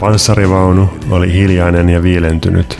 [0.00, 2.78] Panssarivaunu oli hiljainen ja viilentynyt.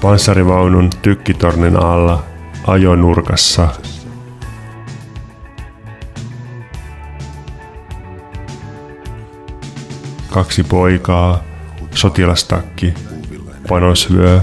[0.00, 2.22] Panssarivaunun tykkitornin alla
[2.66, 3.68] ajonurkassa
[10.30, 11.42] kaksi poikaa,
[11.94, 12.94] sotilastakki,
[13.68, 14.40] panosvyö,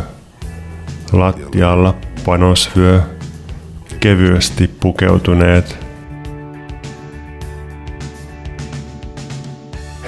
[1.12, 1.96] lattialla
[2.26, 3.02] panosvyö,
[4.00, 5.85] kevyesti pukeutuneet.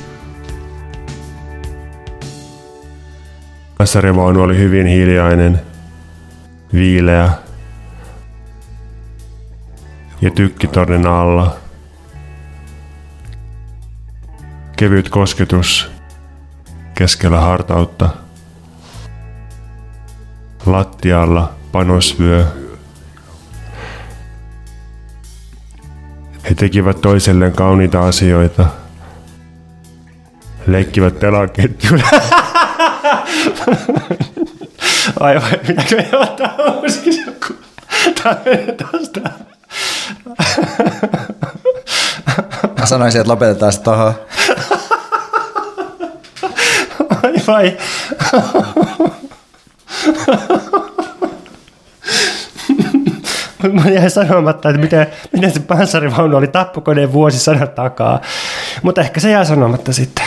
[3.77, 5.61] Panssarivaunu oli hyvin hiljainen,
[6.73, 7.29] viileä
[10.21, 11.57] ja tykkitornin alla.
[14.77, 15.91] Kevyt kosketus
[16.93, 18.09] keskellä hartautta.
[20.65, 22.45] Lattialla panosvyö.
[26.49, 28.65] He tekivät toiselleen kauniita asioita.
[30.67, 32.03] Leikkivät telaketjulla.
[35.19, 37.53] Ai vai, pitääkö meidän ottaa uusiksi joku?
[38.23, 39.33] Tää menee taas tää.
[42.79, 44.13] Mä sanoisin, että lopetetaan se tohon.
[47.23, 47.77] Ai vai.
[53.73, 58.21] Mä jäin sanomatta, että miten, miten se panssarivaunu oli tappokoneen vuosisadan takaa.
[58.81, 60.25] Mutta ehkä se jää sanomatta sitten.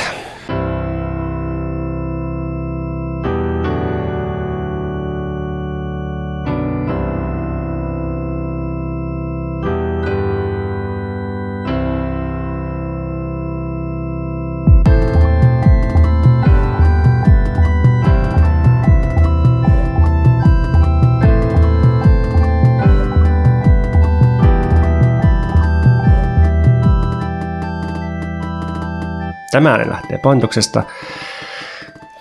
[29.65, 30.83] Tämä ääni lähtee Pontuksesta.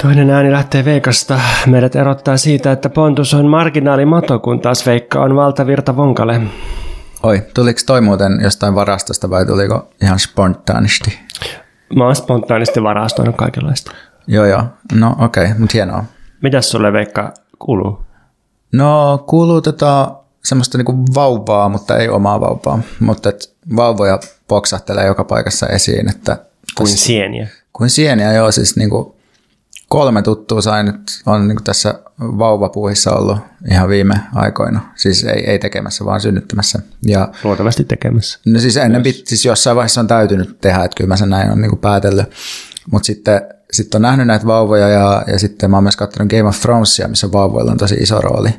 [0.01, 1.39] Toinen ääni lähtee Veikasta.
[1.67, 6.41] Meidät erottaa siitä, että Pontus on marginaalimato, kun taas Veikka on valtavirta vonkale.
[7.23, 11.19] Oi, tuliko toi muuten jostain varastosta vai tuliko ihan spontaanisti?
[11.95, 13.91] Mä oon spontaanisti varastoinut kaikenlaista.
[14.27, 14.63] Joo, joo.
[14.93, 16.05] No okei, okay, mutta hienoa.
[16.41, 18.05] Mitäs sulle Veikka kuuluu?
[18.73, 22.79] No kuuluu tota semmoista niinku vauvaa, mutta ei omaa vauvaa.
[22.99, 23.29] Mutta
[23.75, 26.37] vauvoja poksahtelee joka paikassa esiin, että
[26.77, 27.47] Kuin sieniä.
[27.73, 29.15] kuin sieniä, joo, siis niinku
[29.89, 33.37] kolme tuttua sain nyt, on niinku tässä vauvapuuhissa ollut
[33.71, 34.93] ihan viime aikoina.
[34.95, 36.79] Siis ei, ei tekemässä, vaan synnyttämässä.
[37.07, 38.39] Ja Luultavasti tekemässä.
[38.45, 41.51] No siis ennen pit, siis jossain vaiheessa on täytynyt tehdä, että kyllä mä sen näin
[41.51, 42.27] on niin päätellyt.
[42.91, 43.41] Mutta sitten
[43.71, 47.07] sit on nähnyt näitä vauvoja ja, ja sitten mä oon myös katsonut Game of Thronesia,
[47.07, 48.49] missä vauvoilla on tosi iso rooli.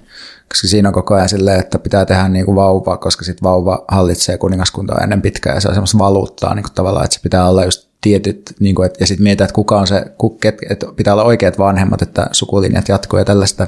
[0.49, 3.85] Koska siinä on koko ajan silleen, että pitää tehdä niin kuin vauva, koska sitten vauva
[3.89, 7.49] hallitsee kuningaskuntaa ennen pitkään ja se on semmoista valuuttaa niin kuin tavallaan, että se pitää
[7.49, 10.05] olla just tietyt, niin kuin, että, ja sitten mietitään, että kuka on se,
[10.41, 13.67] ket, että pitää olla oikeat vanhemmat, että sukulinjat jatkuu ja tällaista.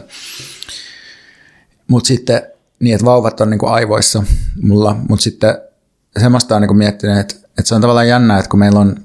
[1.89, 2.43] Mutta sitten
[2.81, 4.23] niin, että vauvat on niin kuin aivoissa
[4.63, 5.59] mulla, mutta sitten
[6.21, 8.97] semmoista on niin kuin miettinyt, että, että se on tavallaan jännä, että kun meillä on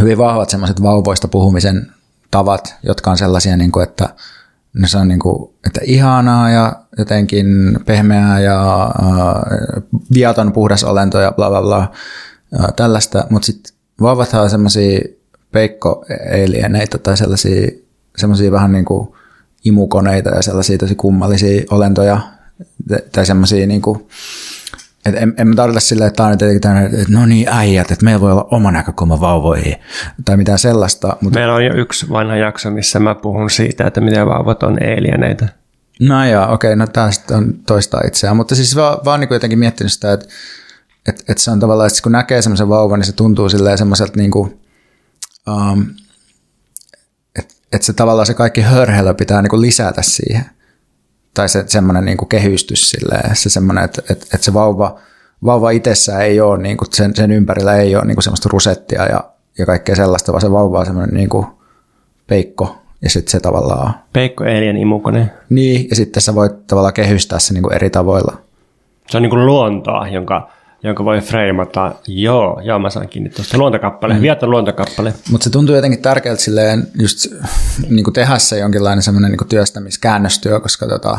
[0.00, 1.92] hyvin vahvat semmoiset vauvoista puhumisen
[2.30, 4.08] tavat, jotka on sellaisia, niin kuin, että
[4.72, 9.82] ne se on niin kuin, että ihanaa ja jotenkin pehmeää ja äh,
[10.14, 11.92] viaton puhdas olento ja bla bla bla,
[12.60, 15.00] äh, tällaista, mutta sitten vauvathan on semmoisia
[15.52, 17.68] peikko-alieneita tai sellaisia,
[18.16, 19.08] semmoisia vähän niin kuin
[19.64, 22.20] imukoneita ja sellaisia tosi kummallisia olentoja
[23.12, 24.08] tai semmoisia niin kuin,
[25.06, 27.48] et en, en mä tarvita silleen, että tämä on nyt jotenkin tämmöinen, että no niin
[27.50, 29.76] äijät, että meillä voi olla oma näkökulma vauvoihin
[30.24, 31.16] tai mitään sellaista.
[31.20, 34.78] Mutta, Meillä on jo yksi vanha jakso, missä mä puhun siitä, että miten vauvat on
[34.98, 35.46] alieneita.
[36.00, 39.58] no joo, okei, no tämä on toista itseään, mutta siis vaan, vaan niin kuin jotenkin
[39.58, 40.26] miettinyt sitä, että,
[41.08, 44.12] että, että se on tavallaan, että kun näkee semmoisen vauvan, niin se tuntuu silleen semmoiselta
[44.16, 44.60] niin kuin,
[45.48, 45.86] um,
[47.38, 50.44] että, että se tavallaan se kaikki hörhelö pitää niin kuin lisätä siihen
[51.34, 55.00] tai se semmoinen niin kuin kehystys silleen, se semmoinen, että, että, että se vauva,
[55.44, 59.06] vauva itsessään ei ole, niin kuin sen, sen ympärillä ei ole niin kuin semmoista rusettia
[59.06, 59.24] ja,
[59.58, 61.46] ja kaikkea sellaista, vaan se vauva on semmoinen niin kuin
[62.26, 65.30] peikko ja sitten se tavallaan, Peikko alien imukone.
[65.50, 68.36] niin, ja sitten sä voit tavallaan kehystää se niin kuin eri tavoilla.
[69.08, 70.50] Se on niin kuin luontoa, jonka,
[70.82, 71.94] jonka voi freimata.
[72.06, 74.20] Joo, joo, mä saan kiinni tuosta luontokappale, mm.
[74.20, 75.14] vieton luontokappale.
[75.30, 77.26] Mutta se tuntuu jotenkin tärkeältä silleen just
[77.88, 81.18] niin kuin tehdä se jonkinlainen semmoinen niin työstämiskäännöstyö, koska, tota,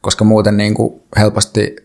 [0.00, 1.76] koska muuten niin kuin helposti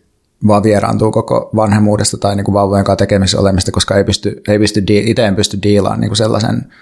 [0.48, 4.60] vaan vieraantuu koko vanhemmuudesta tai niin kuin vauvojen kanssa tekemisessä olemista, koska ei pysty, ei
[4.60, 6.74] pysty itse en pysty diilaan niin kuin sellaisen,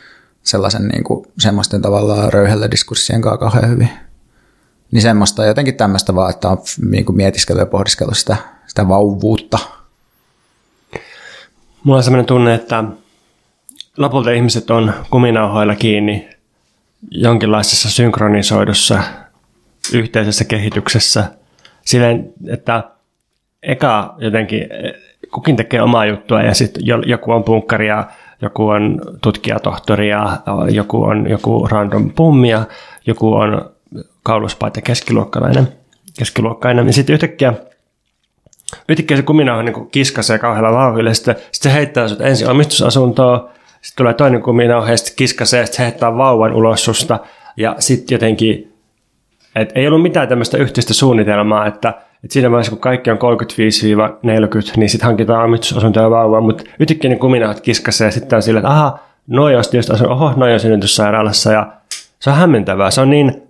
[0.44, 3.90] sellaisen niin kuin, semmoisten tavallaan röyhellä diskurssien kanssa kauhean hyvin.
[4.92, 6.58] Niin semmoista jotenkin tämmöistä vaan, että on
[6.90, 8.38] niin kuin mietiskellyt ja pohdiskellut sitä,
[8.68, 9.60] sitä vauvuutta.
[11.84, 12.84] Mulla on sellainen tunne, että
[13.98, 16.30] lopulta ihmiset on kuminauhoilla kiinni
[17.12, 19.04] jonkinlaisessa synkronisoidussa
[19.94, 21.32] yhteisessä kehityksessä.
[21.86, 22.84] Silleen, että
[23.64, 24.68] eka jotenkin
[25.34, 28.08] kukin tekee omaa juttua ja sitten joku on punkkari ja
[28.42, 30.38] joku on tutkijatohtori ja
[30.72, 32.66] joku on joku random pummi ja
[33.08, 33.72] joku on
[34.24, 35.68] kauluspaita keskiluokkalainen.
[36.20, 36.88] keskiluokkainen.
[36.88, 37.54] Ja sitten yhtäkkiä,
[38.90, 41.14] yhtäkkiä se kuminauha niin kiskasee kauhealla vauhdilla.
[41.14, 43.50] Sitten, sitten se heittää sinut ensin omistusasuntoon,
[43.82, 47.20] sitten tulee toinen kuminauha ja sitten kiskasee, sitten se heittää vauvan ulos susta.
[47.58, 48.74] Ja sitten jotenkin,
[49.56, 53.20] et ei ollut mitään tämmöistä yhteistä suunnitelmaa, että, että siinä vaiheessa kun kaikki on 35-40,
[54.78, 58.74] niin sitten hankitaan omistusasuntoja vauvaa, mutta yhtäkkiä ne kuminauhat kiskasee ja sitten on silleen, että
[58.74, 60.54] aha, noi on just asun, oho, noi on
[61.54, 61.74] ja
[62.20, 62.92] se on hämmentävää.
[62.92, 63.44] Se on niin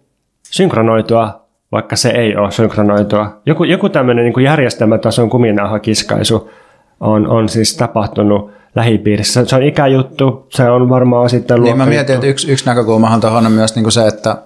[0.43, 1.42] synkronoitua,
[1.73, 3.41] vaikka se ei ole synkronoitua.
[3.45, 6.51] Joku, joku tämmöinen niin järjestelmätason kuminauhakiskaisu
[6.99, 9.45] on, on siis tapahtunut lähipiirissä.
[9.45, 13.45] Se on ikäjuttu, se on varmaan sitten Niin mä mietin, että yksi, yksi näkökulmahan tuohon
[13.45, 14.37] on myös niin kuin se, että,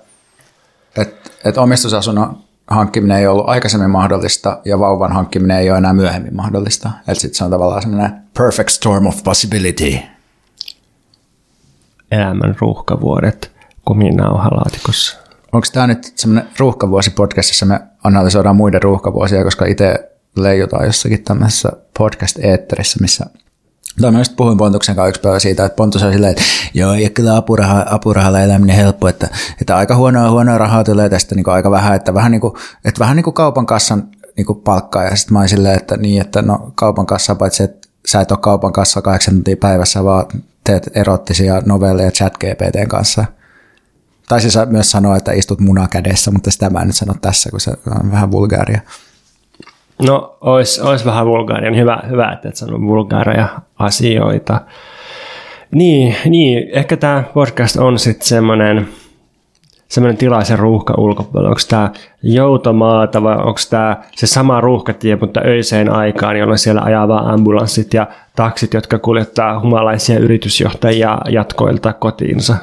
[0.98, 2.38] että, että omistusasunnon
[2.68, 6.90] hankkiminen ei ollut aikaisemmin mahdollista ja vauvan hankkiminen ei ole enää myöhemmin mahdollista.
[7.00, 9.98] Että sitten se on tavallaan semmoinen perfect storm of possibility.
[12.12, 13.52] Elämän ruuhkavuodet
[13.86, 15.27] kuminauhalaatikossa.
[15.52, 21.72] Onko tämä nyt semmoinen ruuhkavuosi podcastissa, me analysoidaan muiden ruuhkavuosia, koska itse leijutaan jossakin tämmöisessä
[21.98, 23.26] podcast-eetterissä, missä
[24.02, 26.94] tai mä just puhuin Pontuksen kanssa yksi päivä siitä, että Pontus on silleen, että joo,
[26.94, 29.28] ja kyllä apuraha, apurahalla eläminen helppo, että,
[29.62, 32.54] että aika huonoa, huonoa rahaa tulee tästä niin aika vähän, että vähän niin kuin,
[32.86, 34.08] että vähän niin kuin kaupan kassan
[34.38, 37.64] niin kuin palkkaa, ja sitten mä olin silleen, että niin, että no kaupan kassa, paitsi
[37.64, 40.26] että sä et ole kaupan kassa kahdeksan tuntia päivässä, vaan
[40.64, 43.26] teet erottisia novelleja chat GPTn kanssa–
[44.30, 47.60] Taisin myös sanoa, että istut muna kädessä, mutta sitä mä en nyt sano tässä, kun
[47.60, 47.72] se
[48.02, 48.82] on vähän vulgaaria.
[50.02, 51.76] No, olisi ois vähän vulgaaria.
[51.76, 53.48] Hyvä, hyvä, että et sano vulgaaria
[53.80, 54.62] asioita.
[55.72, 58.88] Niin, niin, ehkä tämä podcast on sitten semmoinen
[59.88, 61.50] semmoinen tilaisen ruuhka ulkopuolella.
[61.50, 61.92] Onko tämä
[62.24, 68.08] joutomaata vai onko tämä se sama ruuhkatie, mutta öiseen aikaan, jolloin siellä ajaa ambulanssit ja
[68.36, 72.56] taksit, jotka kuljettaa humalaisia yritysjohtajia jatkoilta kotiinsa?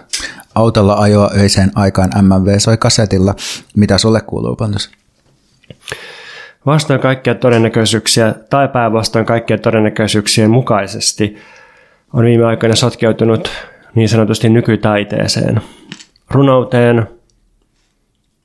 [0.55, 3.35] Autolla ajoa öiseen aikaan MMV soi kasetilla.
[3.77, 4.91] Mitä sulle kuuluu, Pontus?
[6.67, 11.37] Vastaan kaikkia todennäköisyyksiä tai päinvastoin kaikkien todennäköisyyksien mukaisesti
[12.13, 13.51] on viime aikoina sotkeutunut
[13.95, 15.61] niin sanotusti nykytaiteeseen.
[16.31, 17.07] Runouteen,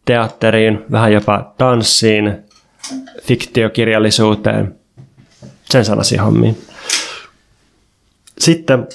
[0.06, 2.38] teatteriin, vähän jopa tanssiin,
[3.21, 4.75] fiktiokirjallisuuteen,
[5.69, 6.57] sen sellaisiin hommiin.
[8.39, 8.88] Sitten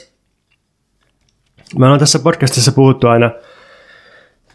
[1.78, 3.30] me ollaan tässä podcastissa puhuttu aina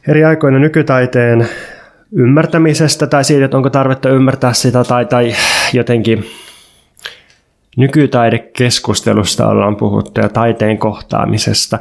[0.07, 1.50] eri aikoina nykytaiteen
[2.11, 5.35] ymmärtämisestä tai siitä, että onko tarvetta ymmärtää sitä tai, tai
[5.73, 6.25] jotenkin
[7.78, 11.80] nykytaidekeskustelusta ollaan puhuttu ja taiteen kohtaamisesta.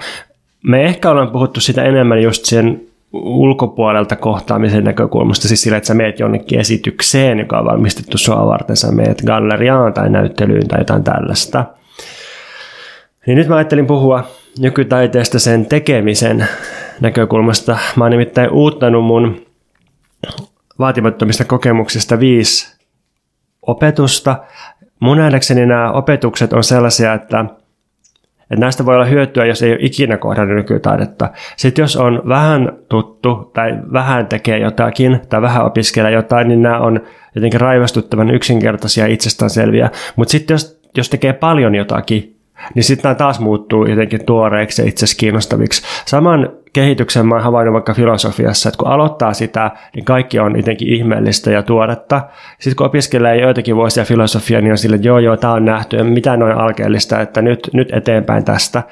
[0.62, 2.80] Me ehkä ollaan puhuttu sitä enemmän just sen
[3.12, 8.76] ulkopuolelta kohtaamisen näkökulmasta, siis sillä, että sä meet jonnekin esitykseen, joka on valmistettu sua varten,
[8.76, 11.64] sä meet galleriaan tai näyttelyyn tai jotain tällaista.
[13.26, 14.24] Niin nyt mä ajattelin puhua
[14.58, 16.48] nykytaiteesta sen tekemisen
[17.00, 17.78] näkökulmasta.
[17.96, 19.46] Mä oon nimittäin uuttanut mun
[20.78, 22.78] vaatimattomista kokemuksista viisi
[23.62, 24.36] opetusta.
[25.00, 27.44] Mun nähdäkseni nämä opetukset on sellaisia, että,
[28.40, 31.30] että näistä voi olla hyötyä, jos ei ole ikinä kohdannut nykytaidetta.
[31.56, 36.78] Sitten jos on vähän tuttu tai vähän tekee jotakin tai vähän opiskelee jotain, niin nämä
[36.78, 37.00] on
[37.34, 39.90] jotenkin raivastuttavan yksinkertaisia ja itsestäänselviä.
[40.16, 42.37] Mutta sitten jos, jos tekee paljon jotakin,
[42.74, 45.82] niin sitten nämä taas muuttuu jotenkin tuoreiksi ja itse kiinnostaviksi.
[46.06, 51.50] Saman kehityksen mä havainnut vaikka filosofiassa, että kun aloittaa sitä, niin kaikki on jotenkin ihmeellistä
[51.50, 52.20] ja tuoretta.
[52.58, 55.96] Sitten kun opiskelee joitakin vuosia filosofiaa, niin on sille, että joo joo, tämä on nähty
[55.96, 58.82] ja mitä noin alkeellista, että nyt, nyt eteenpäin tästä.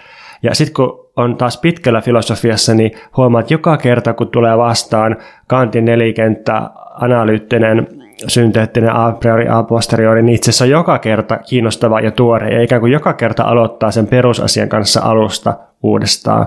[0.43, 5.17] Ja sitten kun on taas pitkällä filosofiassa, niin huomaat, että joka kerta kun tulee vastaan
[5.47, 6.71] Kantin nelikenttä
[7.01, 12.63] analyyttinen synteettinen a priori a posteriori, niin itse asiassa joka kerta kiinnostava ja tuore, ja
[12.63, 16.47] ikään kuin joka kerta aloittaa sen perusasian kanssa alusta uudestaan.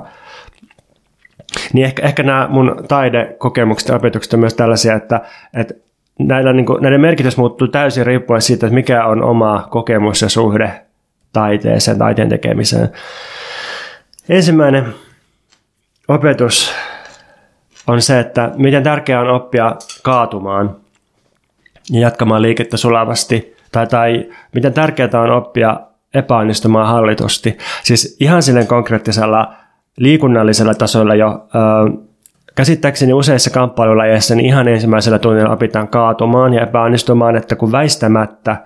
[1.73, 5.21] Niin ehkä, ehkä nämä mun taidekokemukset ja opetukset on myös tällaisia, että,
[5.53, 5.73] että
[6.19, 10.29] näillä, niin kuin, näiden merkitys muuttuu täysin riippuen siitä, että mikä on oma kokemus ja
[10.29, 10.71] suhde
[11.33, 12.89] taiteeseen, taiteen tekemiseen.
[14.29, 14.85] Ensimmäinen
[16.07, 16.73] opetus
[17.87, 20.75] on se, että miten tärkeää on oppia kaatumaan
[21.89, 23.55] ja jatkamaan liikettä sulavasti.
[23.71, 25.79] Tai, tai miten tärkeää on oppia
[26.13, 27.57] epäonnistumaan hallitusti.
[27.83, 29.53] Siis ihan silleen konkreettisella
[29.97, 32.09] liikunnallisella tasolla jo ö,
[32.55, 38.57] käsittääkseni useissa kamppailulajeissa niin ihan ensimmäisellä tunnilla opitaan kaatumaan ja epäonnistumaan, että kun väistämättä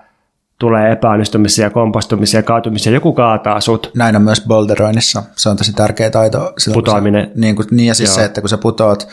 [0.58, 3.90] tulee epäonnistumisia, kompastumisia, kaatumisia, joku kaataa sut.
[3.96, 5.22] Näin on myös boulderoinnissa.
[5.36, 6.52] Se on tosi tärkeä taito.
[6.58, 7.26] Silloin, Putoaminen.
[7.26, 8.14] Se, niin, kuin, niin ja siis Joo.
[8.16, 9.08] se, että kun sä putoat,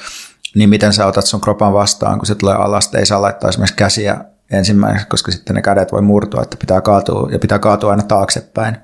[0.56, 2.96] niin miten sä otat sun kropan vastaan, kun se tulee alas.
[2.96, 4.18] Ei saa laittaa esimerkiksi käsiä
[4.52, 8.78] ensimmäiseksi, koska sitten ne kädet voi murtua, että pitää kaatua, ja pitää kaatua aina taaksepäin.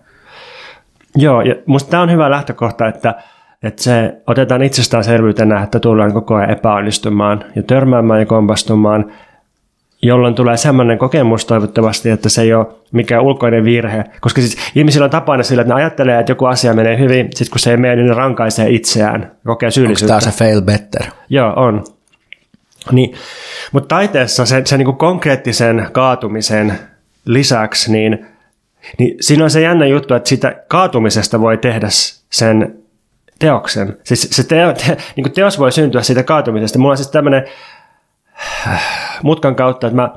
[1.15, 3.15] Joo, ja musta tämä on hyvä lähtökohta, että,
[3.63, 9.11] että se otetaan itsestäänselvyytenä, että tullaan koko ajan epäonnistumaan ja törmäämään ja kompastumaan,
[10.01, 14.03] jolloin tulee sellainen kokemus toivottavasti, että se ei ole mikään ulkoinen virhe.
[14.21, 17.51] Koska siis ihmisillä on tapana sillä, että ne ajattelee, että joku asia menee hyvin, sitten
[17.51, 20.19] kun se ei mene, niin ne rankaisee itseään, kokee Onko syyllisyyttä.
[20.19, 21.03] tämä se fail better?
[21.29, 21.83] Joo, on.
[22.91, 23.13] Niin,
[23.71, 26.73] mutta taiteessa se, se niin konkreettisen kaatumisen
[27.25, 28.25] lisäksi, niin,
[28.99, 31.87] niin siinä on se jännä juttu, että siitä kaatumisesta voi tehdä
[32.29, 32.75] sen
[33.39, 33.97] teoksen.
[34.03, 36.79] Siis se teo, te, niin teos voi syntyä siitä kaatumisesta.
[36.79, 37.43] Mulla on siis tämmöinen
[39.23, 40.09] mutkan kautta, että mä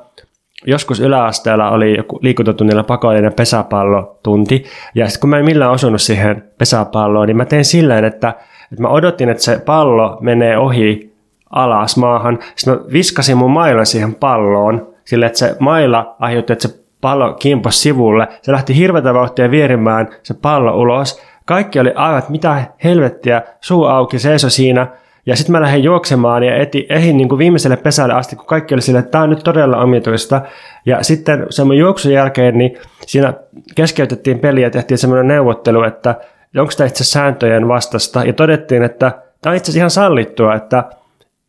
[0.67, 6.45] joskus yläasteella oli joku liikuntatunnilla pakollinen pesäpallotunti, ja sitten kun mä en millään osunut siihen
[6.59, 8.29] pesäpalloon, niin mä tein silleen, että,
[8.73, 11.15] että mä odotin, että se pallo menee ohi
[11.51, 12.39] alas maahan.
[12.57, 17.33] Sitten mä viskasin mun mailan siihen palloon, sille että se maila aiheutti, että se pallo
[17.33, 18.29] kimposi sivulle.
[18.43, 21.23] Se lähti hirveätä vauhtia vierimään se pallo ulos.
[21.45, 24.87] Kaikki oli aivan, mitä helvettiä, suu auki, seiso siinä.
[25.27, 28.75] Ja sitten mä lähdin juoksemaan ja eti, ehin niin kuin viimeiselle pesälle asti, kun kaikki
[28.75, 30.41] oli silleen, että tämä on nyt todella omituista.
[30.87, 33.35] Ja sitten semmoinen juoksun jälkeen, niin siinä
[33.75, 36.15] keskeytettiin peliä ja tehtiin semmoinen neuvottelu, että
[36.59, 38.25] onko tämä itse sääntöjen vastasta.
[38.25, 39.11] Ja todettiin, että
[39.41, 40.85] tämä on itse asiassa ihan sallittua, että,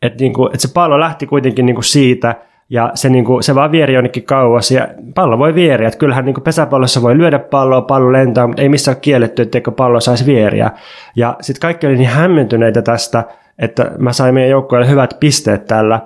[0.02, 2.36] että, niin kuin, että se pallo lähti kuitenkin niin kuin siitä,
[2.72, 5.88] ja se, niin kuin, se vaan vieri jonnekin kauas, ja pallo voi vieriä.
[5.88, 9.42] Että kyllähän niin kuin pesäpallossa voi lyödä palloa, pallo lentää, mutta ei missään ole kielletty,
[9.42, 10.72] etteikö pallo saisi vieriä.
[11.16, 13.24] Ja sitten kaikki oli niin hämmentyneitä tästä,
[13.60, 16.02] että mä sain meidän joukkueelle hyvät pisteet tällä.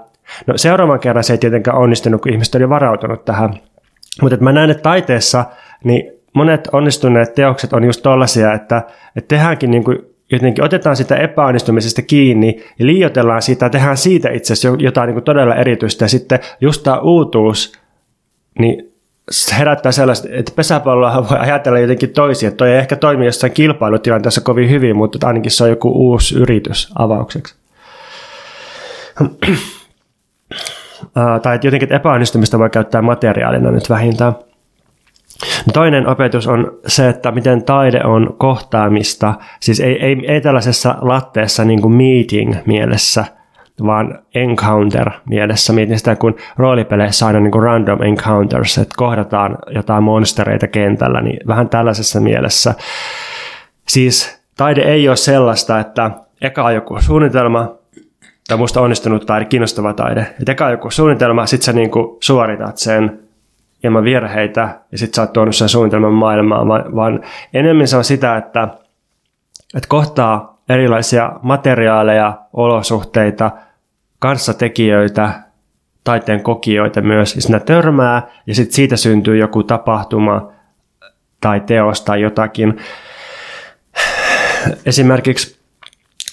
[0.47, 3.53] No seuraavan kerran se ei tietenkään onnistunut, kun ihmiset oli varautunut tähän.
[4.21, 5.45] Mutta mä näen, että taiteessa
[5.83, 8.81] niin monet onnistuneet teokset on just tollaisia, että,
[9.15, 9.99] että tehdäänkin niin kuin
[10.31, 15.23] jotenkin otetaan sitä epäonnistumisesta kiinni ja liioitellaan sitä, tehdään siitä itse asiassa jotain niin kuin
[15.23, 17.73] todella erityistä ja sitten just tämä uutuus,
[18.59, 18.93] niin
[19.31, 23.53] se herättää sellaista, että pesäpalloa voi ajatella jotenkin toisin, että toi ei ehkä toimi jossain
[23.53, 27.55] kilpailutilanteessa kovin hyvin, mutta ainakin se on joku uusi yritys avaukseksi.
[31.43, 34.33] Tai että jotenkin että epäonnistumista voi käyttää materiaalina nyt vähintään.
[35.73, 41.65] Toinen opetus on se, että miten taide on kohtaamista, siis ei, ei, ei tällaisessa latteessa
[41.65, 43.25] niin kuin meeting mielessä,
[43.85, 45.73] vaan encounter mielessä.
[45.73, 51.47] Mietin sitä, kun roolipeleissä aina niin kuin random encounters, että kohdataan jotain monstereita kentällä, niin
[51.47, 52.73] vähän tällaisessa mielessä.
[53.87, 56.11] Siis taide ei ole sellaista, että
[56.41, 57.75] eka on joku suunnitelma,
[58.47, 60.21] tai musta onnistunut taide, kiinnostava taide.
[60.39, 63.24] että eka on joku suunnitelma, sit sä niin kuin suoritat sen
[63.85, 67.23] ilman virheitä, ja sitten sä oot tuonut sen suunnitelman maailmaan, vaan, vaan
[67.53, 68.67] enemmän se on sitä, että,
[69.75, 73.51] että kohtaa erilaisia materiaaleja, olosuhteita,
[74.19, 75.29] kanssatekijöitä,
[76.03, 80.51] taiteen kokijoita myös, ja sinä törmää, ja sitten siitä syntyy joku tapahtuma
[81.41, 82.77] tai teos tai jotakin.
[84.85, 85.64] Esimerkiksi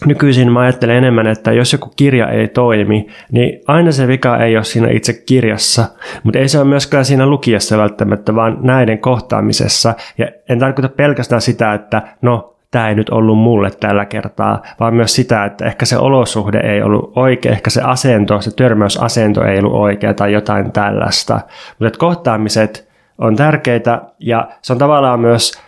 [0.07, 4.57] nykyisin mä ajattelen enemmän, että jos joku kirja ei toimi, niin aina se vika ei
[4.57, 5.85] ole siinä itse kirjassa,
[6.23, 9.95] mutta ei se ole myöskään siinä lukijassa välttämättä, vaan näiden kohtaamisessa.
[10.19, 14.95] Ja en tarkoita pelkästään sitä, että no, tämä ei nyt ollut mulle tällä kertaa, vaan
[14.95, 19.59] myös sitä, että ehkä se olosuhde ei ollut oikea, ehkä se asento, se törmäysasento ei
[19.59, 21.41] ollut oikea tai jotain tällaista.
[21.79, 25.63] Mutta kohtaamiset on tärkeitä ja se on tavallaan myös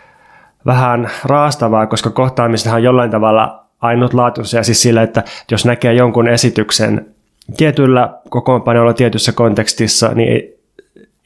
[0.65, 7.15] vähän raastavaa, koska kohtaamisethan jollain tavalla ainutlaatuisia, siis sillä, että jos näkee jonkun esityksen
[7.57, 10.59] tietyllä kokoonpanolla tietyssä kontekstissa, niin ei,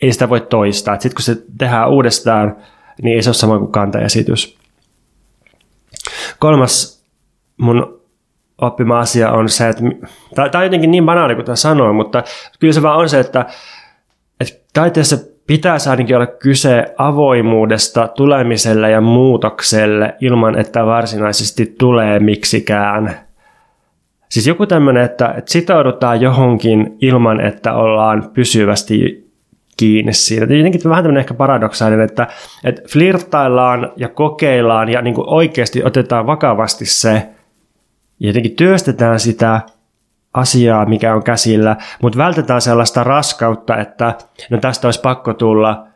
[0.02, 0.96] ei sitä voi toistaa.
[0.96, 2.56] Sitten kun se tehdään uudestaan,
[3.02, 4.58] niin ei se ole sama kuin kantaesitys.
[6.40, 7.04] Kolmas
[7.58, 8.02] mun
[8.62, 9.84] oppima asia on se, että
[10.36, 12.24] tämä on jotenkin niin banaali kuin tämä sanoo, mutta
[12.60, 13.46] kyllä se vaan on se, että,
[14.40, 15.18] että taiteessa
[15.50, 23.16] pitäisi ainakin olla kyse avoimuudesta tulemiselle ja muutokselle ilman, että varsinaisesti tulee miksikään.
[24.30, 29.30] Siis joku tämmöinen, että, että sitoudutaan johonkin ilman, että ollaan pysyvästi
[29.78, 30.56] kiinni siinä.
[30.56, 32.28] Jotenkin vähän tämmöinen ehkä paradoksaalinen, että,
[32.64, 37.30] että flirttaillaan ja kokeillaan ja niin oikeasti otetaan vakavasti se,
[38.20, 39.62] ja jotenkin työstetään sitä
[40.34, 44.14] asiaa, mikä on käsillä, mutta vältetään sellaista raskautta, että
[44.50, 45.88] no tästä olisi pakko tulla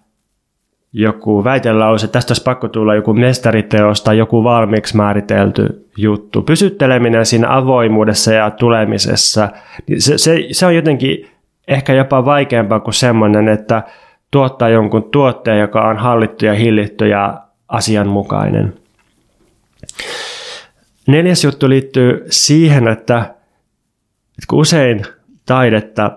[0.94, 6.42] joku väitelause, tästä olisi pakko tulla joku mestariteos tai joku valmiiksi määritelty juttu.
[6.42, 9.50] Pysytteleminen siinä avoimuudessa ja tulemisessa,
[9.88, 11.30] niin se, se, se on jotenkin
[11.68, 13.84] ehkä jopa vaikeampaa kuin semmoinen, että
[14.32, 18.74] tuottaa jonkun tuotteen, joka on hallittu ja hillitty ja asianmukainen.
[21.08, 23.36] Neljäs juttu liittyy siihen, että,
[24.38, 25.06] että kun usein
[25.46, 26.12] taidetta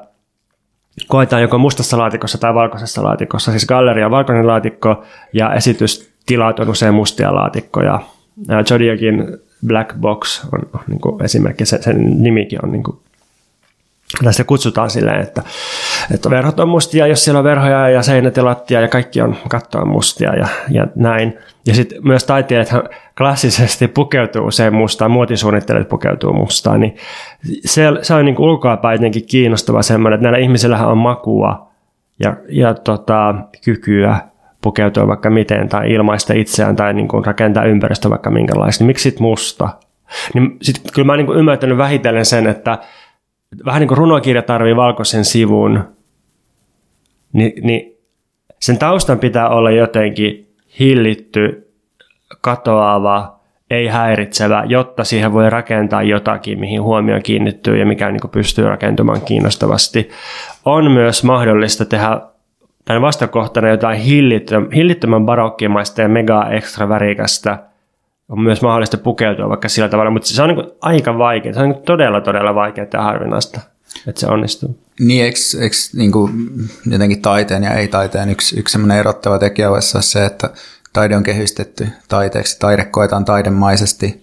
[1.08, 6.94] koetaan joko mustassa laatikossa tai valkoisessa laatikossa, siis galleria valkoinen laatikko ja esitystilat on usein
[6.94, 8.00] mustia laatikkoja.
[8.68, 12.99] Zodiacin Black Box on, on niin kuin esimerkki, sen, sen nimikin on niin kuin
[14.25, 15.42] Tästä kutsutaan silleen, että,
[16.14, 19.36] että verhot on mustia, jos siellä on verhoja ja seinät ja lattia ja kaikki on
[19.48, 21.38] kattoa mustia ja, ja näin.
[21.66, 22.86] Ja sitten myös taiteilijat
[23.18, 26.96] klassisesti pukeutuu usein mustaan, muotisuunnittelijat pukeutuu mustaan, niin
[27.64, 31.68] se, se on niin ulkoapäin jotenkin kiinnostava semmoinen, että näillä ihmisillä on makua
[32.25, 33.34] ja, ja tota,
[33.64, 34.20] kykyä
[34.62, 39.10] pukeutua vaikka miten tai ilmaista itseään tai niin kuin rakentaa ympäristö vaikka minkälaista, niin miksi
[39.10, 39.68] sit musta?
[40.34, 42.78] Niin sit, kyllä mä oon niin ymmärtänyt vähitellen sen, että
[43.65, 45.85] vähän niin kuin runokirja tarvii valkoisen sivun,
[47.33, 47.97] niin, niin
[48.61, 51.73] sen taustan pitää olla jotenkin hillitty,
[52.41, 58.69] katoava, ei häiritsevä, jotta siihen voi rakentaa jotakin, mihin huomio kiinnittyy ja mikä niin pystyy
[58.69, 60.11] rakentumaan kiinnostavasti.
[60.65, 62.21] On myös mahdollista tehdä
[62.85, 64.00] tämän vastakohtana jotain
[64.75, 67.59] hillittömän barokkimaista ja mega ekstra värikästä–
[68.28, 71.52] on myös mahdollista pukeutua vaikka sillä tavalla, mutta se on niin aika vaikea.
[71.52, 73.61] Se on niin todella, todella vaikeaa ja harvinaista,
[74.06, 74.78] että se onnistuu.
[75.00, 76.30] Niin, eikö, eikö niin kuin
[76.87, 80.50] jotenkin taiteen ja ei-taiteen yksi, yksi semmoinen erottava tekijä olisi se, että
[80.92, 84.21] taide on kehystetty taiteeksi, taide koetaan taidemaisesti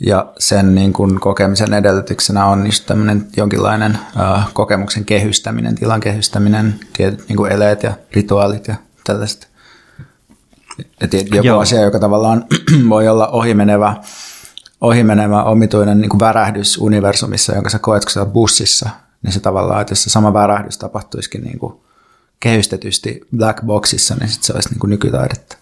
[0.00, 6.74] ja sen niin kuin kokemisen edellytyksenä on just tämmöinen jonkinlainen uh, kokemuksen kehystäminen, tilan kehystäminen,
[6.92, 9.49] tietyt niin kuin eleet ja rituaalit ja tällaiset.
[11.00, 11.60] Et joku Joo.
[11.60, 12.44] asia, joka tavallaan
[12.88, 13.96] voi olla ohimenevä,
[14.80, 18.90] ohimenevä omituinen niin kuin värähdys universumissa, jonka sä koet, kun sä oot bussissa,
[19.22, 21.74] niin se tavallaan, että jos se sama värähdys tapahtuisikin niin kuin
[22.40, 25.56] kehystetysti black boxissa, niin sit se olisi niin kuin nykytaidetta.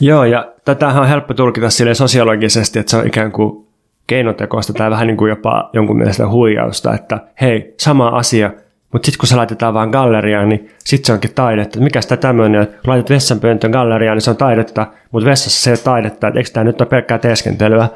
[0.00, 3.66] Joo, ja tätä on helppo tulkita sille sosiologisesti, että se on ikään kuin
[4.06, 8.50] keinotekoista tai vähän niin kuin jopa jonkun mielestä huijausta, että hei, sama asia,
[8.92, 11.80] mutta sitten kun se laitetaan vaan galleriaan, niin sitten se onkin taidetta.
[11.80, 15.72] Mikä sitä tämmöinen, että laitat vessanpöntön galleriaan, niin se on taidetta, mutta vessassa se ei
[15.72, 17.88] ole taidetta, että eikö tämä nyt ole pelkkää teeskentelyä.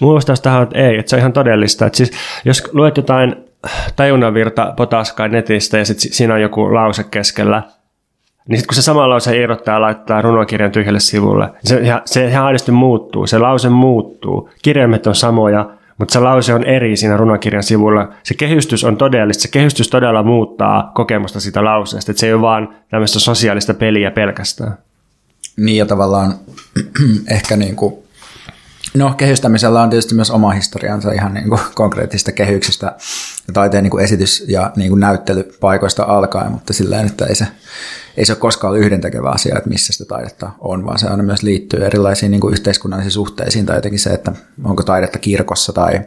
[0.00, 1.90] Mun tähän että ei, että se on ihan todellista.
[1.92, 2.12] Siis,
[2.44, 3.36] jos luet jotain
[3.96, 7.62] tajunnanvirta potaskaa netistä ja sitten siinä on joku lause keskellä,
[8.48, 12.24] niin sitten kun se sama lause irrottaa ja laittaa runokirjan tyhjälle sivulle, niin se, se
[12.24, 14.50] ihan aidosti muuttuu, se lause muuttuu.
[14.62, 18.08] Kirjaimet on samoja, mutta se lause on eri siinä runokirjan sivulla.
[18.22, 22.42] Se kehystys on todellista, se kehystys todella muuttaa kokemusta sitä lauseesta, että se ei ole
[22.42, 24.78] vaan tämmöistä sosiaalista peliä pelkästään.
[25.56, 26.34] Niin ja tavallaan
[27.36, 27.94] ehkä niin kuin,
[28.94, 32.96] no kehystämisellä on tietysti myös oma historiansa ihan niin kuin konkreettisista kehyksistä
[33.52, 37.46] taiteen niin kuin esitys- ja niin kuin näyttelypaikoista alkaen, mutta sillä että ei se,
[38.16, 41.22] ei se ole koskaan ollut yhdentekevä asia, että missä sitä taidetta on, vaan se aina
[41.22, 44.32] myös liittyy erilaisiin niin kuin yhteiskunnallisiin suhteisiin tai jotenkin se, että
[44.64, 46.00] onko taidetta kirkossa tai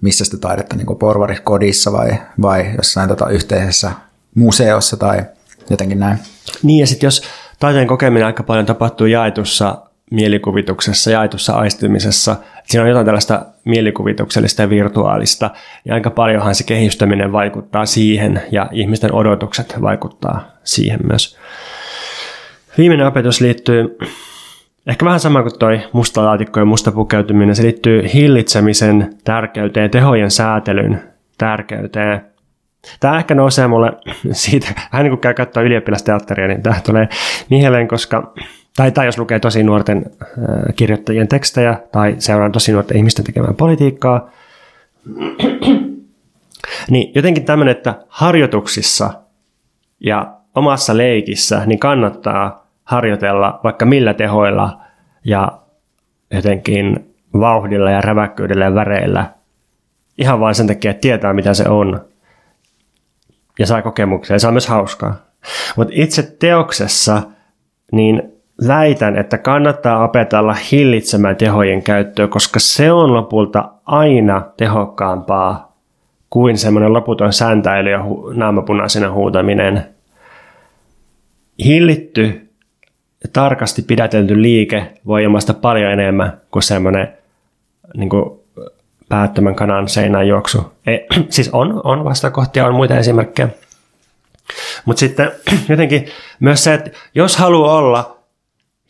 [0.00, 2.10] missä sitä taidetta niin porvarikodissa vai,
[2.42, 3.92] vai jossain tota yhteisessä
[4.34, 5.22] museossa tai
[5.70, 6.18] jotenkin näin.
[6.62, 7.22] Niin ja sitten jos
[7.58, 12.36] taiteen kokeminen aika paljon tapahtuu jaetussa mielikuvituksessa, jaetussa aistimisessa.
[12.64, 15.50] Siinä on jotain tällaista mielikuvituksellista ja virtuaalista,
[15.84, 21.38] ja aika paljonhan se kehistäminen vaikuttaa siihen, ja ihmisten odotukset vaikuttaa siihen myös.
[22.78, 23.98] Viimeinen opetus liittyy
[24.86, 27.56] ehkä vähän sama kuin toi musta laatikko ja musta pukeutuminen.
[27.56, 31.02] Se liittyy hillitsemisen tärkeyteen, tehojen säätelyn
[31.38, 32.20] tärkeyteen.
[33.00, 33.92] Tämä ehkä nousee mulle
[34.32, 37.08] siitä, vähän niin kuin käy katsoa ylioppilasteatteria, niin tämä tulee
[37.50, 38.34] mieleen, koska
[38.80, 40.28] tai, tai jos lukee tosi nuorten äh,
[40.76, 44.30] kirjoittajien tekstejä tai seuraa tosi nuorten ihmisten tekemään politiikkaa,
[46.90, 49.10] niin jotenkin tämmöinen, että harjoituksissa
[50.00, 54.80] ja omassa leikissä niin kannattaa harjoitella vaikka millä tehoilla
[55.24, 55.58] ja
[56.30, 59.34] jotenkin vauhdilla ja räväkkyydellä ja väreillä
[60.18, 62.00] ihan vain sen takia, että tietää mitä se on
[63.58, 65.14] ja saa kokemuksia ja saa myös hauskaa.
[65.76, 67.22] Mutta itse teoksessa
[67.92, 75.76] niin väitän, että kannattaa opetella hillitsemään tehojen käyttöä, koska se on lopulta aina tehokkaampaa
[76.30, 79.84] kuin semmoinen loputon säntäily ja hu- naamapunaisena huutaminen.
[81.64, 82.50] Hillitty
[83.32, 87.08] tarkasti pidätelty liike voi ilmaista paljon enemmän kuin semmoinen
[87.96, 88.40] niin kuin
[89.08, 90.72] päättömän kanan seinään juoksu.
[90.86, 93.48] Ei, siis on, on vastakohtia, on muita esimerkkejä.
[94.84, 95.32] Mutta sitten
[95.68, 96.06] jotenkin
[96.40, 98.19] myös se, että jos haluaa olla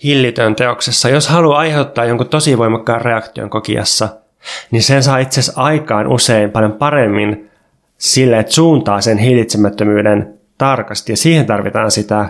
[0.04, 4.08] hillitön teoksessa, jos haluaa aiheuttaa jonkun tosi voimakkaan reaktion kokijassa,
[4.70, 7.50] niin sen saa itse asiassa aikaan usein paljon paremmin
[7.98, 12.28] sille, että suuntaa sen hillitsemättömyyden tarkasti, ja siihen tarvitaan sitä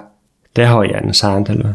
[0.55, 1.75] tehojen sääntelyä.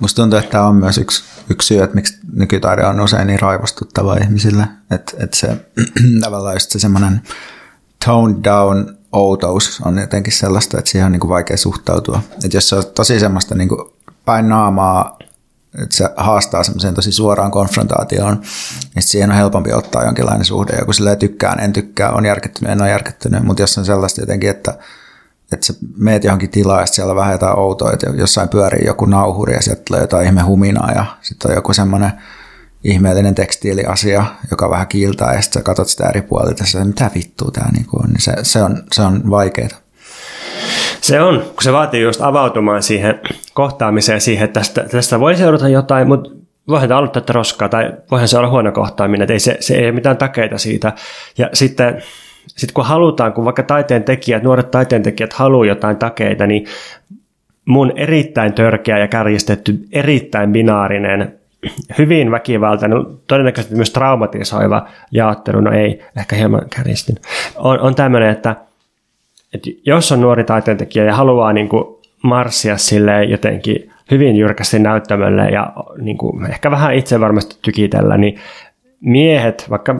[0.00, 3.40] Musta tuntuu, että tämä on myös yksi, yksi syy, että miksi nykytaide on usein niin
[3.40, 4.64] raivostuttava ihmisille.
[4.90, 5.56] Että että se
[6.24, 7.20] tavallaan just se semmoinen
[8.04, 12.22] toned down outous on jotenkin sellaista, että siihen on niin kuin vaikea suhtautua.
[12.44, 13.80] Että jos se on tosi semmoista niin kuin
[14.24, 15.18] päin naamaa,
[15.74, 18.40] että se haastaa semmoiseen tosi suoraan konfrontaatioon,
[18.94, 20.76] niin siihen on helpompi ottaa jonkinlainen suhde.
[20.78, 24.50] Joku silleen tykkään, en tykkää, on järkettynyt, en ole järkettynyt, mutta jos on sellaista jotenkin,
[24.50, 24.78] että
[25.52, 29.04] että sä meet johonkin tilaan ja siellä on vähän jotain outoa, että jossain pyörii joku
[29.04, 32.12] nauhuri ja sieltä tulee jotain ihme huminaa ja sitten on joku semmoinen
[32.84, 37.50] ihmeellinen tekstiiliasia, joka vähän kiiltää ja sitten sä katsot sitä eri puolilta ja mitä vittua
[37.50, 39.89] tämä niinku on, niin se, se on, se on vaikeaa.
[41.10, 43.20] Se on, kun se vaatii just avautumaan siihen
[43.54, 46.30] kohtaamiseen siihen, että tästä, tästä voi seurata jotain, mutta
[46.68, 49.74] voihan tämä olla tätä roskaa tai voihan se olla huono kohtaaminen, että ei se, se
[49.74, 50.92] ei ole mitään takeita siitä.
[51.38, 52.02] Ja sitten
[52.46, 56.66] sitten kun halutaan, kun vaikka taiteen tekijät, nuoret taiteen tekijät haluaa jotain takeita, niin
[57.64, 61.34] mun erittäin törkeä ja kärjistetty, erittäin binaarinen,
[61.98, 67.16] hyvin väkivaltainen, todennäköisesti myös traumatisoiva jaottelu, no ei, ehkä hieman kärjistin,
[67.56, 68.56] on, on tämmöinen, että,
[69.54, 71.84] että jos on nuori taiteentekijä ja haluaa niin kuin
[72.22, 78.38] marssia sille jotenkin hyvin jyrkästi näyttämölle ja niin kuin ehkä vähän itse varmasti tykitellä, niin
[79.00, 79.96] miehet, vaikka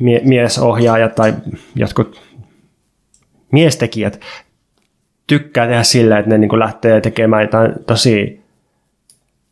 [0.00, 1.34] mie- miesohjaajat tai
[1.74, 2.20] jotkut
[3.52, 4.20] miestekijät
[5.26, 8.42] tykkää tehdä sillä, että ne niin kuin lähtee tekemään jotain tosi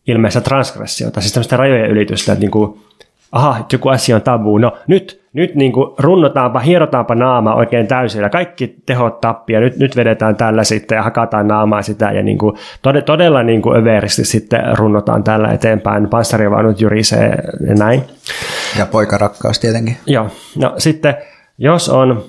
[0.06, 2.80] ilmeistä transgressiota, siis tämmöistä rajojen ylitystä, että niin kuin,
[3.32, 8.28] aha, joku asia on tabu, no nyt, nyt niin kuin runnotaanpa, hierotaanpa naama oikein täysillä,
[8.28, 12.56] kaikki tehot tappia, nyt, nyt vedetään tällä sitten ja hakataan naamaa sitä ja niin kuin,
[12.82, 17.34] todella, todella niin kuin överisti sitten runnotaan tällä eteenpäin, panssarivaunut jyrisee
[17.66, 18.02] ja näin.
[18.78, 19.96] Ja poikarakkaus tietenkin.
[20.06, 21.14] Joo, no sitten
[21.58, 22.24] jos on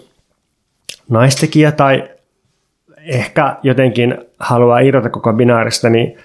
[1.09, 2.03] naistekijä tai
[2.97, 6.17] ehkä jotenkin haluaa irrota koko binaarista, niin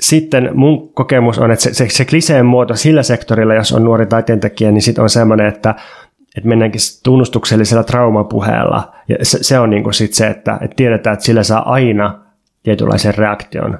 [0.00, 4.06] sitten mun kokemus on, että se, se, se kliseen muoto sillä sektorilla, jos on nuori
[4.06, 5.74] taiteentekijä, niin sitten on semmoinen, että,
[6.36, 8.92] että mennäänkin tunnustuksellisella traumapuheella.
[9.08, 12.18] Ja se, se on niin kuin sit se, että, että tiedetään, että sillä saa aina
[12.62, 13.78] tietynlaisen reaktion.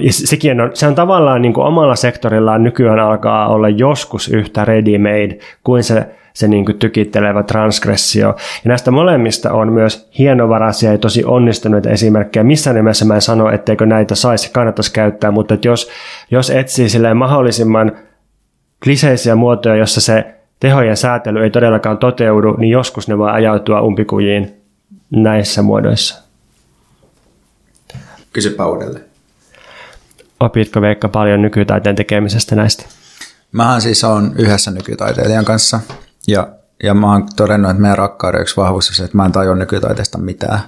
[0.00, 4.64] Ja sekin on, se on tavallaan niin kuin omalla sektorillaan nykyään alkaa olla joskus yhtä
[4.64, 8.28] ready-made kuin se, se niin kuin tykittelevä transgressio.
[8.64, 12.44] Ja näistä molemmista on myös hienovaraisia ja tosi onnistuneita esimerkkejä.
[12.44, 15.90] Missä nimessä mä en sano, etteikö näitä saisi kannattaisi käyttää, mutta että jos,
[16.30, 17.92] jos etsii mahdollisimman
[18.84, 24.62] kliseisiä muotoja, jossa se tehojen säätely ei todellakaan toteudu, niin joskus ne voi ajautua umpikujiin
[25.10, 26.22] näissä muodoissa.
[28.32, 29.04] Kysypä uudelleen.
[30.40, 32.84] Opitko Veikka paljon nykytaiteen tekemisestä näistä?
[33.52, 35.80] Mähän siis on yhdessä nykytaiteilijan kanssa
[36.26, 36.48] ja,
[36.82, 39.54] ja mä oon todennut, että meidän rakkauden yksi vahvuus on se, että mä en tajua
[39.54, 40.60] nykytaiteesta mitään.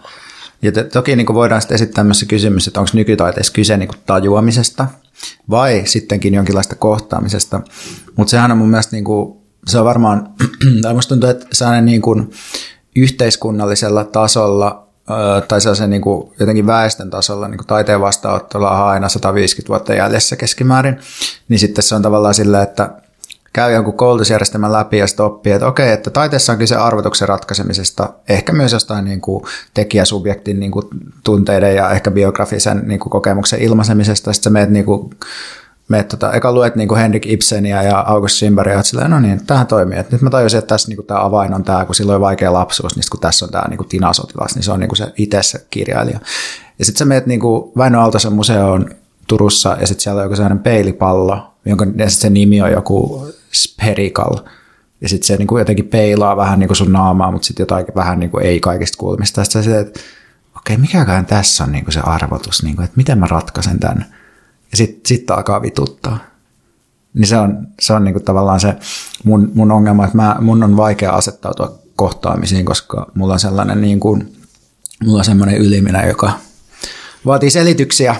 [0.62, 3.76] Ja te, toki niin kuin voidaan sitten esittää myös se kysymys, että onko nykytaiteessa kyse
[3.76, 4.86] niin kuin tajuamisesta
[5.50, 7.60] vai sittenkin jonkinlaista kohtaamisesta.
[8.16, 10.28] Mutta sehän on mun mielestä, niin kuin, se on varmaan,
[10.82, 12.30] tai musta tuntuu, että sellainen niin kuin
[12.96, 14.84] yhteiskunnallisella tasolla
[15.48, 19.94] tai sellaisen niin kuin jotenkin väestön tasolla niin kuin taiteen vastaanottolla on aina 150 vuotta
[19.94, 20.98] jäljessä keskimäärin,
[21.48, 22.90] niin sitten se on tavallaan sillä, että
[23.52, 28.10] käy jonkun koulutusjärjestelmän läpi ja sitten oppii, että okei, että taiteessa on kyse arvotuksen ratkaisemisesta,
[28.28, 30.86] ehkä myös jostain niin kuin tekijäsubjektin niin kuin
[31.24, 35.10] tunteiden ja ehkä biografisen niin kuin kokemuksen ilmaisemisesta, sitten sä meet niin kuin
[35.88, 39.46] meet tota, eka luet niin kuin Henrik Ibsenia ja August Simberia, että silleen, no niin,
[39.46, 39.98] tähän toimii.
[39.98, 42.20] Et nyt mä tajusin, että tässä niin kuin, tämä avain on tämä, kun silloin on
[42.20, 44.88] vaikea lapsuus, niin kun tässä on tämä niin kuin Tina Sotilas, niin se on niin
[44.88, 46.20] kuin se itse se kirjailija.
[46.78, 48.90] Ja sitten sä meet niin kuin Väinö Aaltosen museoon
[49.28, 54.36] Turussa, ja sitten siellä on joku sellainen peilipallo, jonka sit se nimi on joku Spherical.
[55.00, 57.86] Ja sitten se niin kuin jotenkin peilaa vähän niin kuin sun naamaa, mutta sitten jotain
[57.94, 59.44] vähän niin kuin ei kaikista kulmista.
[59.44, 60.00] Sitten se, että
[60.56, 64.14] okei, mikäkään tässä on niin kuin se arvotus, niin kuin, että miten mä ratkaisen tämän
[64.74, 66.18] ja sitten sit alkaa vituttaa.
[67.14, 68.74] Niin se on, se on niinku tavallaan se
[69.24, 74.00] mun, mun ongelma, että mä, mun on vaikea asettautua kohtaamisiin, koska mulla on sellainen niin
[74.00, 74.36] kuin,
[75.04, 76.32] mulla on semmoinen yliminä, joka
[77.26, 78.16] vaatii selityksiä.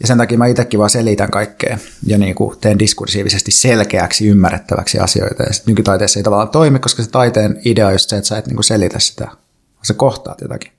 [0.00, 4.98] Ja sen takia mä itsekin vaan selitän kaikkea ja niin kuin teen diskursiivisesti selkeäksi, ymmärrettäväksi
[4.98, 5.42] asioita.
[5.42, 8.46] Ja nykytaiteessa ei tavallaan toimi, koska se taiteen idea on just se, että sä et
[8.46, 10.72] niin kuin selitä sitä, vaan sä kohtaat jotakin.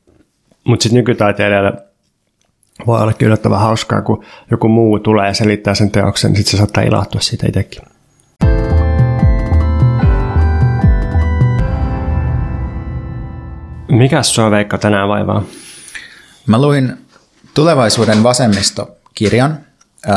[0.63, 1.90] Mutta sitten nykytaiteilijalle
[2.87, 6.57] voi olla yllättävän hauskaa, kun joku muu tulee ja selittää sen teoksen, niin sitten se
[6.57, 7.81] saattaa ilahtua siitä itsekin.
[13.87, 15.43] Mikäs sua Veikka tänään vaivaa?
[16.47, 16.97] Mä luin
[17.53, 19.57] Tulevaisuuden vasemmisto-kirjan.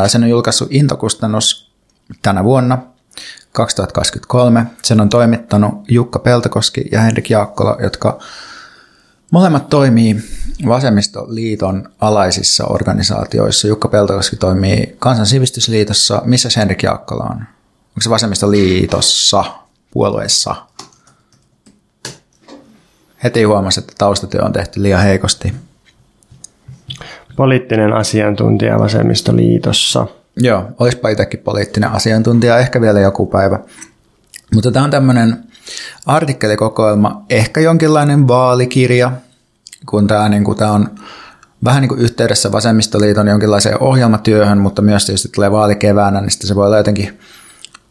[0.07, 1.71] Sen on julkaissut Intokustannus
[2.21, 2.77] tänä vuonna
[3.51, 4.65] 2023.
[4.83, 8.19] Sen on toimittanut Jukka Peltokoski ja Henrik Jaakkola, jotka
[9.31, 10.15] molemmat toimii
[10.67, 13.67] Vasemmistoliiton alaisissa organisaatioissa.
[13.67, 16.21] Jukka Peltokoski toimii Kansan sivistysliitossa.
[16.25, 17.35] Missä Henrik Jaakkola on?
[17.35, 19.43] Onko se Vasemmistoliitossa,
[19.91, 20.55] puolueessa?
[23.23, 25.53] Heti huomasi, että taustatyö on tehty liian heikosti.
[27.35, 30.07] Poliittinen asiantuntija Vasemmistoliitossa.
[30.37, 33.59] Joo, olisipa itsekin poliittinen asiantuntija, ehkä vielä joku päivä.
[34.55, 35.43] Mutta tämä on tämmöinen
[36.05, 39.11] artikkelikokoelma, ehkä jonkinlainen vaalikirja,
[39.85, 40.89] kun tämä, niin kuin, tämä on
[41.63, 46.55] vähän niin kuin yhteydessä Vasemmistoliiton jonkinlaiseen ohjelmatyöhön, mutta myös tietysti tulee vaalikeväänä, niin sitten se
[46.55, 47.19] voi olla jotenkin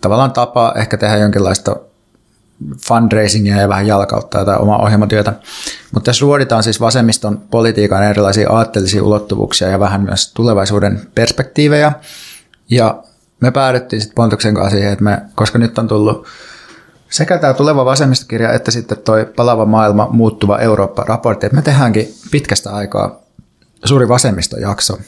[0.00, 1.76] tavallaan tapa ehkä tehdä jonkinlaista
[2.86, 5.32] fundraisingia ja vähän jalkauttaa jotain omaa ohjelmatyötä.
[5.92, 11.92] Mutta tässä ruoditaan siis vasemmiston politiikan erilaisia aatteellisia ulottuvuuksia ja vähän myös tulevaisuuden perspektiivejä.
[12.70, 13.02] Ja
[13.40, 16.26] me päädyttiin sitten Pontuksen kanssa siihen, että me, koska nyt on tullut
[17.14, 22.70] sekä tämä tuleva vasemmistokirja että sitten toi palava maailma, muuttuva Eurooppa-raportti, että me tehdäänkin pitkästä
[22.70, 23.18] aikaa
[23.84, 24.98] suuri vasemmistojakso.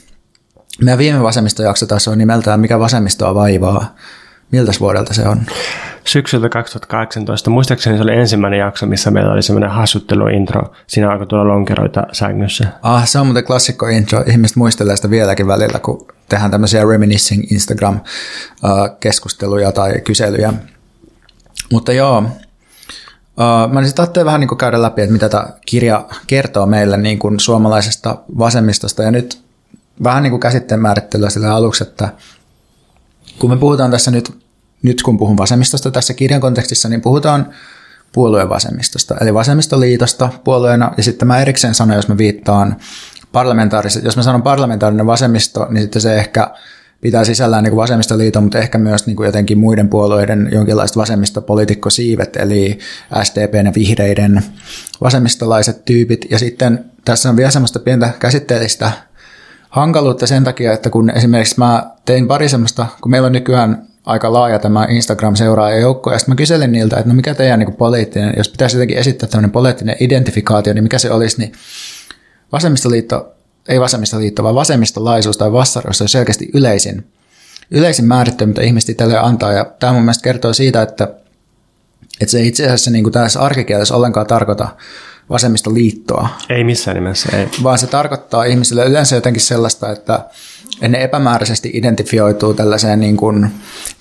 [0.83, 3.95] Meidän viime vasemmistojakso taas on nimeltään Mikä vasemmistoa vaivaa.
[4.53, 5.41] Miltäs vuodelta se on?
[6.05, 10.73] Syksyltä 2018, muistaakseni se oli ensimmäinen jakso, missä meillä oli semmoinen hassutteluintro.
[10.87, 12.69] Siinä alkoi tulla lonkeroita sängyssä.
[12.83, 14.25] Ah, se on muuten klassikko intro.
[14.27, 20.53] Ihmiset muistelee sitä vieläkin välillä, kun tehdään tämmöisiä reminiscing Instagram-keskusteluja tai kyselyjä.
[21.73, 22.25] Mutta joo,
[23.41, 27.19] Uh, mä sitten ajattelin vähän niin käydä läpi, että mitä tämä kirja kertoo meille niin
[27.19, 29.03] kuin suomalaisesta vasemmistosta.
[29.03, 29.43] Ja nyt
[30.03, 32.09] vähän niin kuin käsitteen määrittelyä sillä aluksi, että
[33.39, 34.39] kun me puhutaan tässä nyt,
[34.83, 37.51] nyt kun puhun vasemmistosta tässä kirjan kontekstissa, niin puhutaan
[38.13, 42.77] puolueen vasemmistosta, eli vasemmistoliitosta puolueena, ja sitten mä erikseen sanon, jos mä viittaan
[43.33, 46.51] parlamentaarisesti, jos mä sanon parlamentaarinen vasemmisto, niin sitten se ehkä
[47.01, 52.37] pitää sisällään niin kuin vasemmistoliiton, mutta ehkä myös niin kuin jotenkin muiden puolueiden jonkinlaiset vasemmistopolitiikkosiivet,
[52.37, 52.79] eli
[53.23, 54.43] SDPn ja vihreiden
[55.01, 56.27] vasemmistolaiset tyypit.
[56.31, 58.93] Ja sitten tässä on vielä semmoista pientä käsitteellistä
[59.69, 64.33] hankaluutta sen takia, että kun esimerkiksi mä tein pari semmoista, kun meillä on nykyään aika
[64.33, 68.49] laaja tämä Instagram-seuraajajoukko, ja sitten mä kyselin niiltä, että no mikä teidän niin poliittinen, jos
[68.49, 71.53] pitäisi jotenkin esittää tämmöinen poliittinen identifikaatio, niin mikä se olisi, niin
[72.53, 73.36] vasemmistoliitto,
[73.69, 77.07] ei vasemmistoliitto, vaan vasemmistolaisuus tai vastaruus on selkeästi yleisin,
[77.71, 81.05] yleisin määrittely, mitä ihmiset itselleen antaa, ja tämä mun mielestä kertoo siitä, että,
[82.21, 84.69] että se itse asiassa niin kuin tässä arkikielessä ollenkaan tarkoita
[85.31, 87.49] vasemmistoliittoa, Ei missään nimessä, ei.
[87.63, 90.21] vaan se tarkoittaa ihmisille yleensä jotenkin sellaista, että
[90.89, 93.51] ne epämääräisesti identifioituu tällaiseen niin kuin,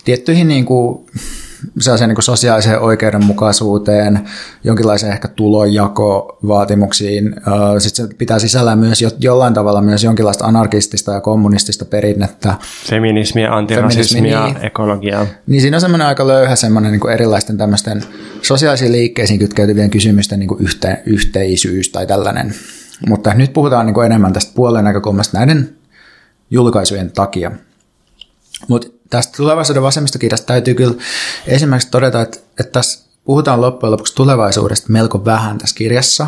[0.06, 1.06] tiettyihin niin kuin,
[1.80, 4.19] sellaiseen niin sosiaaliseen oikeudenmukaisuuteen,
[4.63, 7.36] jonkinlaiseen ehkä tulonjakovaatimuksiin.
[7.78, 12.56] Sitten se pitää sisällään myös jo, jollain tavalla myös jonkinlaista anarkistista ja kommunistista perinnettä.
[12.89, 14.65] Feminismia, antirasismia, Feminismi, niin.
[14.65, 15.28] ekologiaa.
[15.47, 18.04] Niin siinä on semmoinen aika löyhä semmoinen niin erilaisten tämmöisten
[18.41, 22.54] sosiaalisiin liikkeisiin kytkeytyvien kysymysten niin yhte, yhteisyys tai tällainen.
[23.08, 25.75] Mutta nyt puhutaan niin enemmän tästä puolen näkökulmasta näiden
[26.51, 27.51] julkaisujen takia.
[28.67, 30.95] Mutta tästä tulevaisuuden vasemmistokirjasta täytyy kyllä
[31.47, 36.27] ensimmäiseksi todeta, että, että tässä puhutaan loppujen lopuksi tulevaisuudesta melko vähän tässä kirjassa.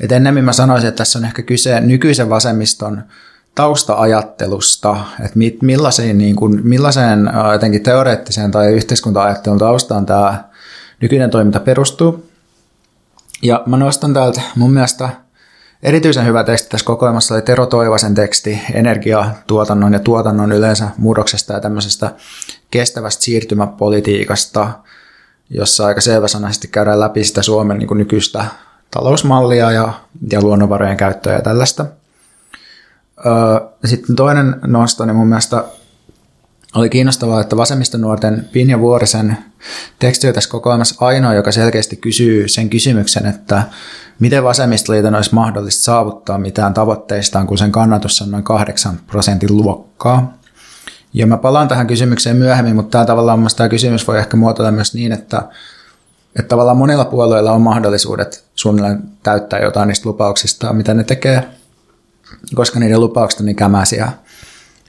[0.00, 3.02] Et ennemmin mä sanoisin, että tässä on ehkä kyse nykyisen vasemmiston
[3.54, 10.44] tausta-ajattelusta, että mi- millaiseen, niin kuin, millaiseen jotenkin teoreettiseen tai yhteiskunta-ajattelun taustaan tämä
[11.00, 12.30] nykyinen toiminta perustuu.
[13.42, 15.08] Ja mä nostan täältä mun mielestä
[15.82, 21.60] erityisen hyvä teksti tässä kokoelmassa oli Tero Toivasen teksti energiatuotannon ja tuotannon yleensä murroksesta ja
[21.60, 22.12] tämmöisestä
[22.70, 24.70] kestävästä siirtymäpolitiikasta,
[25.50, 28.44] jossa aika selväsanaisesti käydään läpi sitä Suomen niin nykyistä
[28.90, 29.92] talousmallia ja,
[30.32, 31.86] ja luonnonvarojen käyttöä ja tällaista.
[33.84, 35.64] Sitten toinen nosto, niin mun mielestä
[36.74, 39.38] oli kiinnostavaa, että vasemmistonuorten Pinja Vuorisen
[39.98, 43.62] teksti on tässä kokoelmassa ainoa, joka selkeästi kysyy sen kysymyksen, että
[44.20, 50.40] miten vasemmistoliiton olisi mahdollista saavuttaa mitään tavoitteistaan, kun sen kannatus on noin 8 prosentin luokkaa.
[51.12, 54.94] Ja mä palaan tähän kysymykseen myöhemmin, mutta tämä tavallaan tämä kysymys voi ehkä muotoilla myös
[54.94, 55.42] niin, että,
[56.36, 61.48] että tavallaan monilla puolueilla on mahdollisuudet suunnilleen täyttää jotain niistä lupauksista, mitä ne tekee,
[62.54, 64.12] koska niiden lupaukset on niin kämäsiä.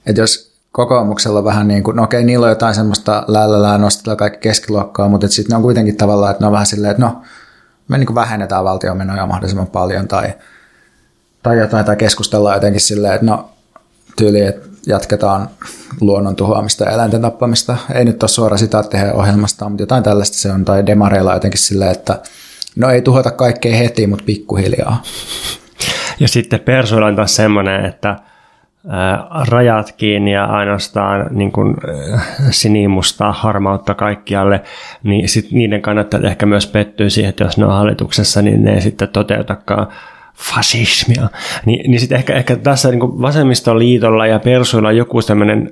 [0.05, 4.39] että jos kokoomuksella vähän niin kuin, no okei, niillä on jotain semmoista lällälää, nostetaan kaikki
[4.39, 7.21] keskiluokkaa, mutta sitten ne on kuitenkin tavallaan, että ne on vähän silleen, että no,
[7.87, 10.33] me niin vähennetään valtiomenoja mahdollisimman paljon tai,
[11.43, 13.49] tai jotain, tai keskustellaan jotenkin silleen, että no,
[14.15, 15.49] tyyli, että jatketaan
[16.01, 17.77] luonnon tuhoamista ja eläinten tappamista.
[17.93, 21.59] Ei nyt ole suora sitaatti heidän ohjelmastaan, mutta jotain tällaista se on, tai demareilla jotenkin
[21.59, 22.19] silleen, että
[22.75, 25.03] no ei tuhota kaikkea heti, mutta pikkuhiljaa.
[26.19, 28.15] Ja sitten persoilla on taas semmoinen, että
[29.47, 31.75] rajat kiinni ja ainoastaan niin kuin,
[32.49, 34.61] sinimustaa harmautta kaikkialle,
[35.03, 38.73] niin sit niiden kannattaa ehkä myös pettyä siihen, että jos ne on hallituksessa, niin ne
[38.73, 39.87] ei sitten toteutakaan
[40.35, 41.27] fasismia.
[41.65, 45.71] Ni, niin sitten ehkä, ehkä tässä niin vasemmistoliitolla ja persuilla joku sellainen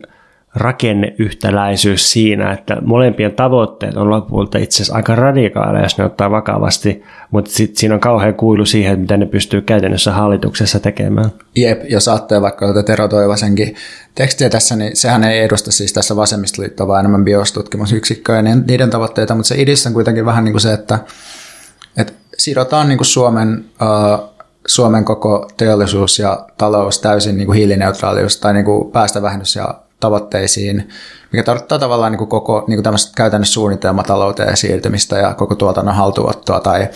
[0.55, 7.03] rakenneyhtäläisyys siinä, että molempien tavoitteet on lopulta itse asiassa aika radikaaleja, jos ne ottaa vakavasti,
[7.31, 11.31] mutta sitten siinä on kauhean kuilu siihen, miten ne pystyy käytännössä hallituksessa tekemään.
[11.55, 13.75] Jep, jos ajattelee vaikka tuota Tero Toivasenkin
[14.15, 19.35] tekstiä tässä, niin sehän ei edusta siis tässä vasemmistoliittoa, vaan enemmän biostutkimusyksikköä ja niiden tavoitteita,
[19.35, 20.99] mutta se idis on kuitenkin vähän niin kuin se, että,
[21.97, 24.29] että sidotaan niin kuin Suomen uh,
[24.67, 30.89] Suomen koko teollisuus ja talous täysin niin kuin hiilineutraalius tai niin kuin päästövähennys ja tavoitteisiin,
[31.31, 36.59] mikä tarkoittaa tavallaan niin kuin koko niin kuin käytännössä suunnitelmatalouteen siirtymistä ja koko tuotannon haltuottoa
[36.59, 36.87] tai,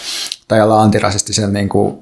[0.48, 1.98] tai olla antirasistisen niin kuin,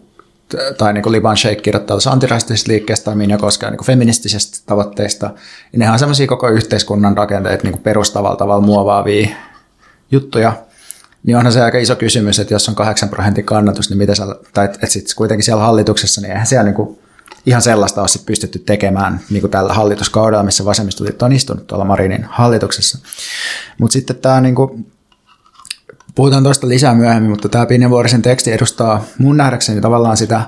[0.77, 5.29] tai niin kuin Liban Sheikh kirjoittaa tuossa antirasistisesta liikkeestä, minä koskaan niin feministisistä tavoitteista,
[5.71, 9.29] niin nehän on semmoisia koko yhteiskunnan rakenteet niin kuin perustavalla tavalla muovaavia
[10.11, 10.53] juttuja,
[11.23, 14.35] niin onhan se aika iso kysymys, että jos on 8 prosentin kannatus, niin mitä siellä,
[14.53, 16.99] tai että sitten kuitenkin siellä hallituksessa, niin eihän siellä niin kuin
[17.45, 21.85] ihan sellaista ole sit pystytty tekemään niin kuin tällä hallituskaudella, missä vasemmistoliitto on istunut tuolla
[21.85, 22.97] Marinin hallituksessa.
[23.77, 24.91] Mutta sitten tämä, niin kuin,
[26.15, 30.41] puhutaan tuosta lisää myöhemmin, mutta tämä Pinnevuorisen teksti edustaa mun nähdäkseni tavallaan sitä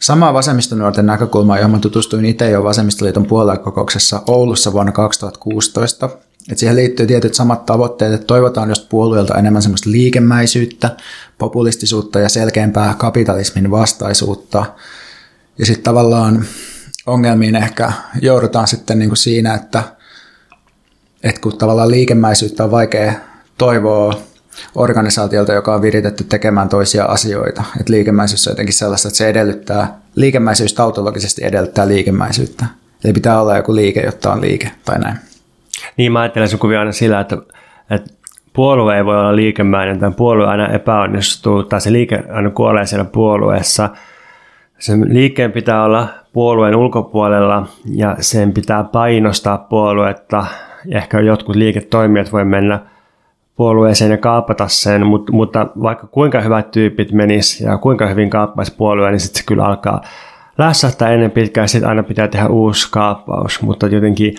[0.00, 6.10] samaa vasemmistonuorten näkökulmaa, johon mä tutustuin itse jo vasemmistoliiton puoluekokouksessa Oulussa vuonna 2016.
[6.52, 10.96] Et siihen liittyy tietyt samat tavoitteet, että toivotaan just puolueelta enemmän semmoista liikemäisyyttä,
[11.38, 14.66] populistisuutta ja selkeämpää kapitalismin vastaisuutta–
[15.58, 16.44] ja sitten tavallaan
[17.06, 19.82] ongelmiin ehkä joudutaan sitten niin kuin siinä, että,
[21.22, 23.12] että kun tavallaan liikemäisyyttä on vaikea
[23.58, 24.14] toivoa
[24.74, 27.64] organisaatiolta, joka on viritetty tekemään toisia asioita.
[27.80, 32.66] Että liikemäisyys on jotenkin sellaista, että se edellyttää, liikemäisyys tautologisesti edellyttää liikemäisyyttä.
[33.04, 35.16] Eli pitää olla joku liike, jotta on liike tai näin.
[35.96, 37.36] Niin mä ajattelen sun kuvia aina sillä, että,
[37.90, 38.10] että
[38.52, 43.04] puolue ei voi olla liikemäinen, tai puolue aina epäonnistuu, tai se liike aina kuolee siellä
[43.04, 43.90] puolueessa–
[44.78, 50.46] sen liikkeen pitää olla puolueen ulkopuolella ja sen pitää painostaa puoluetta.
[50.90, 52.80] Ehkä jotkut liiketoimijat voi mennä
[53.56, 58.74] puolueeseen ja kaapata sen, mutta, mutta vaikka kuinka hyvät tyypit menis ja kuinka hyvin kaappaisi
[58.76, 60.00] puolue, niin sitten se kyllä alkaa
[60.58, 64.34] lässähtää ennen pitkään, sitten aina pitää tehdä uusi kaappaus, mutta jotenkin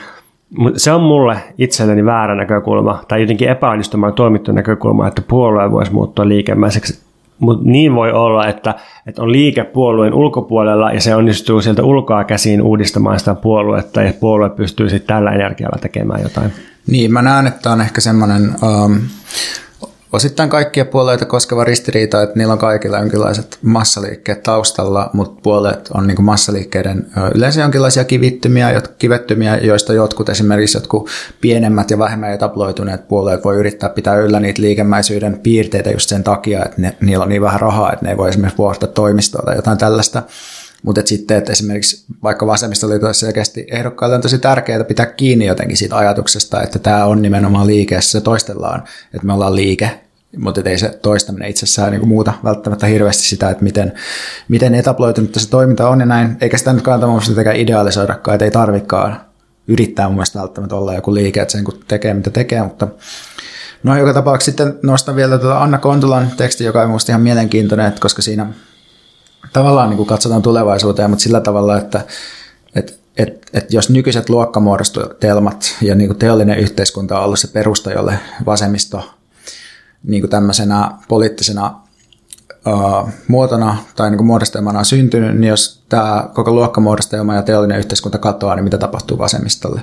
[0.75, 6.28] se on mulle itselleni väärä näkökulma, tai jotenkin epäonnistumaan toimittu näkökulma, että puolue voisi muuttua
[6.28, 7.08] liikemäiseksi
[7.39, 8.75] mutta niin voi olla, että,
[9.08, 14.13] että on liike puolueen ulkopuolella ja se onnistuu sieltä ulkoa käsiin uudistamaan sitä puoluetta ja
[14.19, 16.52] puolue pystyy sitten tällä energialla tekemään jotain.
[16.88, 18.99] Niin, mä näen, että on ehkä semmoinen um,
[20.11, 26.07] osittain kaikkia puolueita koskeva ristiriita, että niillä on kaikilla jonkinlaiset massaliikkeet taustalla, mutta puolueet on
[26.07, 31.09] niin massaliikkeiden yleensä jonkinlaisia kivittymiä, kivettymiä, joista jotkut esimerkiksi jotkut
[31.41, 36.65] pienemmät ja vähemmän etabloituneet puolueet voi yrittää pitää yllä niitä liikemäisyyden piirteitä just sen takia,
[36.65, 39.55] että ne, niillä on niin vähän rahaa, että ne ei voi esimerkiksi vuokrata toimistoa tai
[39.55, 40.23] jotain tällaista.
[40.83, 45.97] Mutta sitten, että esimerkiksi vaikka vasemmistoliitossa selkeästi ehdokkaille on tosi tärkeää pitää kiinni jotenkin siitä
[45.97, 49.99] ajatuksesta, että tämä on nimenomaan liike, ja se toistellaan, että me ollaan liike,
[50.37, 53.93] mutta ei se toistaminen itsessään niin muuta välttämättä hirveästi sitä, että miten,
[54.47, 58.45] miten etabloitunut se toiminta on ja näin, eikä sitä nyt kannata mun mielestä idealisoidakaan, että
[58.45, 59.21] ei tarvikaan
[59.67, 62.87] yrittää mun mielestä välttämättä olla joku liike, että sen kun tekee mitä tekee, mutta
[63.83, 67.93] no joka tapauksessa sitten nostan vielä tuota Anna Kontulan teksti, joka on minusta ihan mielenkiintoinen,
[67.99, 68.53] koska siinä
[69.54, 72.06] tavallaan niin kuin katsotaan tulevaisuuteen, mutta sillä tavalla, että
[72.75, 77.91] et, et, et jos nykyiset luokkamuodostutelmat ja niin kuin teollinen yhteiskunta on ollut se perusta,
[77.91, 79.10] jolle vasemmisto
[80.04, 81.75] niin kuin tämmöisenä poliittisena
[82.67, 87.79] uh, muotona tai niin kuin muodostelmana on syntynyt, niin jos tämä koko luokkamuodostelma ja teollinen
[87.79, 89.81] yhteiskunta katoaa, niin mitä tapahtuu vasemmistolle?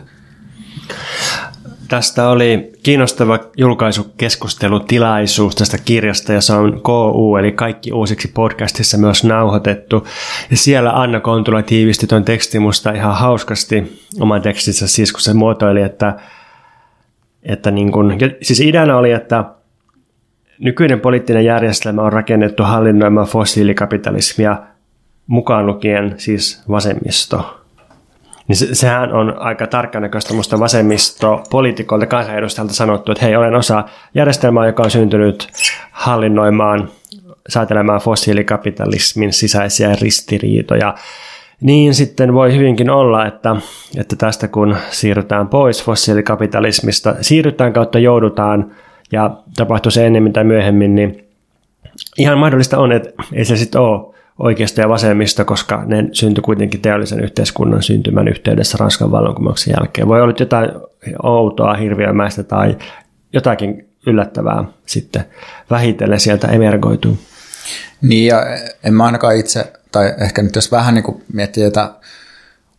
[1.89, 9.25] Tästä oli kiinnostava julkaisukeskustelutilaisuus tästä kirjasta ja se on KU eli Kaikki uusiksi podcastissa myös
[9.25, 10.07] nauhoitettu.
[10.51, 15.35] Ja siellä Anna Kontula tiivisti tuon tekstin musta ihan hauskasti oman tekstissä siis kun se
[15.35, 16.17] muotoili, että,
[17.43, 19.45] että niin kun, siis ideana oli, että
[20.59, 24.57] nykyinen poliittinen järjestelmä on rakennettu hallinnoimaan fossiilikapitalismia
[25.27, 27.66] mukaan lukien siis vasemmisto
[28.49, 33.85] Niin se, sehän on aika tarkkanäköistä musta vasemmistopoliitikoilta kansanedustajilta sanottu, että hei, olen osa
[34.15, 35.49] järjestelmää, joka on syntynyt
[35.91, 36.89] hallinnoimaan,
[37.49, 40.95] säätelemään fossiilikapitalismin sisäisiä ristiriitoja.
[41.61, 43.57] Niin sitten voi hyvinkin olla, että,
[43.97, 48.71] että tästä kun siirrytään pois fossiilikapitalismista, siirrytään kautta joudutaan
[49.13, 51.25] ja tapahtuu se ennemmin tai myöhemmin, niin
[52.19, 56.81] ihan mahdollista on, että ei se sitten ole oikeasta ja vasemmista, koska ne syntyi kuitenkin
[56.81, 60.09] teollisen yhteiskunnan syntymän yhteydessä Ranskan vallankumouksen jälkeen.
[60.09, 60.71] Voi olla jotain
[61.23, 62.77] outoa, hirviömäistä tai
[63.33, 65.25] jotakin yllättävää sitten
[65.71, 67.19] vähitellen sieltä emergoituu.
[68.03, 68.43] Niin ja
[68.85, 71.91] en mä ainakaan itse, tai ehkä nyt jos vähän niin kuin miettii tätä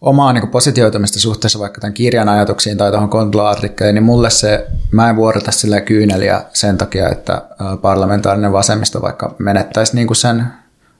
[0.01, 5.09] omaa niin positioitumista suhteessa vaikka tämän kirjan ajatuksiin tai tuohon Kontula-artikkeliin, niin mulle se, mä
[5.09, 7.41] en vuorata sille kyyneliä sen takia, että
[7.81, 10.43] parlamentaarinen vasemmisto vaikka menettäisi niin kuin sen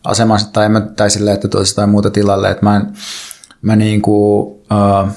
[0.08, 2.88] asemansa tai, mä, tai silleen, että tulisi jotain muuta tilalle, että mä, en,
[3.62, 5.14] mä niin kuin, äh,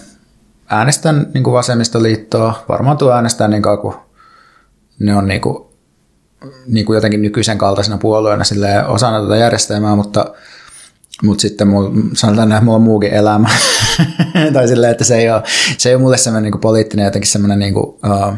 [0.69, 3.95] äänestän niin kuin vasemmistoliittoa, varmaan tuo äänestää niin kauan kuin
[4.99, 5.65] ne on niin kuin,
[6.67, 8.45] niin kuin jotenkin nykyisen kaltaisena puolueena
[8.89, 10.25] osana tätä järjestelmää, mutta,
[11.23, 13.49] mutta sitten mulla, sanotaan, että mulla on muukin elämä.
[14.55, 15.43] tai silleen, että se ei ole,
[15.79, 18.35] se ei ole mulle semmoinen niin poliittinen jotenkin semmoinen, niin kuin, uh,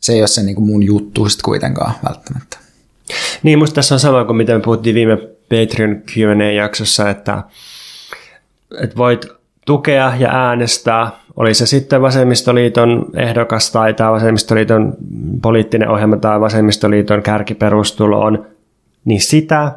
[0.00, 2.58] se ei ole se niin kuin mun juttu sitten kuitenkaan välttämättä.
[3.42, 5.18] Niin, musta tässä on sama kuin mitä me puhuttiin viime
[5.48, 7.42] Patreon Q&A-jaksossa, että,
[8.82, 9.26] että voit
[9.66, 14.96] tukea ja äänestää, oli se sitten vasemmistoliiton ehdokas tai tämä vasemmistoliiton
[15.42, 18.46] poliittinen ohjelma tai vasemmistoliiton kärkiperustuloon,
[19.04, 19.72] niin sitä,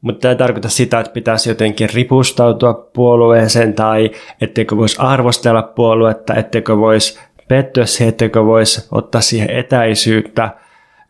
[0.00, 4.10] mutta tämä ei tarkoita sitä, että pitäisi jotenkin ripustautua puolueeseen tai
[4.40, 7.18] etteikö voisi arvostella puoluetta, etteikö voisi
[7.48, 10.50] pettyä siihen, etteikö voisi ottaa siihen etäisyyttä.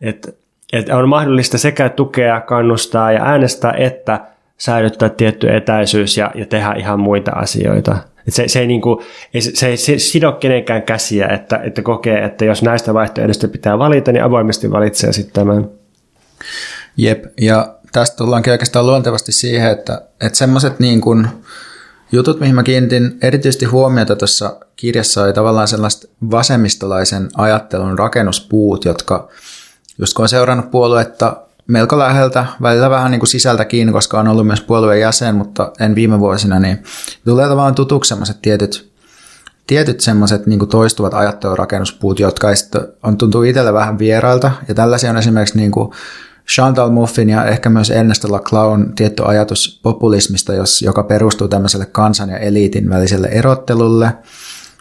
[0.01, 0.31] Että
[0.73, 4.19] että on mahdollista sekä tukea, kannustaa ja äänestää, että
[4.57, 7.97] säilyttää tietty etäisyys ja, ja tehdä ihan muita asioita.
[8.27, 9.03] Et se, se, ei niinku,
[9.33, 13.79] ei, se ei se sido kenenkään käsiä, että, että kokee, että jos näistä vaihtoehdoista pitää
[13.79, 15.69] valita, niin avoimesti valitsee sitten tämän.
[16.97, 21.27] Jep, ja tästä tullaankin oikeastaan luontevasti siihen, että, että semmoiset niin kuin
[22.11, 29.29] jutut, mihin mä kiinnitin erityisesti huomiota tuossa kirjassa, oli tavallaan sellaiset vasemmistolaisen ajattelun rakennuspuut, jotka
[29.97, 31.37] just kun on seurannut puoluetta
[31.67, 35.95] melko läheltä, välillä vähän niin kuin sisältäkin, koska on ollut myös puolueen jäsen, mutta en
[35.95, 36.83] viime vuosina, niin
[37.25, 38.91] tulee tavallaan tutuksi sellaiset tietyt,
[39.67, 42.47] tietyt semmoiset niin toistuvat ajattelurakennuspuut, jotka
[43.03, 45.91] on tuntuu itselle vähän vierailta, ja tällaisia on esimerkiksi niin kuin
[46.53, 52.29] Chantal Moufin ja ehkä myös Ernest Laclaun tietty ajatus populismista, jos, joka perustuu tämmöiselle kansan
[52.29, 54.13] ja eliitin väliselle erottelulle.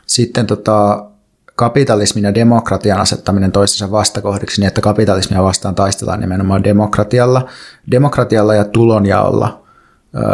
[0.07, 1.11] Sitten tota,
[1.57, 7.49] kapitalismin ja demokratian asettaminen toistensa vastakohdiksi niin, että kapitalismia vastaan taistellaan nimenomaan demokratialla,
[7.91, 9.67] demokratialla ja tulonjaolla,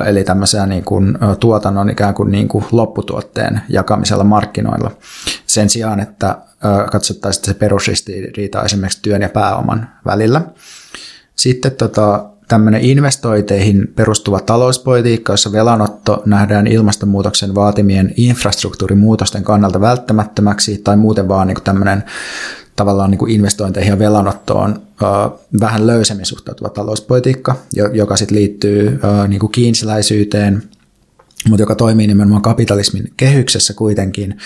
[0.06, 4.90] eli tämmöisellä niin kuin tuotannon ikään kuin, niin kuin lopputuotteen jakamisella markkinoilla.
[5.46, 6.38] Sen sijaan, että
[6.92, 10.42] katsottaisiin se perusristiriita esimerkiksi työn ja pääoman välillä.
[11.36, 20.96] Sitten tota, tämmöinen investointeihin perustuva talouspolitiikka, jossa velanotto nähdään ilmastonmuutoksen vaatimien infrastruktuurimuutosten kannalta välttämättömäksi tai
[20.96, 22.04] muuten vaan niin tämmöinen
[22.76, 25.06] tavallaan niin kuin investointeihin ja velanottoon ö,
[25.60, 27.56] vähän löysemmin suhtautuva talouspolitiikka,
[27.92, 30.62] joka sitten liittyy ö, niin kuin kiinsiläisyyteen,
[31.48, 34.38] mutta joka toimii nimenomaan kapitalismin kehyksessä kuitenkin.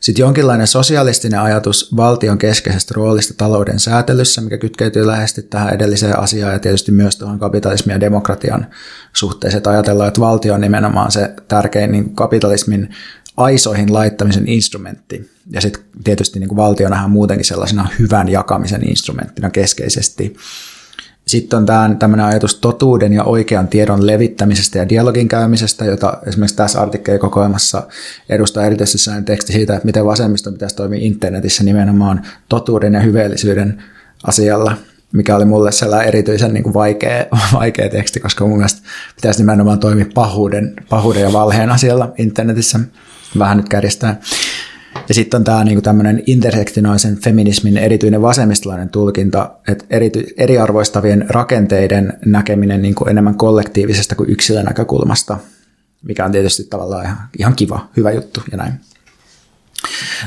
[0.00, 6.52] Sitten jonkinlainen sosialistinen ajatus valtion keskeisestä roolista talouden säätelyssä, mikä kytkeytyy läheisesti tähän edelliseen asiaan
[6.52, 8.66] ja tietysti myös tuohon kapitalismin ja demokratian
[9.12, 9.68] suhteeseen.
[9.68, 12.88] Ajatellaan, että valtio on nimenomaan se tärkein niin kapitalismin
[13.36, 15.30] aisoihin laittamisen instrumentti.
[15.50, 20.36] Ja sitten tietysti niin valtio nähdään muutenkin sellaisena hyvän jakamisen instrumenttina keskeisesti.
[21.28, 26.56] Sitten on tämä tämmöinen ajatus totuuden ja oikean tiedon levittämisestä ja dialogin käymisestä, jota esimerkiksi
[26.56, 27.82] tässä artikkelikokoelmassa
[28.28, 33.82] edustaa erityisesti sellainen teksti siitä, että miten vasemmisto pitäisi toimia internetissä nimenomaan totuuden ja hyveellisyyden
[34.24, 34.76] asialla,
[35.12, 37.24] mikä oli mulle sellainen erityisen niin kuin vaikea,
[37.60, 38.82] vaikea teksti, koska mun mielestä
[39.16, 42.80] pitäisi nimenomaan toimia pahuuden, pahuuden ja valheen asialla internetissä,
[43.38, 44.20] vähän nyt kärjestää.
[45.08, 52.18] Ja sitten on tämä niinku tämmöinen intersektionaalisen feminismin erityinen vasemmistolainen tulkinta, että erity, eriarvoistavien rakenteiden
[52.26, 55.38] näkeminen niinku enemmän kollektiivisesta kuin yksilön näkökulmasta,
[56.02, 58.72] mikä on tietysti tavallaan ihan, ihan kiva, hyvä juttu ja näin.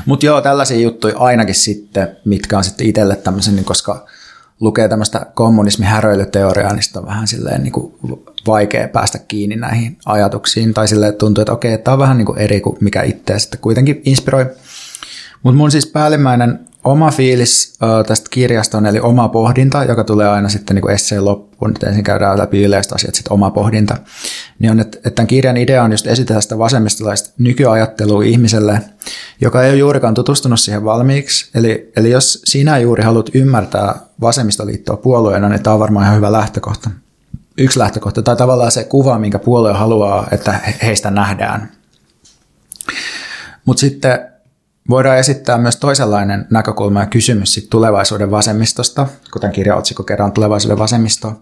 [0.06, 4.06] Mutta joo, tällaisia juttuja ainakin sitten, mitkä on sitten itselle tämmöisen, niin koska
[4.60, 7.94] lukee tämmöistä kommunismin häröilyteoriaa, niin on vähän silleen niin kuin
[8.46, 10.74] vaikea päästä kiinni näihin ajatuksiin.
[10.74, 13.60] Tai silleen tuntuu, että okei, tämä on vähän niin kuin eri kuin mikä itseä sitten
[13.60, 14.46] kuitenkin inspiroi.
[15.42, 20.48] Mutta mun siis päällimmäinen oma fiilis tästä kirjasta on, eli oma pohdinta, joka tulee aina
[20.48, 23.96] sitten niin esseen loppuun, että ensin käydään läpi yleiset asiat, sitten oma pohdinta,
[24.58, 28.80] niin on, että, että tämän kirjan idea on just esitellä sitä vasemmistolaista nykyajattelua ihmiselle,
[29.40, 31.50] joka ei ole juurikaan tutustunut siihen valmiiksi.
[31.54, 36.32] Eli, eli jos sinä juuri haluat ymmärtää vasemmistoliittoa puolueena, niin tämä on varmaan ihan hyvä
[36.32, 36.90] lähtökohta.
[37.58, 41.70] Yksi lähtökohta, tai tavallaan se kuva, minkä puolue haluaa, että heistä nähdään.
[43.64, 44.31] Mutta sitten
[44.90, 51.32] voidaan esittää myös toisenlainen näkökulma ja kysymys sit tulevaisuuden vasemmistosta, kuten kirjaotsikko kerran tulevaisuuden vasemmisto.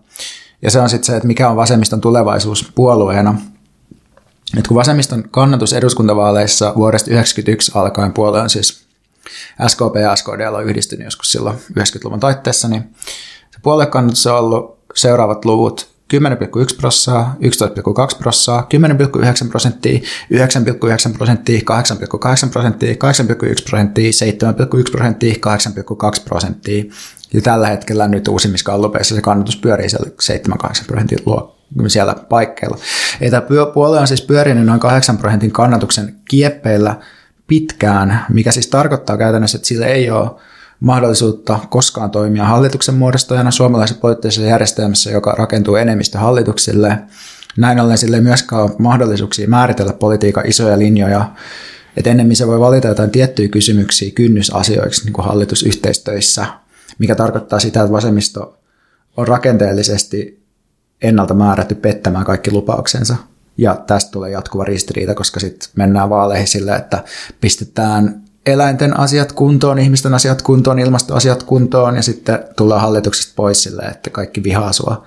[0.63, 3.41] Ja se on sitten se, että mikä on vasemmiston tulevaisuus puolueena.
[4.59, 8.85] Et kun vasemmiston kannatus eduskuntavaaleissa vuodesta 1991 alkaen puolue on siis
[9.67, 12.83] SKP ja SKDL on yhdistynyt joskus silloin 90-luvun taitteessa, niin
[13.51, 17.37] se puoluekannatus on ollut seuraavat luvut 10,1 prossaa,
[18.13, 18.69] 11,2 prossaa,
[19.45, 22.99] 10,9 prosenttia, 9,9 prosenttia, 8,8 prosenttia, 8,1
[23.71, 26.85] prosenttia, 7,1 prosenttia, 8,2 prosenttia.
[27.33, 30.11] Ja tällä hetkellä nyt uusimmissa kallupeissa se kannatus pyörii siellä
[30.83, 31.19] 7-8 prosentin
[31.87, 32.79] siellä paikkeilla.
[33.21, 33.43] Ja tämä
[33.75, 36.97] puolue on siis pyörinyt noin 8 prosentin kannatuksen kieppeillä
[37.47, 40.31] pitkään, mikä siis tarkoittaa käytännössä, että sillä ei ole
[40.81, 46.99] mahdollisuutta koskaan toimia hallituksen muodostajana suomalaisessa poliittisessa järjestelmässä, joka rakentuu enemmistö hallituksille.
[47.57, 51.31] Näin ollen sille ei myöskään ole mahdollisuuksia määritellä politiikan isoja linjoja,
[51.97, 56.47] että ennemmin se voi valita jotain tiettyjä kysymyksiä kynnysasioiksi niin kuin hallitusyhteistyöissä,
[56.99, 58.59] mikä tarkoittaa sitä, että vasemmisto
[59.17, 60.43] on rakenteellisesti
[61.03, 63.17] ennalta määrätty pettämään kaikki lupauksensa.
[63.59, 67.05] Ja tästä tulee jatkuva ristiriita, koska sitten mennään vaaleihin sille, että
[67.41, 73.83] pistetään eläinten asiat kuntoon, ihmisten asiat kuntoon, ilmastoasiat kuntoon ja sitten tullaan hallituksesta pois sille,
[73.83, 75.07] että kaikki vihaa sua.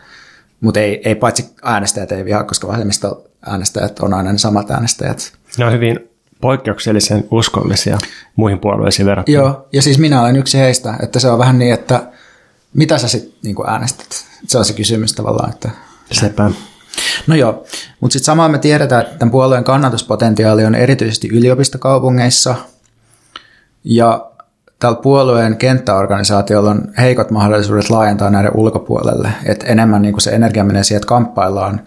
[0.62, 3.16] Mutta ei, ei paitsi äänestäjät ei vihaa, koska vasemmista
[3.46, 5.34] äänestäjät on aina ne samat äänestäjät.
[5.58, 6.00] Ne on hyvin
[6.42, 7.98] poikkeuksellisen uskollisia
[8.36, 9.38] muihin puolueisiin verrattuna.
[9.38, 12.12] Joo, ja siis minä olen yksi heistä, että se on vähän niin, että
[12.74, 14.26] mitä sä sitten niin äänestät?
[14.48, 15.70] Se on se kysymys tavallaan, että...
[16.12, 16.52] Sepä.
[17.28, 17.66] No joo,
[18.00, 22.56] mutta sitten samaan me tiedetään, että tämän puolueen kannatuspotentiaali on erityisesti yliopistokaupungeissa–
[23.84, 24.32] ja
[24.80, 30.64] tällä puolueen kenttäorganisaatiolla on heikot mahdollisuudet laajentaa näiden ulkopuolelle, että enemmän niin kuin se energia
[30.64, 31.82] menee siihen, että kamppaillaan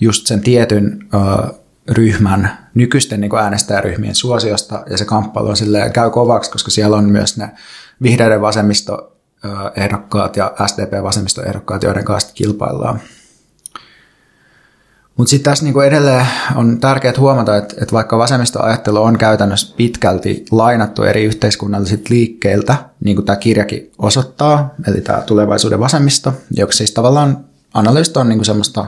[0.00, 1.18] just sen tietyn ö,
[1.88, 6.96] ryhmän, nykyisten niin kuin äänestäjäryhmien suosiosta, ja se kamppailu on silleen, käy kovaksi, koska siellä
[6.96, 7.50] on myös ne
[8.02, 13.00] vihreiden vasemmistoehdokkaat ja SDP-vasemmistoehdokkaat, joiden kanssa kilpaillaan.
[15.16, 20.44] Mutta sitten tässä niinku edelleen on tärkeää huomata, että, että vaikka vasemmistoajattelu on käytännössä pitkälti
[20.50, 26.90] lainattu eri yhteiskunnallisilta liikkeiltä, niin kuin tämä kirjakin osoittaa, eli tämä tulevaisuuden vasemmisto, joka siis
[26.90, 27.44] tavallaan
[27.74, 28.86] analyysit on niinku semmoista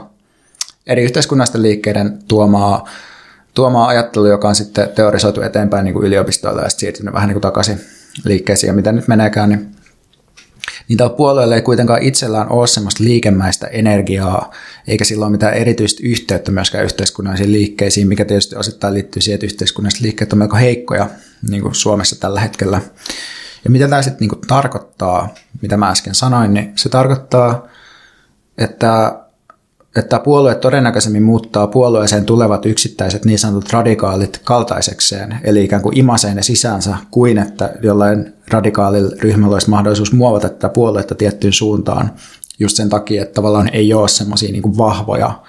[0.87, 2.85] eri yhteiskunnallisten liikkeiden tuomaa,
[3.53, 7.35] tuomaa ajattelua, joka on sitten teorisoitu eteenpäin niin kuin yliopistoilla ja sitten siirtynyt vähän niin
[7.35, 7.81] kuin takaisin
[8.25, 8.67] liikkeisiin.
[8.67, 9.75] Ja mitä nyt meneekään, niin
[10.87, 14.51] niin tällä puolueella ei kuitenkaan itsellään ole semmoista liikemäistä energiaa,
[14.87, 19.45] eikä sillä ole mitään erityistä yhteyttä myöskään yhteiskunnallisiin liikkeisiin, mikä tietysti osittain liittyy siihen, että
[19.45, 21.09] yhteiskunnalliset liikkeet on melko heikkoja
[21.49, 22.81] niin kuin Suomessa tällä hetkellä.
[23.63, 27.67] Ja mitä tämä sitten niin tarkoittaa, mitä mä äsken sanoin, niin se tarkoittaa,
[28.57, 29.19] että
[29.95, 36.35] että puolue todennäköisemmin muuttaa puolueeseen tulevat yksittäiset niin sanotut radikaalit kaltaisekseen, eli ikään kuin imasee
[36.35, 42.11] ne sisäänsä, kuin että jollain radikaalilla ryhmällä olisi mahdollisuus muovata tätä puoluetta tiettyyn suuntaan,
[42.59, 45.41] just sen takia, että tavallaan ei ole semmoisia niin vahvoja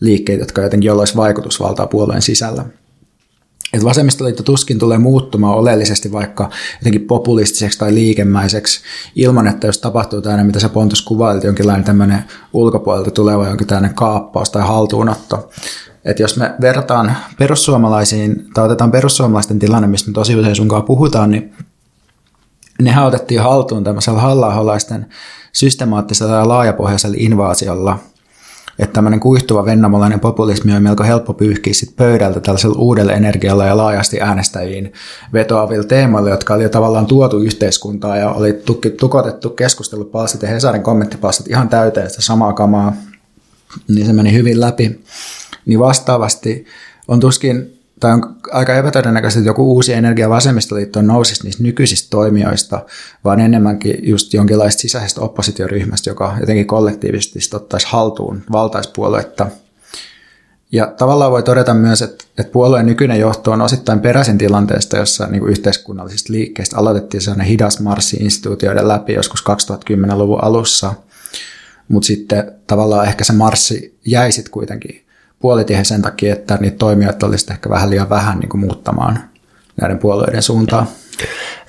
[0.00, 2.64] liikkeitä, jotka jotenkin olisi vaikutusvaltaa puolueen sisällä
[3.72, 8.80] että vasemmistoliitto tuskin tulee muuttumaan oleellisesti vaikka jotenkin populistiseksi tai liikemäiseksi
[9.14, 13.94] ilman, että jos tapahtuu tämmöinen, mitä se Pontus kuvailit, jonkinlainen tämmöinen ulkopuolelta tuleva jonkin tämmöinen
[13.94, 15.50] kaappaus tai haltuunotto.
[16.04, 21.30] Että jos me verrataan perussuomalaisiin, tai otetaan perussuomalaisten tilanne, mistä me tosi usein sunkaan puhutaan,
[21.30, 21.54] niin
[22.80, 24.78] nehän otettiin haltuun tämmöisellä halla
[25.52, 27.98] systemaattisella ja laajapohjaisella invaasiolla–
[28.78, 33.76] että tämmöinen kuihtuva vennamolainen populismi on melko helppo pyyhkiä sit pöydältä tällaisella uudella energialla ja
[33.76, 34.92] laajasti äänestäjiin
[35.32, 40.82] vetoavilla teemoilla, jotka oli jo tavallaan tuotu yhteiskuntaan ja oli tukki, tukotettu keskustelupalstit ja Hesarin
[40.82, 42.96] kommenttipalstit ihan täyteen sitä samaa kamaa,
[43.88, 45.00] niin se meni hyvin läpi.
[45.66, 46.66] Niin vastaavasti
[47.08, 52.84] on tuskin tai on aika epätodennäköistä, että joku uusi energia vasemmistoliitto nousisi niistä nykyisistä toimijoista,
[53.24, 59.46] vaan enemmänkin just jonkinlaista sisäisestä oppositioryhmästä, joka jotenkin kollektiivisesti ottaisi haltuun valtaispuoluetta.
[60.72, 65.26] Ja tavallaan voi todeta myös, että, että puolueen nykyinen johto on osittain peräisin tilanteesta, jossa
[65.26, 70.94] niin yhteiskunnallisista liikkeistä aloitettiin sellainen hidas marssi instituutioiden läpi joskus 2010-luvun alussa,
[71.88, 75.04] mutta sitten tavallaan ehkä se marssi jäi sitten kuitenkin
[75.42, 79.18] puolitiehen sen takia, että niitä toimijoita olisi ehkä vähän liian vähän niin kuin muuttamaan
[79.80, 80.86] näiden puolueiden suuntaan.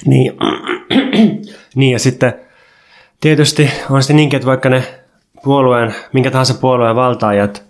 [0.06, 0.34] Niin,
[1.76, 2.34] niin ja sitten
[3.22, 4.84] tietysti on sitten niinkin, että vaikka ne
[5.44, 7.64] puolueen, minkä tahansa puolueen valtaajat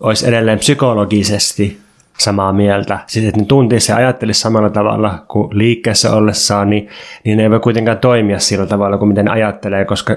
[0.00, 1.80] olisi edelleen psykologisesti
[2.18, 6.88] samaa mieltä, siis että ne tuntisi ja ajattelisi samalla tavalla kuin liikkeessä ollessaan, niin,
[7.24, 10.16] niin ne ei voi kuitenkaan toimia sillä tavalla kuin miten ne ajattelee, koska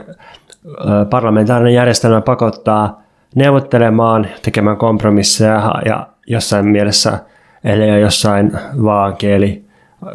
[1.10, 3.01] parlamentaarinen järjestelmä pakottaa
[3.36, 7.20] neuvottelemaan, tekemään kompromisseja ja jossain mielessä,
[7.64, 8.52] eli jossain
[8.84, 9.66] vaankieli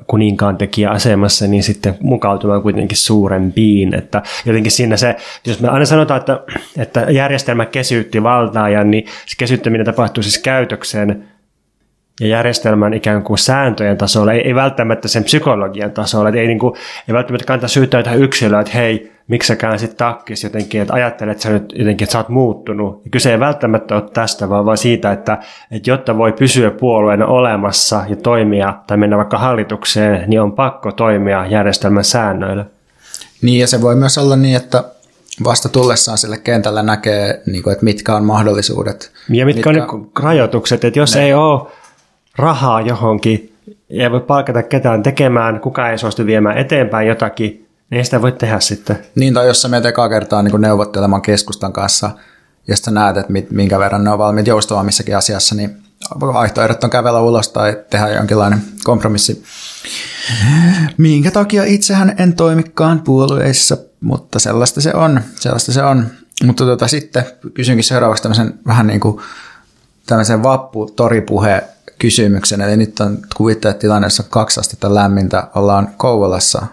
[0.07, 3.95] kuninkaan tekijä asemassa, niin sitten mukautumaan kuitenkin suurempiin.
[3.95, 6.41] Että jotenkin siinä se, jos me aina sanotaan, että,
[6.79, 11.25] että järjestelmä kesyytti valtaajan, niin se kesyttäminen tapahtuu siis käytöksen
[12.21, 16.59] ja järjestelmän ikään kuin sääntöjen tasolla, ei, ei välttämättä sen psykologian tasolla, että ei, niin
[16.59, 16.75] kuin,
[17.09, 21.33] ei välttämättä kannata syyttää jotain yksilöä, että hei, miksi sä käänsit takkis jotenkin, että ajattelet
[21.33, 23.05] että sä nyt jotenkin, että sä oot muuttunut.
[23.05, 25.39] Ja kyse ei välttämättä ole tästä, vaan, vaan siitä, että,
[25.71, 30.93] että jotta voi pysyä puolueena olemassa ja toimia tai mennä vaikka hallitukseen, niin on pakko
[30.93, 32.65] toimia järjestelmän säännöillä.
[33.43, 34.85] Niin, ja se voi myös olla niin, että
[35.45, 39.13] vasta tullessaan sille kentällä näkee, niin kuin, että mitkä on mahdollisuudet.
[39.29, 41.25] Ja mitkä, mitkä on ne rajoitukset, että jos ne.
[41.25, 41.67] ei ole
[42.37, 43.53] rahaa johonkin,
[43.91, 48.33] ei voi palkata ketään tekemään, kukaan ei suostu viemään eteenpäin jotakin, niin ei sitä voi
[48.33, 48.99] tehdä sitten.
[49.15, 52.11] Niin, tai jos sä menet ekaa kertaa niin neuvottelemaan keskustan kanssa,
[52.69, 55.77] ja sitten näet, että minkä verran ne on valmiit joustamaan missäkin asiassa, niin
[56.21, 59.45] vaihtoehdot on kävellä ulos tai tehdä jonkinlainen kompromissi.
[60.99, 65.21] Minkä takia itsehän en toimikaan puolueissa, mutta sellaista se on.
[65.35, 66.07] Sellaista se on.
[66.45, 67.25] Mutta tota, sitten
[67.55, 69.21] kysynkin seuraavaksi tämmöisen vähän niin kuin
[70.07, 71.65] tämmöisen vappu-toripuhe
[71.99, 72.61] kysymyksen.
[72.61, 75.49] Eli nyt on kuvittaa tilanne, jossa on kaksi astetta lämmintä.
[75.55, 76.67] Ollaan Kouvolassa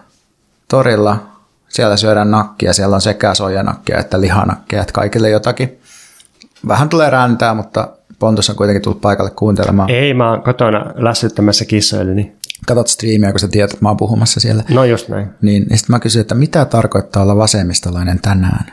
[0.68, 1.26] torilla.
[1.68, 2.72] Siellä syödään nakkia.
[2.72, 4.80] Siellä on sekä soijanakkia että lihanakkia.
[4.80, 5.78] Että kaikille jotakin.
[6.68, 9.90] Vähän tulee räntää, mutta Pontus on kuitenkin tullut paikalle kuuntelemaan.
[9.90, 12.32] Ei, mä oon kotona lässyttämässä kissoilleni.
[12.66, 14.64] Katot striimiä, kun sä tiedät, että mä oon puhumassa siellä.
[14.68, 15.28] No just näin.
[15.42, 18.66] Niin, niin sitten mä kysyin, että mitä tarkoittaa olla vasemmistolainen tänään?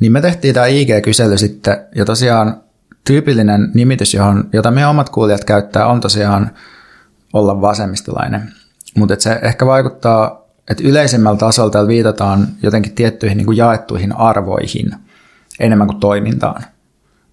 [0.00, 2.62] Niin me tehtiin tämä IG-kysely sitten, ja tosiaan
[3.04, 6.50] tyypillinen nimitys, johon, jota meidän omat kuulijat käyttää, on tosiaan
[7.32, 8.52] olla vasemmistolainen.
[8.96, 14.94] Mutta se ehkä vaikuttaa, että yleisemmällä tasolla täällä viitataan jotenkin tiettyihin niin kuin jaettuihin arvoihin
[15.60, 16.64] enemmän kuin toimintaan.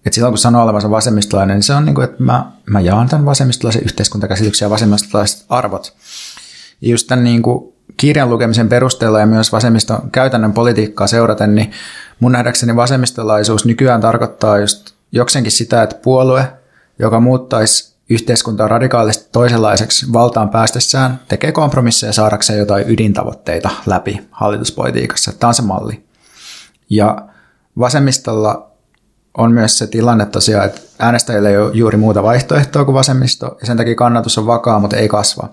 [0.06, 3.08] Et silloin kun sanoo olevansa vasemmistolainen, niin se on niin kuin, että mä, mä jaan
[3.08, 5.96] tämän vasemmistolaisen yhteiskuntakäsityksen ja vasemmistolaiset arvot.
[6.80, 11.70] Ja just tämän niin kuin kirjan lukemisen perusteella ja myös vasemmiston käytännön politiikkaa seuraten, niin
[12.20, 16.52] mun nähdäkseni vasemmistolaisuus nykyään tarkoittaa just jokseenkin sitä, että puolue,
[16.98, 25.32] joka muuttaisi yhteiskuntaa radikaalisti toisenlaiseksi valtaan päästessään, tekee kompromisseja saadakseen jotain ydintavoitteita läpi hallituspolitiikassa.
[25.32, 26.04] Tämä on se malli.
[26.90, 27.28] Ja
[27.78, 28.70] vasemmistolla
[29.38, 33.66] on myös se tilanne tosiaan, että äänestäjillä ei ole juuri muuta vaihtoehtoa kuin vasemmisto, ja
[33.66, 35.48] sen takia kannatus on vakaa, mutta ei kasva.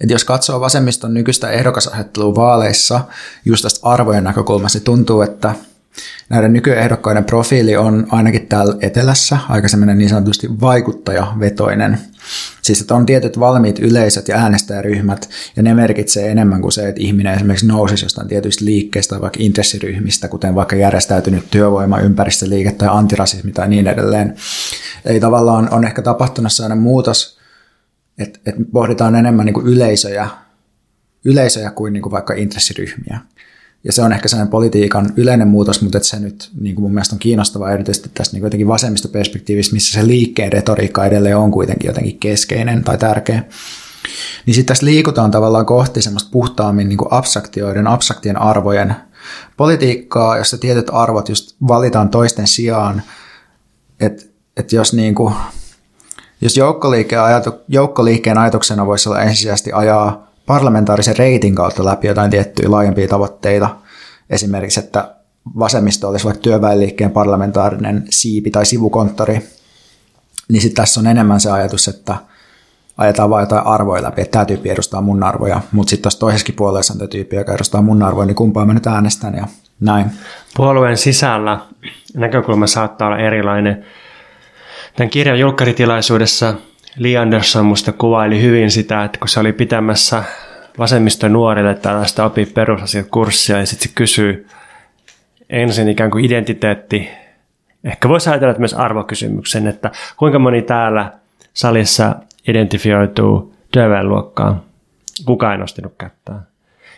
[0.00, 3.00] Et jos katsoo vasemmiston nykyistä ehdokasasettelua vaaleissa
[3.44, 5.54] just tästä arvojen näkökulmasta, niin tuntuu, että–
[6.28, 11.98] Näiden nykyehdokkaiden profiili on ainakin täällä etelässä aika semmoinen niin sanotusti vaikuttajavetoinen.
[12.62, 17.00] Siis että on tietyt valmiit yleisöt ja äänestäjäryhmät, ja ne merkitsee enemmän kuin se, että
[17.00, 22.88] ihminen esimerkiksi nousisi jostain tietyistä liikkeistä tai vaikka intressiryhmistä, kuten vaikka järjestäytynyt työvoima, ympäristöliike tai
[22.90, 24.36] antirasismi tai niin edelleen.
[25.04, 27.38] Eli tavallaan on ehkä tapahtunut sellainen muutos,
[28.18, 30.28] että, että pohditaan enemmän niin kuin yleisöjä,
[31.24, 33.20] yleisöjä kuin, niin kuin vaikka intressiryhmiä.
[33.84, 37.14] Ja se on ehkä sellainen politiikan yleinen muutos, mutta se nyt niin kuin mun mielestä
[37.14, 42.18] on kiinnostavaa erityisesti tässä niin jotenkin vasemmistoperspektiivistä, missä se liikkeen retoriikka edelleen on kuitenkin jotenkin
[42.18, 43.44] keskeinen tai tärkeä.
[44.46, 48.96] Niin sitten tässä liikutaan tavallaan kohti semmoista puhtaammin niin kuin abstraktioiden, abstraktien arvojen
[49.56, 53.02] politiikkaa, jossa tietyt arvot just valitaan toisten sijaan.
[54.00, 54.24] Että
[54.56, 55.34] et jos, niin kuin,
[56.40, 62.70] jos joukkoliikkeen, ajatu, joukkoliikkeen ajatuksena voisi olla ensisijaisesti ajaa parlamentaarisen reitin kautta läpi jotain tiettyjä
[62.70, 63.76] laajempia tavoitteita.
[64.30, 65.14] Esimerkiksi, että
[65.58, 69.40] vasemmisto olisi vaikka työväenliikkeen parlamentaarinen siipi tai sivukonttori,
[70.48, 72.16] niin sitten tässä on enemmän se ajatus, että
[72.98, 76.54] ajetaan vain jotain arvoja läpi, että tämä tyyppi edustaa mun arvoja, mutta sitten tuossa toisessakin
[76.54, 79.46] puolueessa on tämä tyyppi, joka edustaa mun arvoja, niin kumpaa mä nyt äänestän ja
[79.80, 80.10] näin.
[80.56, 81.60] Puolueen sisällä
[82.14, 83.84] näkökulma saattaa olla erilainen.
[84.96, 86.54] Tämän kirjan julkkaritilaisuudessa
[86.96, 90.24] Lee Anderson musta kuvaili hyvin sitä, että kun se oli pitämässä
[90.78, 94.48] vasemmista nuorille tällaista opi perusasiat kurssia ja sitten se kysyy
[95.50, 97.08] ensin ikään kuin identiteetti,
[97.84, 101.12] ehkä voisi ajatella että myös arvokysymyksen, että kuinka moni täällä
[101.54, 102.16] salissa
[102.48, 104.62] identifioituu työväenluokkaan.
[105.24, 106.46] Kuka ei nostanut kättään.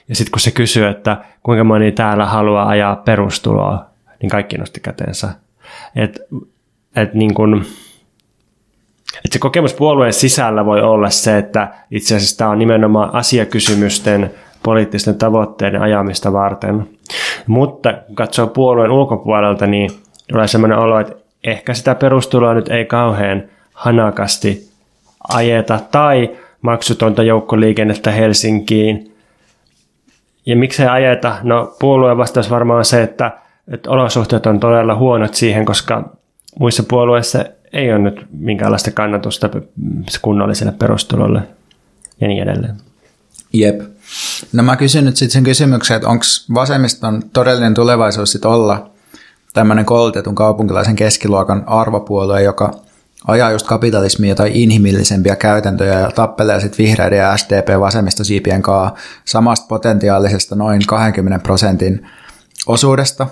[0.09, 3.87] Ja sitten kun se kysyy, että kuinka moni täällä haluaa ajaa perustuloa,
[4.23, 5.29] niin kaikki nosti käteensä.
[5.97, 6.21] Et,
[6.97, 7.65] et niin kun,
[9.25, 14.31] että se kokemus puolueen sisällä voi olla se, että itse asiassa tämä on nimenomaan asiakysymysten
[14.63, 16.89] poliittisten tavoitteiden ajamista varten.
[17.47, 19.91] Mutta kun katsoo puolueen ulkopuolelta, niin
[20.31, 21.15] tulee sellainen olo, että
[21.45, 23.43] ehkä sitä perustuloa nyt ei kauhean
[23.75, 24.69] hanakasti
[25.29, 26.31] ajeta tai
[26.63, 29.17] maksutonta joukkoliikennettä Helsinkiin.
[30.47, 31.37] Ja miksei ajeta?
[31.43, 33.31] No puolueen vastaus varmaan se, että,
[33.73, 36.11] että olosuhteet on todella huonot siihen, koska
[36.59, 39.51] muissa puolueissa ei ole nyt minkäänlaista kannatusta
[40.23, 41.43] kunnolliselle perustulolle
[42.21, 42.77] ja niin edelleen.
[43.53, 43.81] Jep.
[44.53, 48.91] No mä kysyn nyt sitten sen kysymyksen, että onko vasemmiston todellinen tulevaisuus sitten olla
[49.53, 52.81] tämmöinen koulutetun kaupunkilaisen keskiluokan arvopuolue, joka
[53.27, 59.67] ajaa just kapitalismia tai inhimillisempiä käytäntöjä ja tappelee sitten vihreiden ja SDP vasemmistosiipien kanssa samasta
[59.69, 62.07] potentiaalisesta noin 20 prosentin
[62.67, 63.27] osuudesta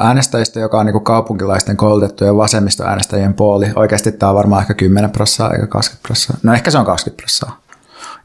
[0.00, 3.66] äänestäjistä, joka on niin kaupunkilaisten koulutettujen vasemmistoäänestäjien puoli.
[3.76, 6.50] Oikeasti tämä on varmaan ehkä 10 prosenttia eikä 20 prosenttia.
[6.50, 7.62] No ehkä se on 20 prosenttia.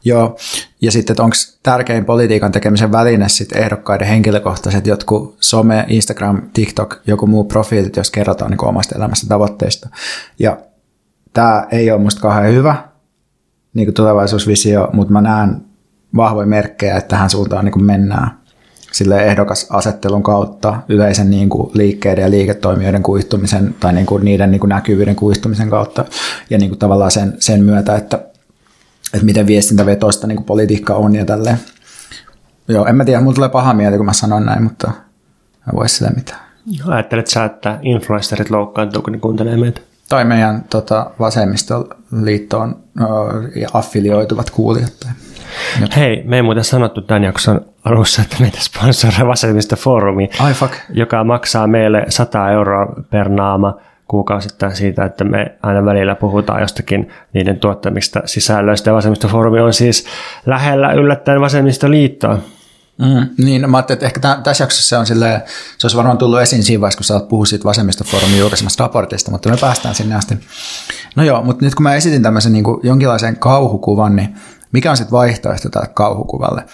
[0.04, 0.36] Joo,
[0.80, 6.96] ja sitten, että onko tärkein politiikan tekemisen väline sitten ehdokkaiden henkilökohtaiset jotkut some, Instagram, TikTok,
[7.06, 9.88] joku muu profiilit, jos kerrotaan niin omasta elämästä tavoitteista.
[10.38, 10.58] Ja
[11.32, 12.88] tämä ei ole musta kauhean hyvä
[13.74, 15.60] niin tulevaisuusvisio, mutta mä näen
[16.16, 18.37] vahvoja merkkejä, että tähän suuntaan niin mennään
[18.92, 24.60] sille ehdokasasettelun kautta yleisen niin kuin liikkeiden ja liiketoimijoiden kuihtumisen tai niin kuin niiden niin
[24.60, 26.04] kuin näkyvyyden kuihtumisen kautta
[26.50, 28.20] ja niin kuin tavallaan sen, sen myötä, että
[29.14, 31.58] että miten viestintävetoista niin politiikka on ja tälleen.
[32.68, 34.88] Joo, en mä tiedä, mulla tulee paha mieli, kun mä sanon näin, mutta
[35.66, 36.40] mä vois sille mitään.
[36.86, 39.80] Ajattelet sä, että influencerit loukkaantuu, kun ne kuuntelee meitä?
[40.08, 42.76] Tai meidän tota, vasemmistoliittoon
[43.56, 44.92] ja affilioituvat kuulijat.
[45.00, 45.12] Tai
[45.96, 50.74] Hei, me ei muuten sanottu tämän jakson alussa, että meitä sponsoroi Vasemmistofoorumi, Ai fuck.
[50.90, 53.74] joka maksaa meille 100 euroa per naama–
[54.08, 58.92] kuukausittain siitä, että me aina välillä puhutaan jostakin niiden tuottamista sisällöistä.
[58.92, 60.06] Vasemmistofoorumi on siis
[60.46, 62.38] lähellä yllättäen vasemmistoliittoa.
[62.98, 65.42] Mm, niin, mä ajattelin, että ehkä tämän, tässä jaksossa on silleen,
[65.78, 69.30] se olisi varmaan tullut esiin siinä vaiheessa, kun sä oot puhunut siitä vasemmistofoorumin julkaisemasta raportista,
[69.30, 70.34] mutta me päästään sinne asti.
[71.16, 74.34] No joo, mutta nyt kun mä esitin tämmöisen niin kuin jonkinlaisen kauhukuvan, niin
[74.72, 76.64] mikä on sitten vaihtoehto tälle kauhukuvalle?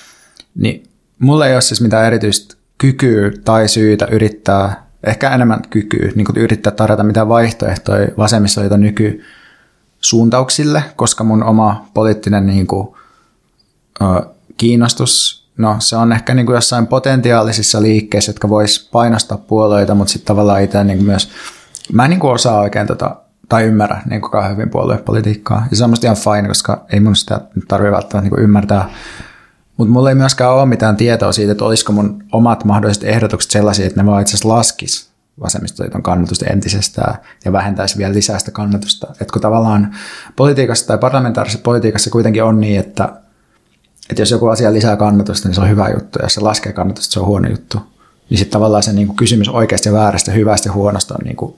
[0.54, 0.82] Niin
[1.18, 6.36] mulla ei ole siis mitään erityistä kykyä tai syytä yrittää ehkä enemmän kykyä niin kuin
[6.36, 12.88] yrittää tarjota mitään vaihtoehtoja vasemmistoliiton nykysuuntauksille, koska mun oma poliittinen niin kuin,
[14.02, 14.04] ö,
[14.56, 20.12] kiinnostus, no se on ehkä niin kuin jossain potentiaalisissa liikkeissä, jotka vois painostaa puolueita, mutta
[20.12, 21.30] sitten tavallaan itse niin myös,
[21.92, 23.16] mä en niin kuin osaa oikein tota,
[23.48, 25.66] tai ymmärrä niin kuin kauhean hyvin puoluepolitiikkaa.
[25.70, 28.90] Ja se on musta ihan fine, koska ei mun sitä tarvitse välttämättä niin ymmärtää
[29.76, 33.86] mutta mulla ei myöskään ole mitään tietoa siitä, että olisiko mun omat mahdolliset ehdotukset sellaisia,
[33.86, 37.14] että ne vaan itse asiassa laskis vasemmistoliiton kannatusta entisestään
[37.44, 39.06] ja vähentäisi vielä lisää sitä kannatusta.
[39.20, 39.94] Et kun tavallaan
[40.36, 43.12] politiikassa tai parlamentaarisessa politiikassa kuitenkin on niin, että,
[44.10, 46.72] että jos joku asia lisää kannatusta, niin se on hyvä juttu, ja jos se laskee
[46.72, 47.78] kannatusta, se on huono juttu.
[48.30, 51.36] Niin sitten tavallaan se niin kuin kysymys oikeasta ja väärästä, hyvästä ja huonosta on niin
[51.36, 51.54] kuin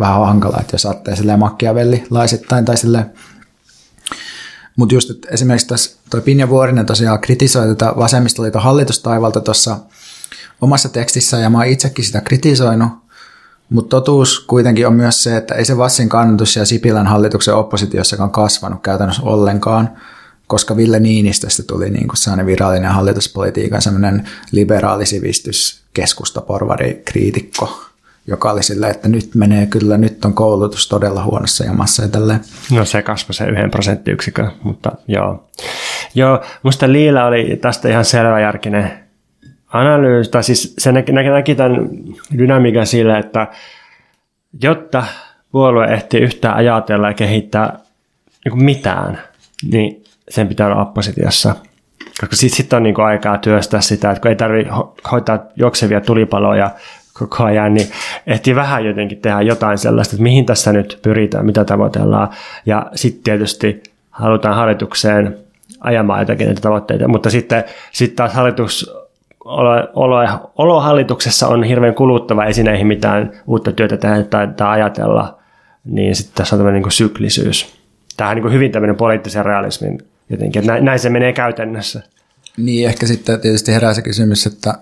[0.00, 3.10] vähän hankala, että jos ajattelee silleen makkiavellilaisittain tai silleen
[4.76, 9.78] mutta just että esimerkiksi tässä toi Pinja Vuorinen tosiaan kritisoi tätä vasemmistoliiton hallitustaivalta tuossa
[10.60, 12.88] omassa tekstissä ja mä oon itsekin sitä kritisoinut,
[13.70, 18.30] mutta totuus kuitenkin on myös se, että ei se Vassin kannatus ja Sipilän hallituksen oppositiossakaan
[18.30, 19.90] kasvanut käytännössä ollenkaan,
[20.52, 25.82] koska Ville Niinistöstä tuli niin kuin sellainen virallinen hallituspolitiikan semmoinen liberaalisivistys
[27.04, 27.80] kriitikko
[28.26, 32.40] joka oli sillä, että nyt menee kyllä, nyt on koulutus todella huonossa jamassa ja tälleen.
[32.72, 35.48] No se kasvoi se yhden prosenttiyksikön, mutta joo.
[36.14, 38.92] Joo, musta Liila oli tästä ihan selväjärkinen
[39.72, 41.88] analyysi, tai siis se näki, näki, näki tämän
[42.38, 43.46] dynamiikan sille, että
[44.62, 45.04] jotta
[45.52, 47.78] puolue ehtii yhtään ajatella ja kehittää
[48.44, 49.18] niin mitään,
[49.70, 50.01] niin
[50.32, 51.54] sen pitää olla oppositiossa.
[52.20, 54.72] Koska sitten sit on niin aikaa työstää sitä, että kun ei tarvitse
[55.12, 56.70] hoitaa juoksevia tulipaloja
[57.12, 57.88] koko ajan, niin
[58.26, 62.28] ehti vähän jotenkin tehdä jotain sellaista, että mihin tässä nyt pyritään, mitä tavoitellaan.
[62.66, 65.38] Ja sitten tietysti halutaan hallitukseen
[65.80, 68.94] ajamaan jotakin näitä tavoitteita, mutta sitten sitten taas hallitus,
[69.44, 74.48] olo, olo, olo hallituksessa on hirveän kuluttava, ei siinä ei mitään uutta työtä tehdä tai,
[74.48, 75.38] tai ajatella,
[75.84, 77.82] niin sitten tässä on tämmöinen niin syklisyys.
[78.16, 79.98] Tämä on niin hyvin tämmöinen poliittisen realismin
[80.32, 82.02] jotenkin, että näin, se menee käytännössä.
[82.56, 84.74] Niin, ehkä sitten tietysti herää se kysymys, että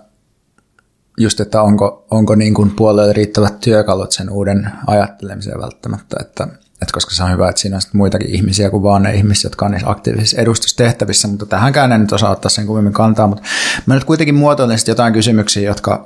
[1.17, 6.93] just, että onko, onko niin kuin puolueelle riittävät työkalut sen uuden ajattelemiseen välttämättä, että, että
[6.93, 9.71] koska se on hyvä, että siinä on muitakin ihmisiä kuin vaan ne ihmiset, jotka on
[9.71, 13.43] niissä aktiivisissa edustustehtävissä, mutta tähänkään en nyt osaa ottaa sen kuvemmin kantaa, mutta
[13.85, 16.05] mä nyt kuitenkin muotoilen jotain kysymyksiä, jotka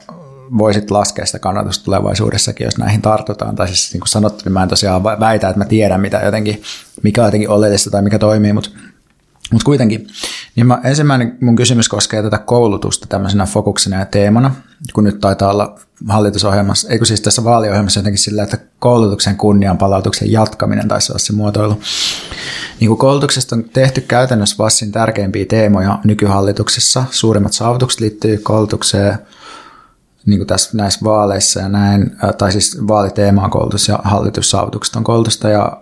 [0.58, 3.56] voisit laskea sitä kannatusta tulevaisuudessakin, jos näihin tartutaan.
[3.56, 6.62] Tai siis niin kuin sanottu, niin mä en tosiaan väitä, että mä tiedän, mitä jotenkin
[7.04, 8.70] mikä on jotenkin oleellista tai mikä toimii, mutta
[9.52, 10.08] mut kuitenkin.
[10.56, 14.56] Niin mä, ensimmäinen mun kysymys koskee tätä koulutusta tämmöisenä fokuksena ja teemana,
[14.94, 15.80] kun nyt taitaa olla
[16.10, 21.34] hallitusohjelmassa, eikö siis tässä vaaliohjelmassa jotenkin sillä, että koulutuksen kunnian palautuksen jatkaminen taisi olla se
[21.34, 21.80] muotoilu.
[22.80, 27.06] Niin kuin koulutuksesta on tehty käytännössä Vassin tärkeimpiä teemoja nykyhallituksessa.
[27.12, 29.18] Suurimmat saavutukset liittyy koulutukseen,
[30.26, 35.04] niin kuin tässä näissä vaaleissa ja näin, tai siis vaaliteema on koulutus ja hallitussaavutukset on
[35.04, 35.78] koulutusta ja,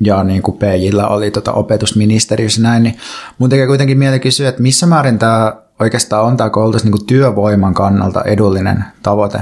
[0.00, 2.98] ja niin kuin PJillä oli tota opetusministeriössä näin, niin
[3.38, 7.06] mun tekee kuitenkin mieli kysyä, että missä määrin tämä oikeastaan on tämä koulutus niin kuin
[7.06, 9.38] työvoiman kannalta edullinen tavoite.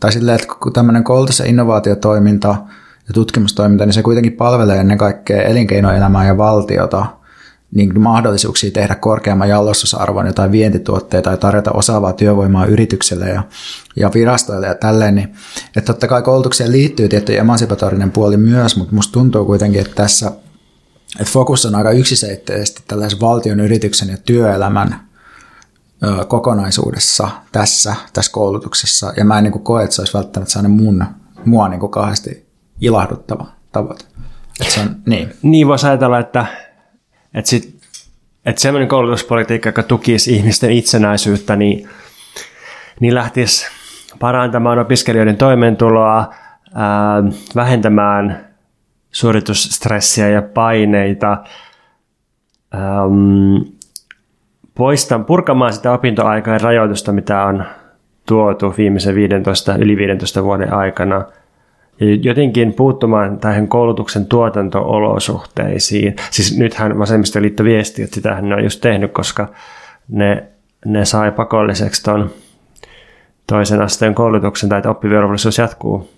[0.00, 2.48] Tai silleen, että kun tämmöinen koulutus- ja innovaatiotoiminta
[3.08, 7.06] ja tutkimustoiminta, niin se kuitenkin palvelee ennen kaikkea elinkeinoelämää ja valtiota–
[7.74, 13.42] niin mahdollisuuksia tehdä korkeamman jalostusarvon jotain vientituotteita tai tarjota osaavaa työvoimaa yritykselle ja,
[13.96, 15.34] ja virastoille ja tälleen, niin
[15.76, 20.32] että totta kai koulutukseen liittyy tietty emansipatorinen puoli myös, mutta musta tuntuu kuitenkin, että tässä
[21.20, 25.00] että fokus on aika yksiseitteisesti tällaisen valtion yrityksen ja työelämän
[26.04, 30.52] ö, kokonaisuudessa tässä, tässä koulutuksessa, ja mä en niin kuin koe, että se olisi välttämättä
[30.52, 31.04] sellainen mun,
[31.44, 32.46] mua niin kuin kauheasti
[32.80, 34.04] ilahduttava tavoite.
[34.60, 35.32] Että se on, niin.
[35.42, 36.46] Niin voisi ajatella, että
[37.34, 37.80] että sit,
[38.46, 41.88] et semmoinen koulutuspolitiikka, joka tukisi ihmisten itsenäisyyttä, niin,
[43.00, 43.66] niin lähtisi
[44.18, 46.34] parantamaan opiskelijoiden toimeentuloa,
[46.74, 47.22] ää,
[47.54, 48.46] vähentämään
[49.12, 51.32] suoritusstressiä ja paineita,
[52.74, 53.64] äm,
[54.74, 57.64] poistan, purkamaan sitä opintoaikaa ja rajoitusta, mitä on
[58.26, 61.24] tuotu viimeisen 15, yli 15 vuoden aikana–
[62.22, 66.16] jotenkin puuttumaan tähän koulutuksen tuotanto-olosuhteisiin.
[66.30, 69.48] Siis nythän vasemmistoliitto viesti, että sitä ne on just tehnyt, koska
[70.08, 70.44] ne,
[70.84, 72.30] ne sai pakolliseksi tuon
[73.46, 76.10] toisen asteen koulutuksen tai että oppivelvollisuus jatkuu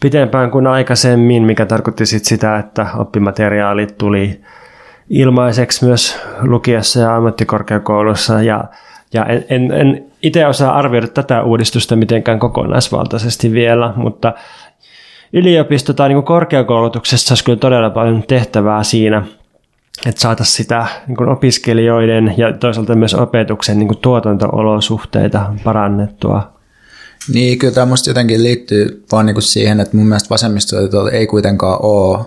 [0.00, 4.40] pitempään kuin aikaisemmin, mikä tarkoitti sit sitä, että oppimateriaalit tuli
[5.10, 8.64] ilmaiseksi myös lukiessa ja ammattikorkeakoulussa ja
[9.14, 14.32] ja en, en, en itse osaa arvioida tätä uudistusta mitenkään kokonaisvaltaisesti vielä, mutta
[15.32, 19.26] yliopisto- tai niin korkeakoulutuksessa olisi kyllä todella paljon tehtävää siinä,
[20.06, 26.52] että saataisiin sitä niin opiskelijoiden ja toisaalta myös opetuksen niin tuotanto-olosuhteita parannettua.
[27.32, 31.26] Niin, kyllä tämä musta jotenkin liittyy vaan niin kuin siihen, että mun mielestä vasemmistoliitolla ei
[31.26, 32.18] kuitenkaan ole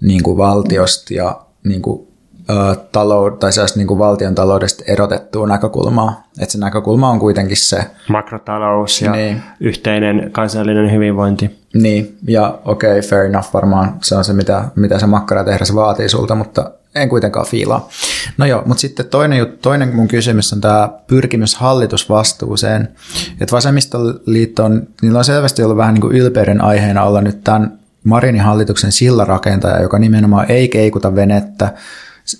[0.00, 2.05] niin kuin valtiosta ja niin kuin
[2.92, 6.22] talou- tai niin kuin valtion taloudesta erotettua näkökulmaa.
[6.40, 7.84] Että se näkökulma on kuitenkin se...
[8.08, 9.42] Makrotalous ja niin.
[9.60, 11.58] yhteinen kansallinen hyvinvointi.
[11.74, 16.08] Niin, ja okei, okay, fair enough, varmaan se on se, mitä, mitä se makkaratehdas vaatii
[16.08, 17.88] sulta, mutta en kuitenkaan fiilaa.
[18.38, 22.88] No joo, mutta sitten toinen, juttu, toinen mun kysymys on tämä pyrkimys hallitusvastuuseen.
[23.40, 27.78] Että vasemmistoliitto on, niillä on selvästi ollut vähän niin kuin ylpeyden aiheena olla nyt tämän
[28.04, 31.72] Marinin hallituksen sillarakentaja, joka nimenomaan ei keikuta venettä,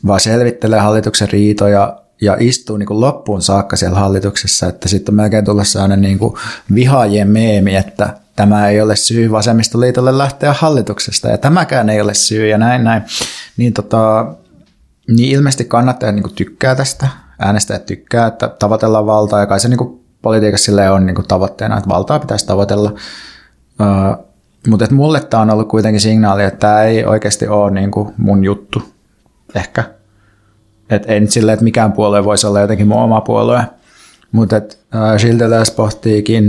[0.07, 5.17] vaan selvittelee hallituksen riitoja ja istuu niin kuin loppuun saakka siellä hallituksessa, että sitten on
[5.17, 6.35] melkein tullut sellainen niin kuin
[6.75, 12.47] vihaajien meemi, että tämä ei ole syy vasemmistoliitolle lähteä hallituksesta ja tämäkään ei ole syy
[12.47, 13.03] ja näin näin.
[13.57, 14.35] Niin, tota,
[15.09, 17.09] niin ilmeisesti kannattajat niin kuin tykkää tästä,
[17.39, 21.77] äänestäjät tykkää, että tavoitellaan valtaa ja kai se niin kuin politiikassa on niin kuin tavoitteena,
[21.77, 22.93] että valtaa pitäisi tavoitella.
[23.81, 24.27] Uh,
[24.69, 28.45] mutta mulle tämä on ollut kuitenkin signaali, että tämä ei oikeasti ole niin kuin mun
[28.45, 28.96] juttu
[29.57, 29.85] ehkä.
[30.91, 33.61] Et ei nyt silleen, että mikään puolue voisi olla jotenkin mun oma puolue,
[34.33, 34.57] mutta
[35.19, 36.45] Schildeläs pohtiikin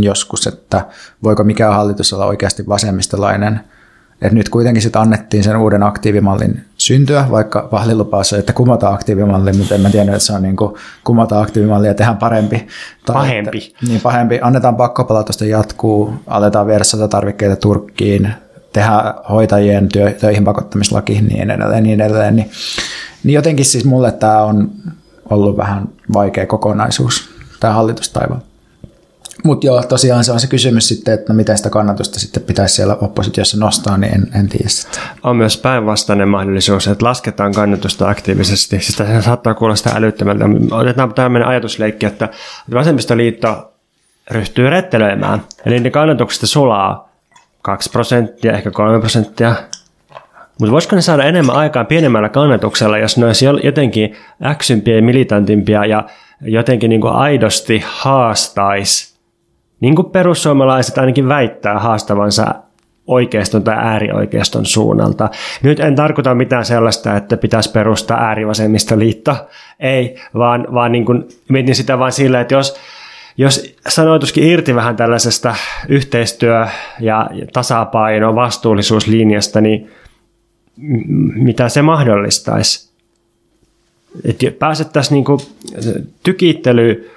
[0.00, 0.86] joskus, että
[1.22, 3.60] voiko mikään hallitus olla oikeasti vasemmistolainen.
[4.22, 9.52] Et nyt kuitenkin sitten annettiin sen uuden aktiivimallin syntyä, vaikka vaalilupaus on, että kumotaan aktiivimalli,
[9.52, 12.66] mutta en mä tiedä, että se on niin kuin kumotaan aktiivimalli ja tehdään parempi.
[13.06, 13.58] Tai pahempi.
[13.58, 14.38] Että, niin pahempi.
[14.42, 18.34] Annetaan pakkopalautusta jatkuu, aletaan viedä tarvikkeita Turkkiin,
[18.74, 22.36] tehdä hoitajien työ, töihin pakottamislaki niin edelleen, niin edelleen.
[22.36, 22.50] Niin,
[23.24, 24.70] niin jotenkin siis mulle tämä on
[25.30, 27.28] ollut vähän vaikea kokonaisuus,
[27.60, 28.36] tämä hallitustaival.
[29.44, 32.74] Mutta joo, tosiaan se on se kysymys sitten, että no miten sitä kannatusta sitten pitäisi
[32.74, 34.98] siellä oppositiossa nostaa, niin en, en tiedä sitä.
[35.22, 38.80] On myös päinvastainen mahdollisuus, että lasketaan kannatusta aktiivisesti.
[38.80, 40.44] Se saattaa kuulostaa älyttömältä.
[40.70, 42.28] Otetaan tämmöinen ajatusleikki, että
[42.74, 43.72] vasemmistoliitto
[44.30, 45.42] ryhtyy rettelöimään.
[45.66, 47.13] Eli ne kannatuksesta sulaa
[47.64, 49.54] 2 prosenttia, ehkä 3 prosenttia.
[50.60, 55.84] Mutta voisiko ne saada enemmän aikaan pienemmällä kannatuksella, jos ne olisi jotenkin äksympiä ja militantimpia
[55.84, 56.04] ja
[56.40, 59.14] jotenkin niin kuin aidosti haastaisi,
[59.80, 62.54] niin kuin perussuomalaiset ainakin väittää haastavansa
[63.06, 65.30] oikeiston tai äärioikeiston suunnalta.
[65.62, 69.36] Nyt en tarkoita mitään sellaista, että pitäisi perustaa äärivasemmistoliitto.
[69.80, 72.76] Ei, vaan, vaan niin kuin, mietin sitä vain sillä, että jos,
[73.36, 75.56] jos sanoituskin irti vähän tällaisesta
[75.88, 76.66] yhteistyö-
[77.00, 79.90] ja tasapaino vastuullisuuslinjasta, niin
[81.34, 82.90] mitä se mahdollistaisi.
[84.24, 85.42] Että pääsettäisiin niinku
[86.22, 87.10] tykittely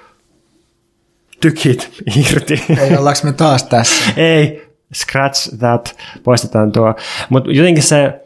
[1.40, 1.90] tykit
[2.30, 2.64] irti.
[2.78, 4.04] Ei, ollaanko me taas tässä?
[4.16, 6.94] Ei, scratch that, poistetaan tuo.
[7.28, 8.20] Mutta jotenkin se,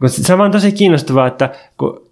[0.00, 2.10] kun se on vaan tosi kiinnostavaa, että kun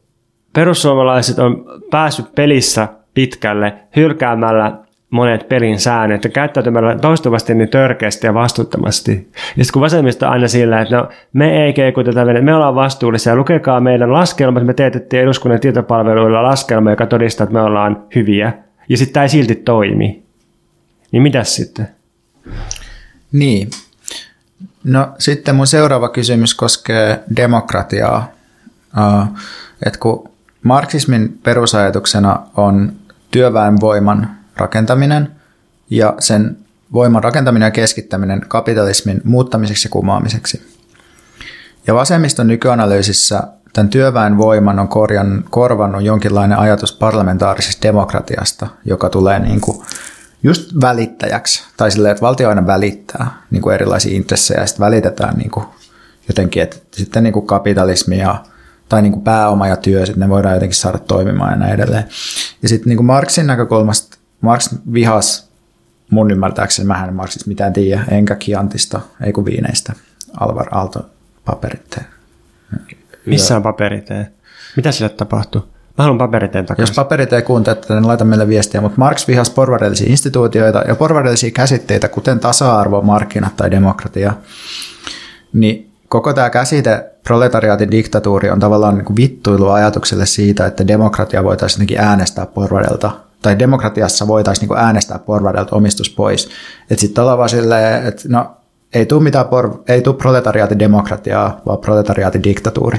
[0.52, 2.88] perussuomalaiset on päässyt pelissä
[3.18, 4.78] pitkälle hylkäämällä
[5.10, 9.12] monet pelin säännöt ja käyttäytymällä toistuvasti niin törkeästi ja vastuuttomasti.
[9.56, 12.74] Ja sitten kun vasemmista on aina sillä, että no, me ei keikuteta veneet, me ollaan
[12.74, 18.52] vastuullisia, lukekaa meidän laskelmat, me teetettiin eduskunnan tietopalveluilla laskelma, joka todistaa, että me ollaan hyviä.
[18.88, 20.22] Ja sitten tämä ei silti toimi.
[21.12, 21.88] Niin mitäs sitten?
[23.32, 23.70] Niin.
[24.84, 28.28] No sitten mun seuraava kysymys koskee demokratiaa.
[28.96, 29.38] Uh,
[29.86, 30.30] että kun
[30.62, 32.92] marksismin perusajatuksena on
[33.30, 35.32] työväenvoiman rakentaminen
[35.90, 36.56] ja sen
[36.92, 40.74] voiman rakentaminen ja keskittäminen kapitalismin muuttamiseksi ja kumoamiseksi.
[41.86, 49.60] Ja vasemmiston nykyanalyysissä tämän työväenvoiman on korjan, korvannut jonkinlainen ajatus parlamentaarisesta demokratiasta, joka tulee niin
[49.60, 49.82] kuin
[50.42, 55.36] just välittäjäksi, tai silleen, että valtio aina välittää niin kuin erilaisia intressejä, ja sitten välitetään
[55.36, 55.66] niin kuin
[56.28, 58.44] jotenkin, että sitten niin kuin kapitalismi ja,
[58.88, 62.04] tai niin kuin pääoma ja työ, sitten ne voidaan jotenkin saada toimimaan ja näin edelleen.
[62.62, 65.48] Ja sitten niin kuin Marxin näkökulmasta, Marx vihas
[66.10, 69.92] mun ymmärtääkseni, mä en Marxista mitään tiedä, enkä Kiantista, ei kun viineistä,
[70.40, 71.10] Alvar Aalto
[71.44, 71.98] paperit.
[73.26, 74.32] Missä on paperitee?
[74.76, 75.60] Mitä sille tapahtuu?
[75.98, 76.94] Mä haluan paperiteen Jos takaisin.
[76.94, 82.08] paperit ei kuuntele, niin laita meille viestiä, mutta Marx vihasi porvarillisia instituutioita ja porvarillisia käsitteitä,
[82.08, 84.32] kuten tasa-arvo, markkinat tai demokratia.
[85.52, 91.44] Niin koko tämä käsite proletariaatin diktatuuri on tavallaan niin kuin vittuilu ajatukselle siitä, että demokratia
[91.44, 93.10] voitaisiin jotenkin äänestää porvarilta
[93.42, 96.48] tai demokratiassa voitaisiin niin kuin äänestää porvarilta omistus pois.
[96.90, 98.56] Että sitten ollaan vaan silleen, että no
[98.94, 102.98] ei tule mitään por- ei tule proletariaatin demokratiaa, vaan proletariaatin diktatuuri.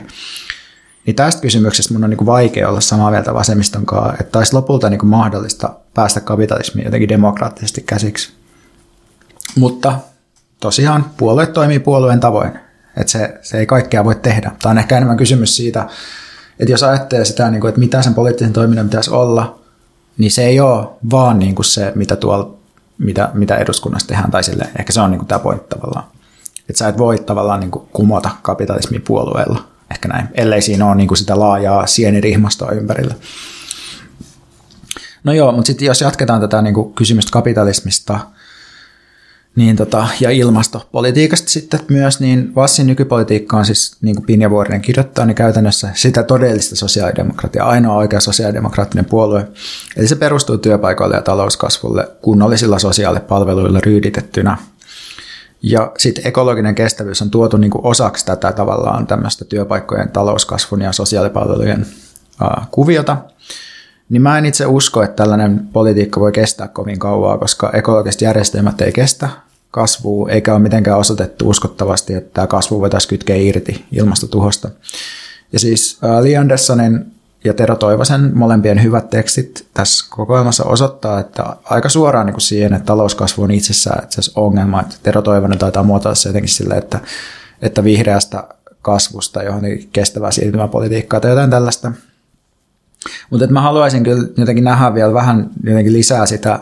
[1.06, 4.90] Niin tästä kysymyksestä mun on niin vaikea olla samaa mieltä vasemmiston kanssa, että olisi lopulta
[4.90, 8.34] niin mahdollista päästä kapitalismiin jotenkin demokraattisesti käsiksi.
[9.58, 9.96] Mutta
[10.60, 12.69] tosiaan puolue toimii puolueen tavoin,
[13.00, 14.52] että se, se ei kaikkea voi tehdä.
[14.62, 15.88] Tämä on ehkä enemmän kysymys siitä,
[16.60, 19.60] että jos ajattelee sitä, niin kuin, että mitä sen poliittisen toiminnan pitäisi olla,
[20.18, 22.58] niin se ei ole vaan niin kuin se, mitä, tuolla,
[22.98, 26.06] mitä, mitä eduskunnassa tehdään, tai sille, ehkä se on niin kuin tämä pointti tavallaan.
[26.70, 30.96] Että sä et voi tavallaan niin kuin kumota kapitalismin puolueella, ehkä näin, ellei siinä ole
[30.96, 33.16] niin kuin sitä laajaa sienirihmastoa ympärillä.
[35.24, 38.20] No joo, mutta sitten jos jatketaan tätä niin kuin kysymystä kapitalismista
[39.60, 44.82] niin tota, ja ilmastopolitiikasta sitten myös, niin Vassin nykypolitiikka on siis, niin kuin Pinja Vuorinen
[44.82, 49.48] kirjoittaa, niin käytännössä sitä todellista sosiaalidemokratiaa, ainoa oikea sosiaalidemokraattinen puolue.
[49.98, 54.58] Eli se perustuu työpaikoille ja talouskasvulle kunnollisilla sosiaalipalveluilla ryyditettynä.
[55.62, 60.92] Ja sitten ekologinen kestävyys on tuotu niin kuin osaksi tätä tavallaan tämmöistä työpaikkojen talouskasvun ja
[60.92, 61.86] sosiaalipalvelujen
[62.42, 63.18] ää, kuviota.
[64.10, 68.82] Niin mä en itse usko, että tällainen politiikka voi kestää kovin kauaa, koska ekologiset järjestelmät
[68.82, 69.30] ei kestä
[69.72, 74.70] kasvua, eikä ole mitenkään osoitettu uskottavasti, että tämä kasvu voitaisiin kytkeä irti ilmastotuhosta.
[75.54, 77.06] Ja siis Li Anderssonin
[77.44, 82.74] ja Tero Toivosen molempien hyvät tekstit tässä kokoelmassa osoittaa, että aika suoraan niin kuin siihen,
[82.74, 84.82] että talouskasvu on itsessään itse ongelma.
[84.82, 87.00] Että Tero Toivonen taitaa muotoilla se jotenkin silleen, että,
[87.62, 88.44] että vihreästä
[88.82, 91.92] kasvusta johonkin kestävää siirtymäpolitiikkaa tai jotain tällaista.
[93.30, 96.60] Mutta mä haluaisin kyllä jotenkin nähdä vielä vähän jotenkin lisää sitä,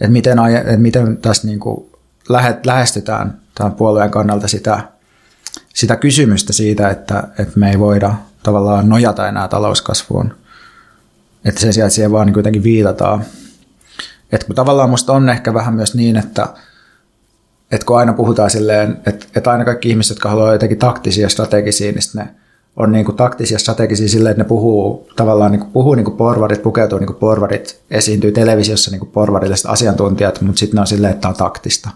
[0.00, 1.93] että miten, että miten tässä niin kuin
[2.28, 4.80] lähe- lähestytään tämän puolueen kannalta sitä,
[5.74, 10.34] sitä kysymystä siitä, että, että me ei voida tavallaan nojata enää talouskasvuun.
[11.44, 13.24] Että sen sijaan, että siihen vaan niin viitataan.
[14.32, 16.48] Että kun tavallaan musta on ehkä vähän myös niin, että,
[17.72, 21.92] että kun aina puhutaan silleen, että, että aina kaikki ihmiset, jotka haluaa jotenkin taktisia strategisia,
[21.92, 22.34] niin ne
[22.76, 26.16] on niin kuin taktisia strategisia silleen, että ne puhuu tavallaan niin kuin, puhuu niin kuin
[26.16, 30.86] porvarit, pukeutuu niin kuin porvarit, esiintyy televisiossa niin kuin porvarilliset asiantuntijat, mutta sitten ne on
[30.86, 31.90] silleen, että tämä on taktista.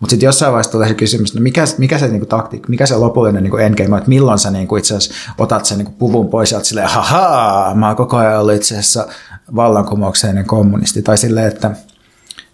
[0.00, 2.96] Mutta sitten jossain vaiheessa tulee se kysymys, no mikä, mikä se niinku takti, mikä se
[2.96, 6.50] lopullinen niinku endgame on, että milloin sä niinku itse asiassa otat sen niinku puvun pois
[6.50, 9.08] ja oot silleen, haha, mä oon koko ajan ollut itse asiassa
[9.56, 11.02] vallankumoukseinen kommunisti.
[11.02, 11.70] Tai silleen, että,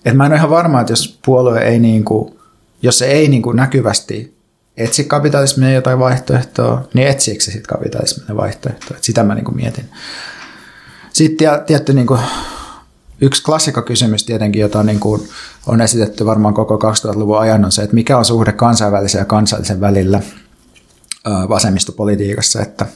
[0.05, 2.39] että mä en ole ihan varma, että jos puolue ei niinku,
[2.83, 4.37] jos se ei niinku näkyvästi
[4.77, 8.97] etsi kapitalismia jotain vaihtoehtoa, niin etsiikö se sitten kapitalismia vaihtoehtoa?
[8.97, 9.89] Et sitä mä niinku mietin.
[11.13, 12.19] Sitten tietty niinku,
[13.21, 15.29] yksi klassikkokysymys tietenkin, jota niin kuin
[15.67, 19.81] on esitetty varmaan koko 2000-luvun ajan, on se, että mikä on suhde kansainvälisen ja kansallisen
[19.81, 20.23] välillä
[21.49, 22.87] vasemmistopolitiikassa, että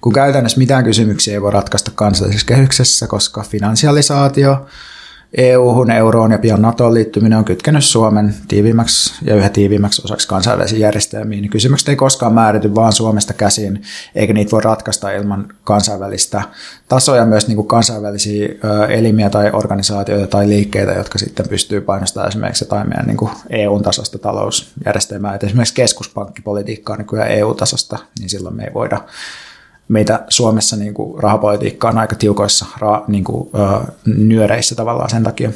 [0.00, 4.66] kun käytännössä mitään kysymyksiä ei voi ratkaista kansallisessa kehyksessä, koska finansialisaatio
[5.34, 10.78] EU-hun, euroon ja pian NATOon liittyminen on kytkenyt Suomen tiiviimmäksi ja yhä tiiviimmäksi osaksi kansainvälisiä
[10.78, 13.82] järjestelmiä, kysymykset ei koskaan määrity vaan Suomesta käsin,
[14.14, 16.42] eikä niitä voi ratkaista ilman kansainvälistä
[16.88, 18.48] tasoja, myös niin kuin kansainvälisiä
[18.88, 25.34] elimiä tai organisaatioita tai liikkeitä, jotka sitten pystyy painostamaan esimerkiksi jotain meidän niin EU-tasosta talousjärjestelmää,
[25.34, 29.00] että esimerkiksi keskuspankkipolitiikkaa niin EU-tasosta, niin silloin me ei voida
[29.88, 35.24] meitä Suomessa niin kuin rahapolitiikka on aika tiukoissa ra, niin kuin, ö, nyöreissä tavallaan sen
[35.24, 35.52] takia.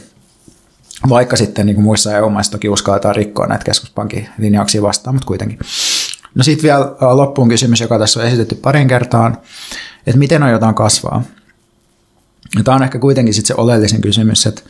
[1.08, 5.58] Vaikka sitten niin kuin muissa EU-maissa toki uskalletaan rikkoa näitä keskuspankin linjauksia vastaan, mutta kuitenkin.
[6.34, 9.38] No sitten vielä loppuun kysymys, joka tässä on esitetty parin kertaan,
[10.06, 11.22] että miten aiotaan kasvaa?
[12.56, 14.62] Ja tämä on ehkä kuitenkin sitten se oleellisin kysymys, että,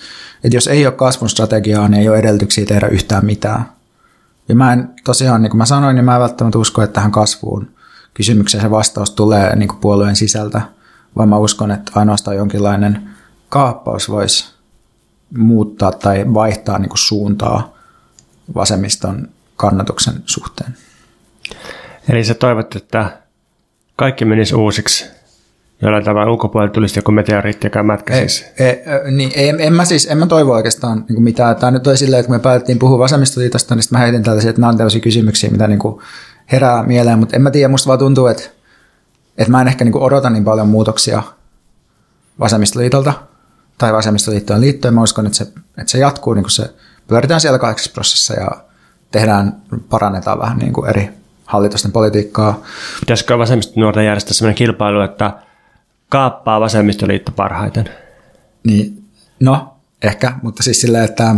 [0.44, 3.64] että jos ei ole kasvun strategiaa, niin ei ole edellytyksiä tehdä yhtään mitään.
[4.48, 7.12] Ja mä en tosiaan, niin kuin mä sanoin, niin mä en välttämättä usko, että tähän
[7.12, 7.68] kasvuun–
[8.14, 10.60] kysymykseen se vastaus tulee niin kuin puolueen sisältä,
[11.16, 13.10] vaan mä uskon, että ainoastaan jonkinlainen
[13.48, 14.52] kaappaus voisi
[15.36, 17.74] muuttaa tai vaihtaa niin kuin suuntaa
[18.54, 20.76] vasemmiston kannatuksen suhteen.
[22.08, 23.18] Eli sä toivot, että
[23.96, 25.04] kaikki menisi uusiksi
[25.82, 28.44] jollain tavalla ulkopuolella tulisi joku meteoriitti, joka mätkäsisi.
[28.58, 31.56] Ei, ei, niin, ei, en, mä siis, en mä toivo oikeastaan niin mitään.
[31.56, 34.60] Tämä nyt oli silleen, että kun me päätettiin puhua vasemmistoliitosta, niin mä heitin tällaisia, että
[34.60, 36.00] nämä on tällaisia kysymyksiä, mitä niin kuin
[36.52, 38.42] herää mieleen, mutta en mä tiedä, musta vaan tuntuu, että,
[39.38, 41.22] että mä en ehkä niin kuin odota niin paljon muutoksia
[42.40, 43.12] vasemmistoliitolta
[43.78, 44.94] tai vasemmistoliittoon liittyen.
[44.94, 45.44] Mä uskon, että se,
[45.78, 46.74] että se jatkuu, niin se
[47.06, 48.50] pyöritään siellä kahdeksassa prosessissa ja
[49.10, 51.10] tehdään, parannetaan vähän niin kuin eri
[51.44, 52.62] hallitusten politiikkaa.
[53.00, 55.32] Pitäisikö vasemmista nuorten järjestää sellainen kilpailu, että
[56.08, 57.88] kaappaa vasemmistoliitto parhaiten?
[58.66, 59.04] Niin,
[59.40, 61.34] no, ehkä, mutta siis silleen, että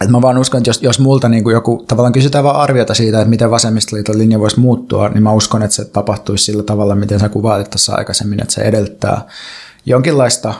[0.00, 2.94] et mä vaan uskon, että jos, jos multa niin kuin joku tavallaan kysytään vaan arviota
[2.94, 6.94] siitä, että miten vasemmistoliiton linja voisi muuttua, niin mä uskon, että se tapahtuisi sillä tavalla,
[6.94, 9.26] miten sä kuvailit tuossa aikaisemmin, että se edellyttää
[9.86, 10.54] jonkinlaista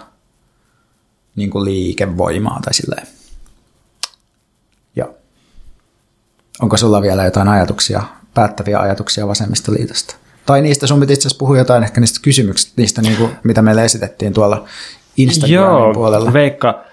[1.37, 3.07] niin kuin liikevoimaa tai silleen.
[4.97, 5.09] Ja
[6.63, 8.03] onko sulla vielä jotain ajatuksia,
[8.35, 10.17] päättäviä ajatuksia vasemmistoliitosta?
[10.47, 13.63] Tai niistä sun piti itse asiassa puhua jotain ehkä niistä kysymyksistä, niistä niin kuin, mitä
[13.63, 14.65] meille esitettiin tuolla
[15.17, 16.33] Instagramin Joo, puolella.
[16.33, 16.85] Veikka,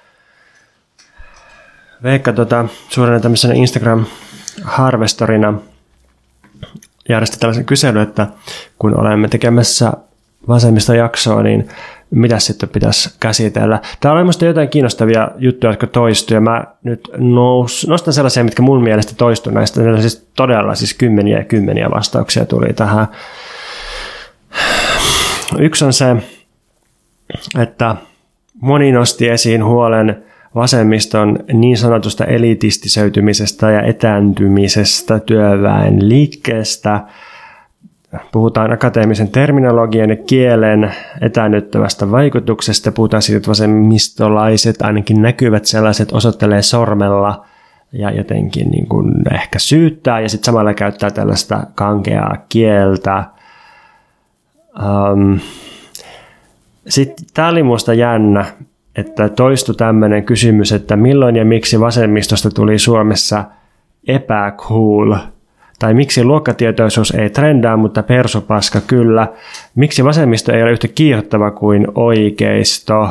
[2.04, 5.54] Veikka tota, suurena tämmöisenä Instagram-harvestorina
[7.10, 8.28] järjesti tällaisen kyselyn, että
[8.80, 9.94] kun olemme tekemässä
[10.48, 11.70] vasemmista jaksoa, niin
[12.12, 13.80] mitä sitten pitäisi käsitellä.
[14.00, 18.62] Täällä on minusta jotain kiinnostavia juttuja, jotka toistuu, ja mä nyt nous, nostan sellaisia, mitkä
[18.62, 19.82] mun mielestä toistuu näistä.
[19.82, 23.08] Ne siis todella siis kymmeniä ja kymmeniä vastauksia tuli tähän.
[25.60, 26.16] Yksi on se,
[27.60, 27.96] että
[28.62, 30.24] moni nosti esiin huolen
[30.56, 37.02] vasemmiston niin sanotusta elitistisöitymisestä ja etääntymisestä työväen liikkeestä.
[38.32, 42.92] Puhutaan akateemisen terminologian ja kielen etäännyttävästä vaikutuksesta.
[42.92, 47.46] Puhutaan siitä, että vasemmistolaiset ainakin näkyvät sellaiset osoittelee sormella
[47.92, 53.24] ja jotenkin niin kuin ehkä syyttää ja sitten samalla käyttää tällaista kankeaa kieltä.
[54.80, 55.40] Um,
[56.88, 58.46] sitten tämä oli minusta jännä,
[58.96, 63.46] että toistu tämmöinen kysymys, että milloin ja miksi vasemmistosta tuli Suomessa
[64.08, 65.16] epäcool,
[65.80, 69.28] tai miksi luokkatietoisuus ei trendaa, mutta persupaska kyllä,
[69.76, 73.10] miksi vasemmisto ei ole yhtä kiihottava kuin oikeisto,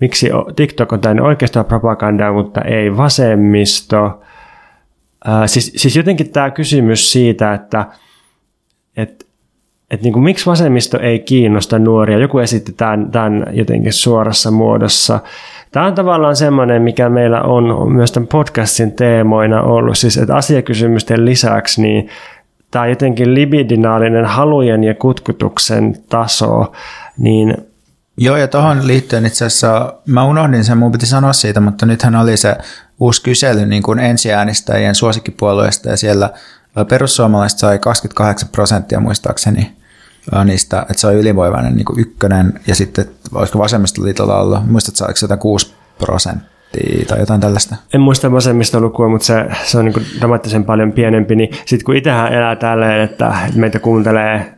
[0.00, 4.20] miksi TikTok on täynnä oikeistoa propagandaa, mutta ei vasemmisto.
[5.24, 7.86] Ää, siis, siis jotenkin tämä kysymys siitä, että,
[8.96, 9.24] että
[9.90, 12.18] että niin kuin, miksi vasemmisto ei kiinnosta nuoria.
[12.18, 15.20] Joku esitti tämän, tämän jotenkin suorassa muodossa.
[15.72, 21.24] Tämä on tavallaan semmoinen, mikä meillä on myös tämän podcastin teemoina ollut, siis että asiakysymysten
[21.24, 22.08] lisäksi niin
[22.70, 26.72] tämä jotenkin libidinaalinen halujen ja kutkutuksen taso,
[27.18, 27.56] niin
[28.22, 32.16] Joo, ja tuohon liittyen itse asiassa, mä unohdin sen, mun piti sanoa siitä, mutta nythän
[32.16, 32.56] oli se
[33.00, 36.30] uusi kysely niin kuin ensiäänistäjien suosikkipuolueesta, ja siellä
[36.88, 39.79] perussuomalaiset sai 28 prosenttia muistaakseni
[40.44, 45.40] niistä, että se on ylivoimainen niin ykkönen, ja sitten olisiko vasemmistoliitolla ollut, muistatko saiko jotain
[45.40, 47.76] 6 prosenttia tai jotain tällaista?
[47.94, 52.32] En muista vasemmistolukua, mutta se, se on niin dramaattisen paljon pienempi, niin sitten kun itsehän
[52.32, 54.54] elää tälleen, että meitä kuuntelee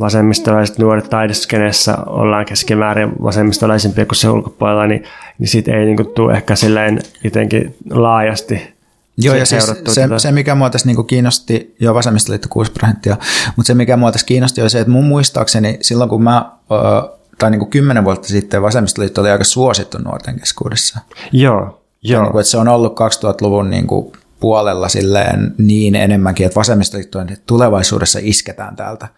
[0.00, 5.04] vasemmistolaiset nuoret taideskenessä ollaan keskimäärin vasemmistolaisempia kuin se ulkopuolella, niin,
[5.38, 8.79] niin siitä ei niin tule ehkä silleen jotenkin laajasti
[9.20, 13.16] Joo, ja siis se, se, mikä mua tässä niinku kiinnosti, jo vasemmistoliitto 6 prosenttia,
[13.56, 16.52] mutta se mikä mua tässä kiinnosti oli se, että mun muistaakseni silloin kun mä,
[17.38, 21.00] tai niinku kymmenen vuotta sitten vasemmistoliitto oli aika suosittu nuorten keskuudessa.
[21.32, 22.22] Joo, joo.
[22.22, 28.76] Niinku, että se on ollut 2000-luvun niinku puolella silleen niin enemmänkin, että vasemmistoliitto tulevaisuudessa isketään
[28.76, 29.08] täältä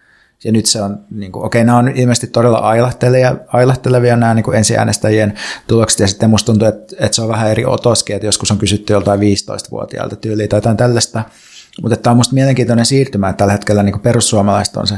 [0.43, 4.43] Ja nyt se on, niin kuin, okei, nämä on ilmeisesti todella ailahtelevia, ailahtelevia nämä niin
[4.43, 5.33] kuin ensiäänestäjien
[5.67, 8.57] tulokset, ja sitten musta tuntuu, että, että se on vähän eri otoskin, että joskus on
[8.57, 11.23] kysytty joltain 15-vuotiaalta tyyliä tai jotain tällaista.
[11.81, 14.95] Mutta tämä on musta mielenkiintoinen siirtymä, että tällä hetkellä niin kuin perussuomalaiset on se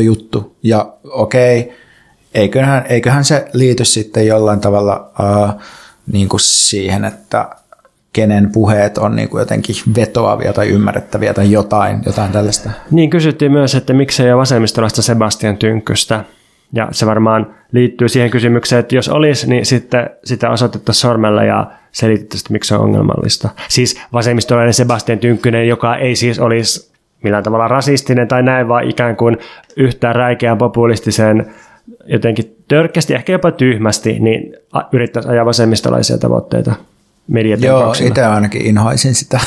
[0.00, 0.56] juttu.
[0.62, 1.72] Ja okei,
[2.34, 5.62] eiköhän, eiköhän se liity sitten jollain tavalla uh,
[6.12, 7.48] niin kuin siihen, että
[8.12, 12.70] kenen puheet on niin kuin jotenkin vetoavia tai ymmärrettäviä tai jotain, jotain tällaista.
[12.90, 16.24] Niin kysyttiin myös, että miksei ole vasemmistolaista Sebastian Tynkkystä.
[16.74, 21.70] Ja se varmaan liittyy siihen kysymykseen, että jos olisi, niin sitten sitä osoitettaisiin sormella ja
[21.92, 23.48] selitettäisiin, miksi se on ongelmallista.
[23.68, 29.16] Siis vasemmistolainen Sebastian Tynkkynen, joka ei siis olisi millään tavalla rasistinen tai näin, vaan ikään
[29.16, 29.38] kuin
[29.76, 31.46] yhtään räikeän populistisen
[32.04, 34.56] jotenkin törkeästi, ehkä jopa tyhmästi, niin
[34.92, 36.74] yrittäisi ajaa vasemmistolaisia tavoitteita
[37.66, 39.40] Joo, itse ainakin inhoisin sitä.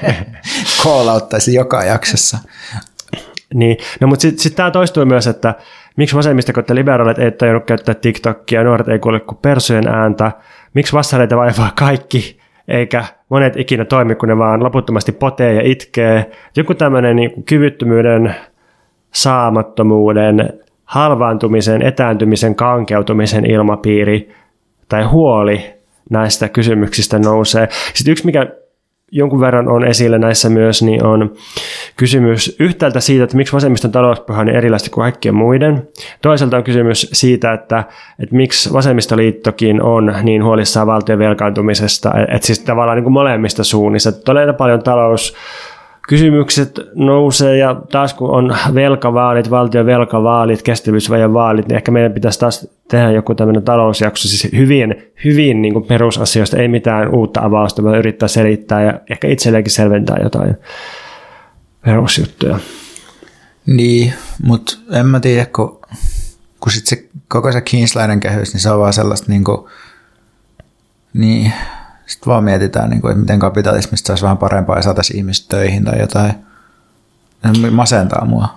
[0.82, 2.38] Koolauttaisin joka jaksossa.
[3.54, 5.54] Niin, no mutta sitten sit tämä toistuu myös, että
[5.96, 10.32] miksi vasemmistakot että liberaalit ei tajunnut käyttää TikTokia, nuoret ei kuule kuin persujen ääntä,
[10.74, 16.30] miksi vassareita vaivaa kaikki, eikä monet ikinä toimi, kun ne vaan loputtomasti potee ja itkee.
[16.56, 18.34] Joku tämmöinen niin kyvyttömyyden,
[19.14, 24.34] saamattomuuden, halvaantumisen, etääntymisen, kankeutumisen ilmapiiri
[24.88, 25.75] tai huoli
[26.10, 27.68] näistä kysymyksistä nousee.
[27.94, 28.46] Sitten yksi, mikä
[29.12, 31.34] jonkun verran on esillä näissä myös, niin on
[31.96, 35.88] kysymys yhtäältä siitä, että miksi vasemmiston talouspohja on erilaista kuin kaikkien muiden.
[36.22, 37.84] Toisaalta on kysymys siitä, että,
[38.22, 44.12] että miksi vasemmistoliittokin on niin huolissaan valtion velkaantumisesta, että siis tavallaan niin kuin molemmista suunnista.
[44.12, 45.34] Todella paljon talous
[46.06, 52.40] kysymykset nousee ja taas kun on velkavaalit, valtion velkavaalit, kestävyysvajan vaalit, niin ehkä meidän pitäisi
[52.40, 57.98] taas tehdä joku tämmöinen talousjakso, siis hyvin, hyvin niin perusasioista, ei mitään uutta avausta, vaan
[57.98, 60.56] yrittää selittää ja ehkä itselleenkin selventää jotain
[61.84, 62.58] perusjuttuja.
[63.66, 64.12] Niin,
[64.42, 65.80] mutta en mä tiedä, kun,
[66.60, 69.68] kun sit se koko se Kiinslainen kehys, niin se on vaan sellaista niin kuin,
[71.14, 71.52] niin,
[72.06, 75.84] sitten vaan mietitään, niin kuin, että miten kapitalismista saisi vähän parempaa ja saataisiin ihmiset töihin
[75.84, 76.32] tai jotain.
[77.70, 78.48] Masentaa mua.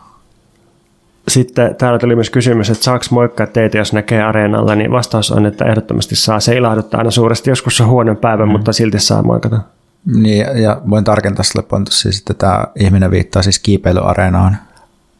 [1.27, 5.45] Sitten täällä tuli myös kysymys, että saako moikkaa teitä, jos näkee areenalla, niin vastaus on,
[5.45, 6.39] että ehdottomasti saa.
[6.39, 7.49] Se ilahduttaa aina suuresti.
[7.49, 8.51] Joskus on huono päivä, mm.
[8.51, 9.59] mutta silti saa moikata.
[10.05, 14.57] Niin, ja voin tarkentaa sille Pontus, siis, että tämä ihminen viittaa siis kiipeilyareenaan.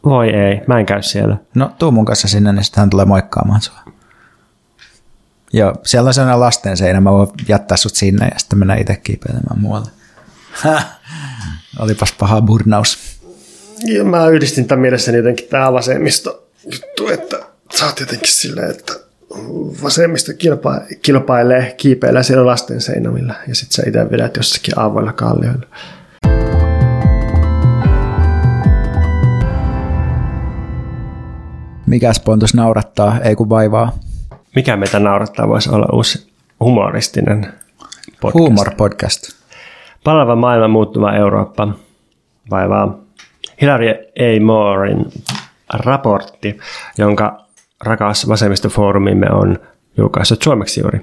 [0.04, 1.36] Voi ei, mä en käy siellä.
[1.54, 3.78] No tuu mun kanssa sinne, niin sitten hän tulee moikkaamaan sua.
[5.52, 8.96] Joo, siellä on sellainen lasten seinä, mä voin jättää sut sinne ja sitten mennä itse
[8.96, 9.90] kiipeilemään muualle.
[11.78, 12.98] Olipas paha burnaus.
[13.84, 17.36] Ja mä yhdistin tämän mielessäni jotenkin tämä vasemmisto juttu, että
[17.76, 18.92] sä oot jotenkin silleen, että
[19.82, 25.66] vasemmisto kilpa- kilpailee, kiipeilee siellä lasten seinämillä ja sitten sä itse vedät jossakin avoilla kallioilla.
[31.86, 33.98] Mikäs pontus naurattaa, ei kun vaivaa?
[34.56, 37.52] Mikä meitä naurattaa voisi olla uusi humoristinen
[38.20, 38.48] podcast.
[38.48, 39.22] Humor podcast.
[40.04, 41.68] Palava maailma, muuttuva Eurooppa
[42.50, 42.98] vaivaa
[43.60, 44.44] Hilary A.
[44.44, 45.06] Moorein
[45.74, 46.58] raportti,
[46.98, 47.44] jonka
[47.80, 49.58] rakas vasemmistofoorumimme on
[49.96, 51.00] julkaissut suomeksi juuri.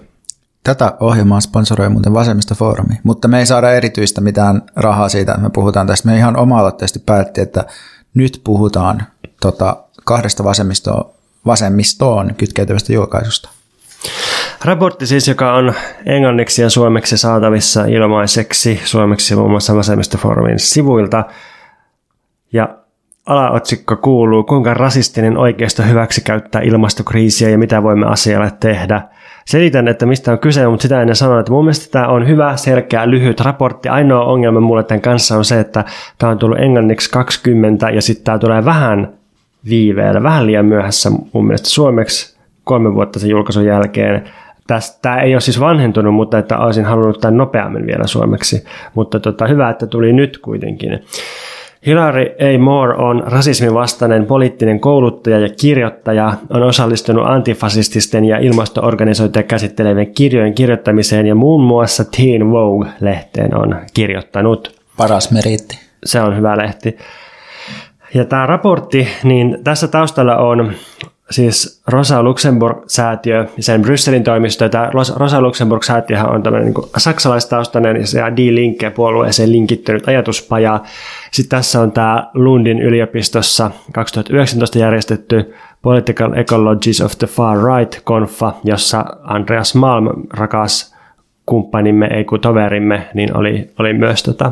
[0.63, 5.49] Tätä ohjelmaa sponsoroi muuten vasemmistofoorumi, mutta me ei saada erityistä mitään rahaa siitä, että me
[5.49, 6.09] puhutaan tästä.
[6.09, 7.65] Me ihan oma-aloitteisesti päätti, että
[8.13, 9.03] nyt puhutaan
[9.41, 11.16] tota, kahdesta vasemmistoa
[11.47, 13.49] vasemmistoon kytkeytyvästä julkaisusta.
[14.65, 15.73] Raportti siis, joka on
[16.05, 21.23] englanniksi ja suomeksi saatavissa ilmaiseksi suomeksi muun muassa vasemmistofoorumin sivuilta.
[22.53, 22.69] Ja
[23.25, 29.01] alaotsikko kuuluu, kuinka rasistinen oikeisto hyväksi käyttää ilmastokriisiä ja mitä voimme asialle tehdä.
[29.45, 32.55] Selitän, että mistä on kyse, mutta sitä ennen sanoa, että mun mielestä tämä on hyvä,
[32.55, 33.89] selkeä, lyhyt raportti.
[33.89, 35.85] Ainoa ongelma mulle tämän kanssa on se, että
[36.17, 39.16] tämä on tullut englanniksi 20 ja sitten tämä tulee vähän
[39.69, 44.23] viiveellä, vähän liian myöhässä mun mielestä suomeksi kolme vuotta sen julkaisun jälkeen.
[45.01, 48.63] Tämä ei ole siis vanhentunut, mutta että olisin halunnut tämän nopeammin vielä suomeksi.
[48.93, 50.99] Mutta tota, hyvä, että tuli nyt kuitenkin.
[51.85, 52.57] Hilary A.
[52.59, 60.53] Moore on rasismin vastainen poliittinen kouluttaja ja kirjoittaja, on osallistunut antifasististen ja ilmastoorganisoituja käsittelevien kirjojen
[60.53, 64.75] kirjoittamiseen ja muun muassa Teen Vogue-lehteen on kirjoittanut.
[64.97, 65.79] Paras meritti.
[66.05, 66.97] Se on hyvä lehti.
[68.13, 70.73] Ja tämä raportti, niin tässä taustalla on
[71.31, 74.69] siis Rosa Luxemburg-säätiö ja sen Brysselin toimisto.
[74.69, 80.79] Tämä Rosa Luxemburg-säätiö on tämmöinen niin saksalaistaustainen ja Die Linke puolueeseen linkittynyt ajatuspaja.
[81.31, 89.05] Sitten tässä on tämä Lundin yliopistossa 2019 järjestetty Political Ecologies of the Far Right-konfa, jossa
[89.23, 90.95] Andreas Malm, rakas
[91.45, 94.51] kumppanimme, ei kun toverimme, niin oli, oli myös tota,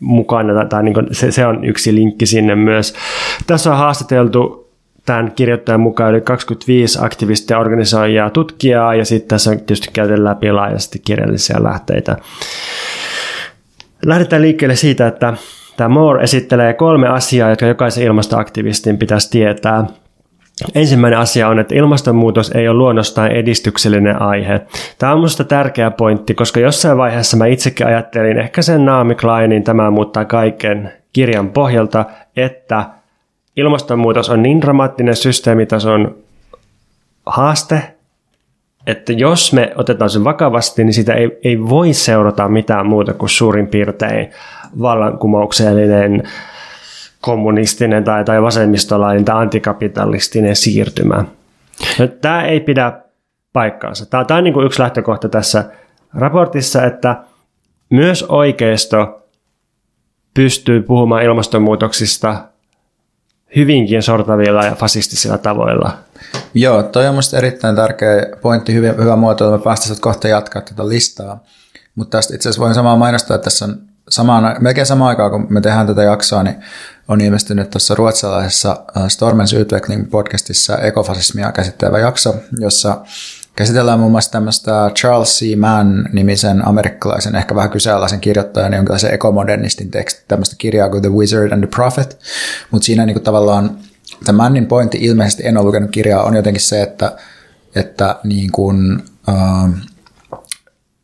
[0.00, 2.94] mukana, tai, tai niin se, se on yksi linkki sinne myös.
[3.46, 4.66] Tässä on haastateltu
[5.06, 10.52] tämän kirjoittajan mukaan yli 25 aktivistia, organisoijaa, tutkijaa ja sitten tässä on tietysti käyty läpi
[10.52, 12.16] laajasti kirjallisia lähteitä.
[14.06, 15.34] Lähdetään liikkeelle siitä, että
[15.76, 19.84] tämä Moore esittelee kolme asiaa, jotka jokaisen ilmastoaktivistin pitäisi tietää.
[20.74, 24.60] Ensimmäinen asia on, että ilmastonmuutos ei ole luonnostaan edistyksellinen aihe.
[24.98, 29.64] Tämä on minusta tärkeä pointti, koska jossain vaiheessa mä itsekin ajattelin, ehkä sen Naomi Kleinin
[29.64, 32.04] tämä muuttaa kaiken kirjan pohjalta,
[32.36, 32.84] että
[33.56, 36.16] ilmastonmuutos on niin dramaattinen systeemitason
[37.26, 37.82] haaste,
[38.86, 43.30] että jos me otetaan sen vakavasti, niin sitä ei, ei voi seurata mitään muuta kuin
[43.30, 44.30] suurin piirtein
[44.80, 46.22] vallankumouksellinen
[47.20, 51.24] kommunistinen tai, tai vasemmistolainen tai antikapitalistinen siirtymä.
[51.98, 52.92] No, tämä ei pidä
[53.52, 54.06] paikkaansa.
[54.06, 55.64] Tämä, tämä on niin kuin yksi lähtökohta tässä
[56.14, 57.16] raportissa, että
[57.90, 59.28] myös oikeisto
[60.34, 62.44] pystyy puhumaan ilmastonmuutoksista
[63.56, 65.98] hyvinkin sortavilla ja fasistisilla tavoilla.
[66.54, 70.88] Joo, toi on minusta erittäin tärkeä pointti, hyvä, hyvä muoto, että me kohta jatkaa tätä
[70.88, 71.44] listaa.
[71.94, 75.46] Mutta tästä itse asiassa voin samaa mainostaa, että tässä on samaan, melkein samaan aikaan, kun
[75.50, 76.56] me tehdään tätä jaksoa, niin
[77.08, 83.04] on ilmestynyt tuossa ruotsalaisessa Stormens Utveckling podcastissa ekofasismia käsittelevä jakso, jossa
[83.56, 85.56] käsitellään muun muassa tämmöistä Charles C.
[85.58, 91.52] Mann nimisen amerikkalaisen, ehkä vähän kyseenalaisen kirjoittajan, jonkinlaisen ekomodernistin teksti, tämmöistä kirjaa kuin The Wizard
[91.52, 92.18] and the Prophet,
[92.70, 93.78] mutta siinä niin kuin tavallaan
[94.24, 97.16] tämä Mannin pointti ilmeisesti, en ole lukenut kirjaa, on jotenkin se, että,
[97.74, 99.70] että niin kuin, äh,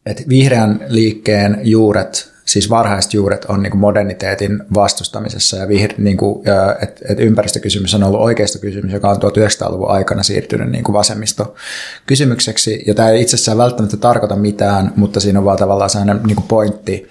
[0.07, 6.44] että vihreän liikkeen juuret siis varhaiset juuret on niin moderniteetin vastustamisessa ja, vihr, niin kuin,
[6.82, 12.85] että et ympäristökysymys on ollut oikeistokysymys, joka on 1900-luvun aikana siirtynyt niin kuin vasemmistokysymykseksi.
[12.86, 16.48] Ja tämä ei itsessään välttämättä tarkoita mitään, mutta siinä on vaan tavallaan sellainen niin kuin
[16.48, 17.09] pointti,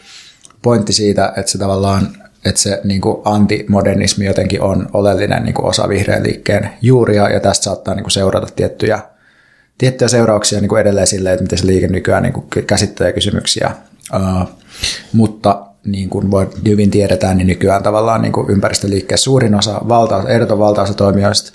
[0.62, 2.08] pointti siitä, että se tavallaan
[2.46, 7.40] että se niin kuin antimodernismi jotenkin on oleellinen niin kuin osa vihreän liikkeen juuria, ja
[7.40, 9.00] tästä saattaa niin kuin seurata tiettyjä,
[9.78, 13.72] tiettyjä seurauksia niin kuin edelleen silleen, että miten se liike nykyään niin kuin käsittelee kysymyksiä
[14.16, 14.50] Uh,
[15.14, 20.24] mutta niin kuin voi, hyvin tiedetään, niin nykyään tavallaan niin kuin ympäristöliikkeessä suurin osa, valta,
[20.30, 21.52] ehdoton valtaosa toimijoista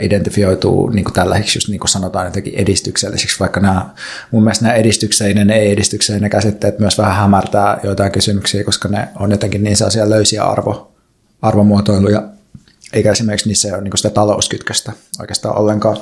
[0.00, 3.90] identifioituu niin kuin tällaisiksi, just niin kuin sanotaan jotenkin edistyksellisiksi, vaikka nämä,
[4.30, 9.62] mun mielestä nämä edistykseinen, ei-edistyksellinen käsitteet myös vähän hämärtää joitain kysymyksiä, koska ne on jotenkin
[9.64, 10.92] niin sellaisia löysiä arvo,
[11.42, 12.22] arvomuotoiluja,
[12.92, 15.96] eikä esimerkiksi niissä ole niin kuin sitä talouskytköstä oikeastaan ollenkaan.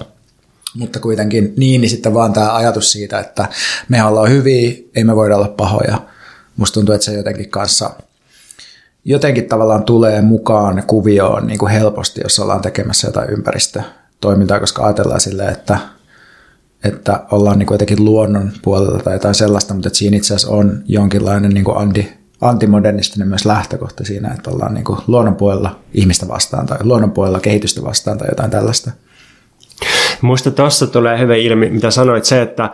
[0.74, 3.48] Mutta kuitenkin niin, niin sitten vaan tämä ajatus siitä, että
[3.88, 5.98] me ollaan hyviä, ei me voida olla pahoja.
[6.56, 7.90] Musta tuntuu, että se jotenkin kanssa
[9.05, 15.20] jotenkin tavallaan tulee mukaan kuvioon niin kuin helposti, jos ollaan tekemässä jotain ympäristötoimintaa, koska ajatellaan
[15.20, 15.78] silleen, että,
[16.84, 20.55] että ollaan niin kuin jotenkin luonnon puolella tai jotain sellaista, mutta että siinä itse asiassa
[20.55, 25.80] on jonkinlainen niin kuin anti, antimodernistinen myös lähtökohta siinä, että ollaan niin kuin luonnon puolella
[25.94, 28.90] ihmistä vastaan tai luonnon puolella kehitystä vastaan tai jotain tällaista.
[30.20, 32.70] Muista tuossa tulee hyvä ilmi, mitä sanoit, se, että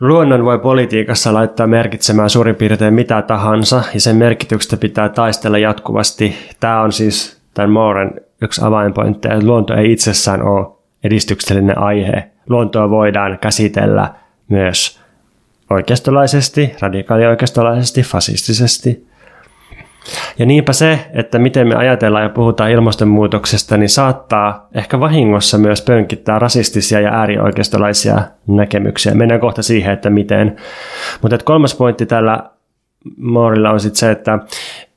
[0.00, 6.36] luonnon voi politiikassa laittaa merkitsemään suurin piirtein mitä tahansa, ja sen merkityksestä pitää taistella jatkuvasti.
[6.60, 10.66] Tämä on siis tämän Mooren yksi avainpointti, että luonto ei itsessään ole
[11.04, 12.30] edistyksellinen aihe.
[12.48, 14.14] Luontoa voidaan käsitellä
[14.48, 15.00] myös
[15.70, 19.06] oikeistolaisesti, radikaalioikeistolaisesti, fasistisesti.
[20.38, 25.82] Ja niinpä se, että miten me ajatellaan ja puhutaan ilmastonmuutoksesta, niin saattaa ehkä vahingossa myös
[25.82, 29.14] pönkittää rasistisia ja äärioikeistolaisia näkemyksiä.
[29.14, 30.56] Mennään kohta siihen, että miten.
[31.22, 32.50] Mutta kolmas pointti tällä
[33.16, 34.38] Moorilla on sitten se, että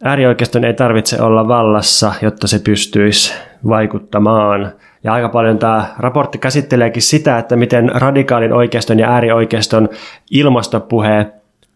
[0.03, 3.33] äärioikeiston ei tarvitse olla vallassa, jotta se pystyisi
[3.67, 4.71] vaikuttamaan.
[5.03, 9.89] Ja aika paljon tämä raportti käsitteleekin sitä, että miten radikaalin oikeiston ja äärioikeiston
[10.31, 11.25] ilmastopuhe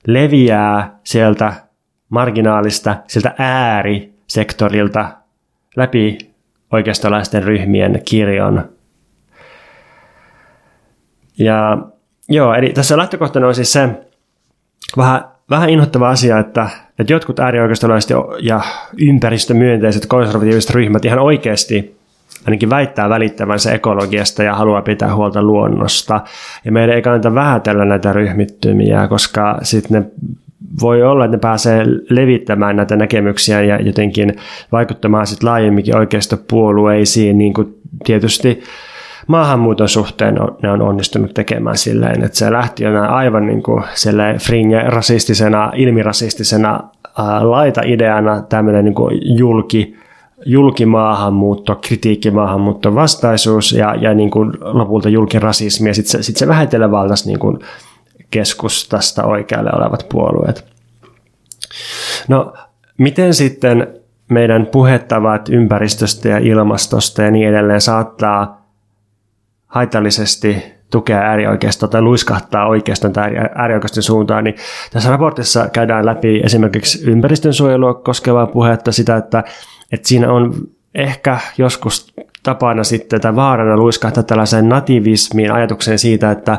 [0.07, 1.53] leviää sieltä
[2.13, 5.07] marginaalista, siltä äärisektorilta
[5.75, 6.17] läpi
[6.71, 8.69] oikeistolaisten ryhmien kirjon.
[11.37, 11.77] Ja
[12.29, 13.89] joo, eli tässä lähtökohtana on siis se
[14.97, 16.69] vähän, vähän inhottava asia, että,
[16.99, 18.61] että jotkut äärioikeistolaiset ja
[18.97, 21.97] ympäristömyönteiset konservatiiviset ryhmät ihan oikeasti
[22.45, 26.21] ainakin väittää välittävänsä ekologiasta ja haluaa pitää huolta luonnosta.
[26.65, 30.27] Ja meidän ei kannata vähätellä näitä ryhmittymiä, koska sitten ne
[30.81, 34.35] voi olla, että ne pääsee levittämään näitä näkemyksiä ja jotenkin
[34.71, 38.63] vaikuttamaan sitten laajemminkin oikeistopuolueisiin, niin kuin tietysti
[39.27, 43.83] maahanmuuton suhteen ne on onnistunut tekemään silleen, että se lähti jo aivan niin kuin
[44.39, 46.79] fringe-rasistisena, ilmirasistisena
[47.17, 49.95] ää, laita-ideana tämmöinen niin kuin julki,
[50.45, 56.47] julkimaahanmuutto, kritiikki maahanmuutto vastaisuus ja, ja niin kuin lopulta julkirasismi ja sitten se, sit se
[56.47, 57.59] vähitellen valtaisi niin kuin
[58.33, 60.65] keskustasta oikealle olevat puolueet.
[62.27, 62.53] No,
[62.97, 63.87] miten sitten
[64.29, 68.67] meidän puhettavat ympäristöstä ja ilmastosta ja niin edelleen saattaa
[69.67, 74.55] haitallisesti tukea äärioikeistoa tai luiskahtaa oikeastaan tai äärioikeiston suuntaan, niin
[74.91, 79.43] tässä raportissa käydään läpi esimerkiksi ympäristönsuojelua koskevaa puhetta sitä, että,
[79.91, 80.53] että siinä on
[80.95, 86.57] ehkä joskus tapana sitten tai vaarana luiskahtaa tällaiseen nativismiin ajatukseen siitä, että,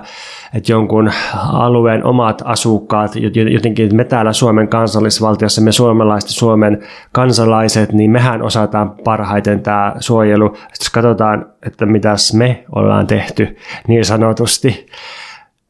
[0.55, 1.11] että jonkun
[1.53, 3.13] alueen omat asukkaat,
[3.51, 6.83] jotenkin me täällä Suomen kansallisvaltiossa, me suomalaiset Suomen
[7.13, 10.49] kansalaiset, niin mehän osataan parhaiten tämä suojelu.
[10.49, 13.57] Sitten jos katsotaan, että mitäs me ollaan tehty
[13.89, 14.87] niin sanotusti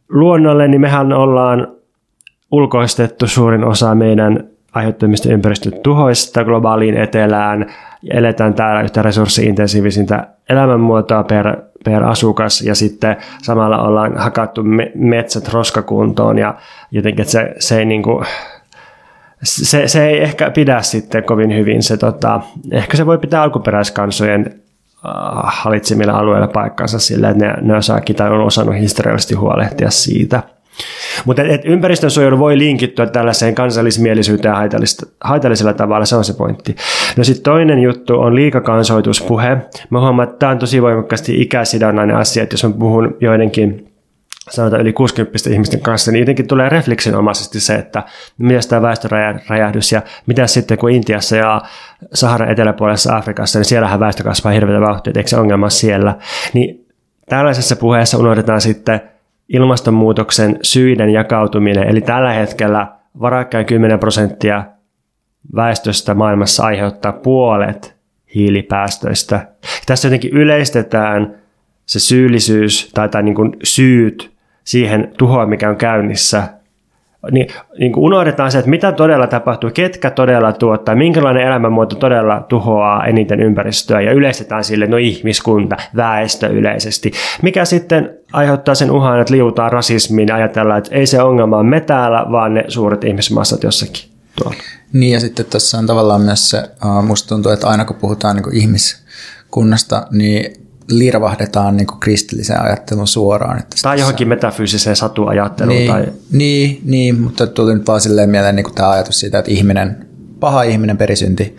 [0.08, 1.68] luonnolle, niin mehän ollaan
[2.50, 7.66] ulkoistettu suurin osa meidän aiheuttamista ympäristötuhoista globaaliin etelään,
[8.10, 14.62] eletään täällä yhtä resurssiintensiivisintä elämänmuotoa per, per asukas ja sitten samalla ollaan hakattu
[14.94, 16.54] metsät roskakuntoon ja
[16.90, 18.26] jotenkin se, se ei niin kuin,
[19.42, 21.82] se, se ei ehkä pidä sitten kovin hyvin.
[21.82, 22.40] Se, tota,
[22.72, 25.12] ehkä se voi pitää alkuperäiskansojen äh,
[25.44, 30.42] hallitsemilla alueilla paikkansa sillä, että ne, ne osaakin tai on osannut historiallisesti huolehtia siitä–
[31.24, 34.54] mutta et, et ympäristönsuojelu voi linkittyä tällaiseen kansallismielisyyteen
[35.20, 36.76] haitallisella tavalla, se on se pointti.
[37.16, 39.56] No sitten toinen juttu on liikakansoituspuhe.
[39.90, 43.94] Mä huomaan, että tämä on tosi voimakkaasti ikäsidonnainen asia, että jos mä puhun joidenkin
[44.50, 48.02] sanotaan yli 60 ihmisten kanssa, niin jotenkin tulee refleksinomaisesti se, että
[48.38, 51.62] mitä tämä väestöräjähdys ja mitä sitten kun Intiassa ja
[52.14, 56.14] Saharan eteläpuolessa Afrikassa, niin siellähän väestö kasvaa hirveätä vauhtia, eikö se ongelma siellä.
[56.52, 56.86] Niin
[57.28, 59.00] tällaisessa puheessa unohdetaan sitten
[59.48, 61.88] ilmastonmuutoksen syiden jakautuminen.
[61.88, 62.86] Eli tällä hetkellä
[63.20, 64.64] varakkain 10 prosenttia
[65.56, 67.96] väestöstä maailmassa aiheuttaa puolet
[68.34, 69.48] hiilipäästöistä.
[69.86, 71.34] Tässä jotenkin yleistetään
[71.86, 74.32] se syyllisyys tai, tai niin kuin syyt
[74.64, 76.48] siihen tuhoon, mikä on käynnissä
[77.30, 77.46] niin,
[77.78, 83.06] niin kuin unohdetaan se, että mitä todella tapahtuu, ketkä todella tuottaa, minkälainen elämänmuoto todella tuhoaa
[83.06, 87.12] eniten ympäristöä ja yleistetään sille, no ihmiskunta, väestö yleisesti.
[87.42, 91.66] Mikä sitten aiheuttaa sen uhan, että liutaan rasismiin ja ajatellaan, että ei se ongelma ole
[91.66, 94.10] me täällä, vaan ne suuret ihmismassat jossakin
[94.42, 94.56] tuolla.
[94.92, 96.62] Niin ja sitten tässä on tavallaan myös se,
[97.02, 103.58] musta tuntuu, että aina kun puhutaan niin ihmiskunnasta, niin lirvahdetaan niin kristillisen ajattelun suoraan.
[103.58, 105.76] Että tai johonkin metafyysiseen satuajatteluun.
[105.76, 106.06] Niin, tai...
[106.32, 110.06] niin, niin, mutta tuli nyt vaan silleen mieleen niin tämä ajatus siitä, että ihminen,
[110.40, 111.56] paha ihminen perisynti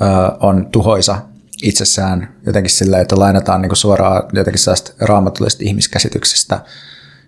[0.00, 0.04] ö,
[0.40, 1.16] on tuhoisa
[1.62, 6.60] itsessään jotenkin silleen, että lainataan niin suoraan jotenkin sellaista raamatullisesta ihmiskäsityksestä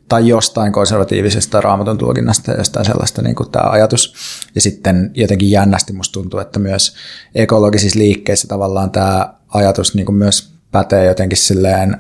[0.09, 4.15] tai jostain konservatiivisesta raamatun tulkinnasta ja jostain sellaista niin kuin tämä ajatus.
[4.55, 6.95] Ja sitten jotenkin jännästi musta tuntuu, että myös
[7.35, 11.97] ekologisissa liikkeissä tavallaan tämä ajatus niin kuin myös pätee jotenkin silleen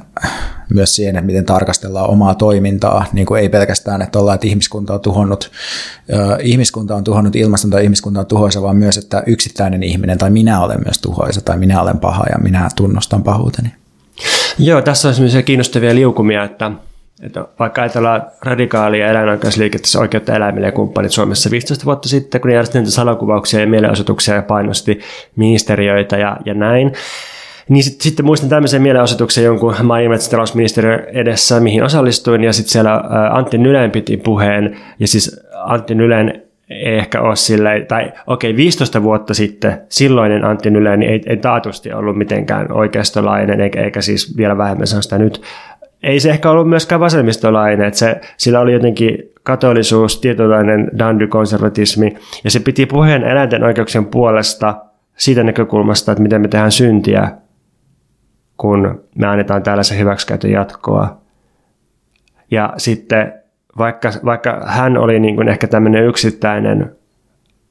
[0.74, 4.94] myös siihen, että miten tarkastellaan omaa toimintaa, niin kuin ei pelkästään, että ollaan, että ihmiskunta
[4.94, 5.50] on tuhonnut,
[6.42, 10.60] ihmiskunta on tuhonnut ilmaston tai ihmiskunta on tuhoisa, vaan myös, että yksittäinen ihminen tai minä
[10.60, 13.68] olen myös tuhoisa tai minä olen paha ja minä tunnustan pahuuteni.
[14.58, 16.70] Joo, tässä on sellaisia kiinnostavia liukumia, että,
[17.22, 22.90] että vaikka ajatellaan radikaalia eläinoikeusliikettä oikeutta eläimille ja kumppanit Suomessa 15 vuotta sitten, kun järjestettiin
[22.90, 25.00] salakuvauksia ja mielenosoituksia ja painosti
[25.36, 26.92] ministeriöitä ja, ja näin,
[27.68, 32.72] niin sit, sitten muistan tämmöisen mielenosoituksen jonkun maa- ja metsätalousministeriön edessä, mihin osallistuin, ja sitten
[32.72, 38.50] siellä Antti Nylen piti puheen, ja siis Antti Nylen ei ehkä ole silleen, tai okei,
[38.50, 44.00] okay, 15 vuotta sitten silloinen Antti niin ei, ei taatusti ollut mitenkään oikeistolainen, eikä, eikä
[44.00, 45.42] siis vielä vähemmän sitä nyt.
[46.02, 52.50] Ei se ehkä ollut myöskään vasemmistolainen, että se, sillä oli jotenkin katolisuus, tietotainen dandy-konservatismi, ja
[52.50, 54.74] se piti puheen eläinten oikeuksien puolesta
[55.16, 57.30] siitä näkökulmasta, että miten me tehdään syntiä
[58.56, 61.20] kun me annetaan tällaisen hyväksikäytön jatkoa.
[62.50, 63.32] Ja sitten
[63.78, 66.96] vaikka, vaikka hän oli niin kuin ehkä tämmöinen yksittäinen,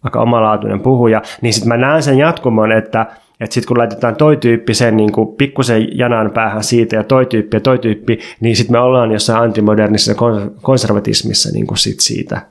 [0.03, 3.01] aika omalaatuinen puhuja, niin sitten mä näen sen jatkumon, että,
[3.39, 7.25] että sitten kun laitetaan toi tyyppi sen niin kuin pikkusen janan päähän siitä ja toi
[7.25, 10.13] tyyppi ja toi tyyppi, niin sitten me ollaan jossain antimodernissa
[10.61, 12.41] konservatismissa niin kuin sit siitä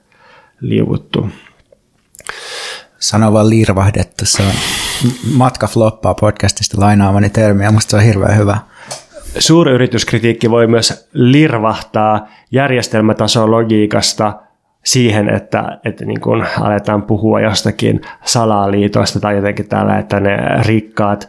[0.61, 1.29] liivuttu.
[2.99, 4.53] Sano vaan liirvahdettu, se on
[5.35, 8.59] matka floppaa podcastista lainaamani termiä, musta se on hirveän hyvä.
[9.39, 14.33] Suuryrityskritiikki voi myös lirvahtaa järjestelmätason logiikasta
[14.85, 21.29] siihen, että, että niin kun aletaan puhua jostakin salaliitoista tai jotenkin tällä, että ne rikkaat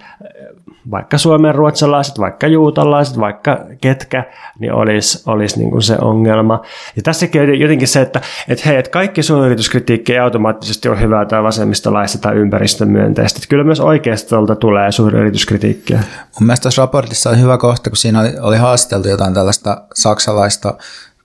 [0.91, 4.23] vaikka suomen ruotsalaiset, vaikka juutalaiset, vaikka ketkä,
[4.59, 6.61] niin olisi, olisi niin kuin se ongelma.
[6.95, 11.25] Ja tässäkin on jotenkin se, että, että hei, että kaikki suuryrityskritiikki ei automaattisesti ole hyvää
[11.25, 13.37] tai vasemmistolaista tai ympäristömyönteistä.
[13.37, 15.99] Että kyllä myös oikeastolta tulee suuryrityskritiikkiä.
[16.39, 20.73] Mun mielestä tässä raportissa on hyvä kohta, kun siinä oli, oli haasteltu jotain tällaista saksalaista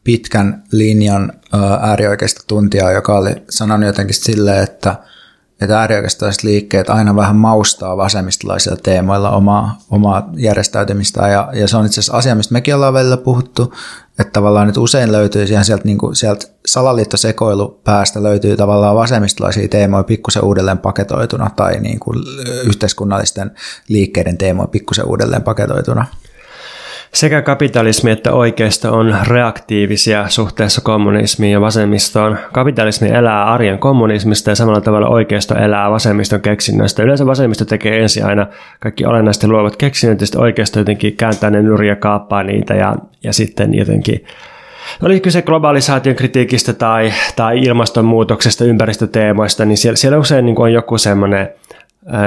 [0.04, 1.32] pitkän linjan
[1.80, 4.96] äärioikeista tuntijaa, joka oli sanonut jotenkin silleen, että,
[5.60, 11.28] että äärioikeistolaiset liikkeet aina vähän maustaa vasemmistolaisilla teemoilla omaa, omaa järjestäytymistä.
[11.28, 13.74] Ja, ja se on itse asiassa asia, mistä mekin ollaan välillä puhuttu,
[14.18, 20.02] että tavallaan nyt usein löytyy siihen sieltä, niin kuin, sieltä salaliittosekoilupäästä löytyy tavallaan vasemmistolaisia teemoja
[20.02, 22.18] pikkusen uudelleen paketoituna tai niin kuin
[22.64, 23.50] yhteiskunnallisten
[23.88, 26.06] liikkeiden teemoja pikkusen uudelleen paketoituna.
[27.12, 32.38] Sekä kapitalismi että oikeisto on reaktiivisia suhteessa kommunismiin ja vasemmistoon.
[32.52, 37.02] Kapitalismi elää arjen kommunismista ja samalla tavalla oikeisto elää vasemmiston keksinnöistä.
[37.02, 38.46] Yleensä vasemmisto tekee ensin aina
[38.80, 43.32] kaikki olennaisesti luovat keksinnöt, ja sitten oikeisto jotenkin kääntää ne nurja kaappaa niitä ja, ja
[43.32, 44.24] sitten jotenkin
[45.02, 50.98] oli kyse globalisaation kritiikistä tai, tai ilmastonmuutoksesta, ympäristöteemoista, niin siellä, siellä usein niin on joku
[50.98, 51.48] semmoinen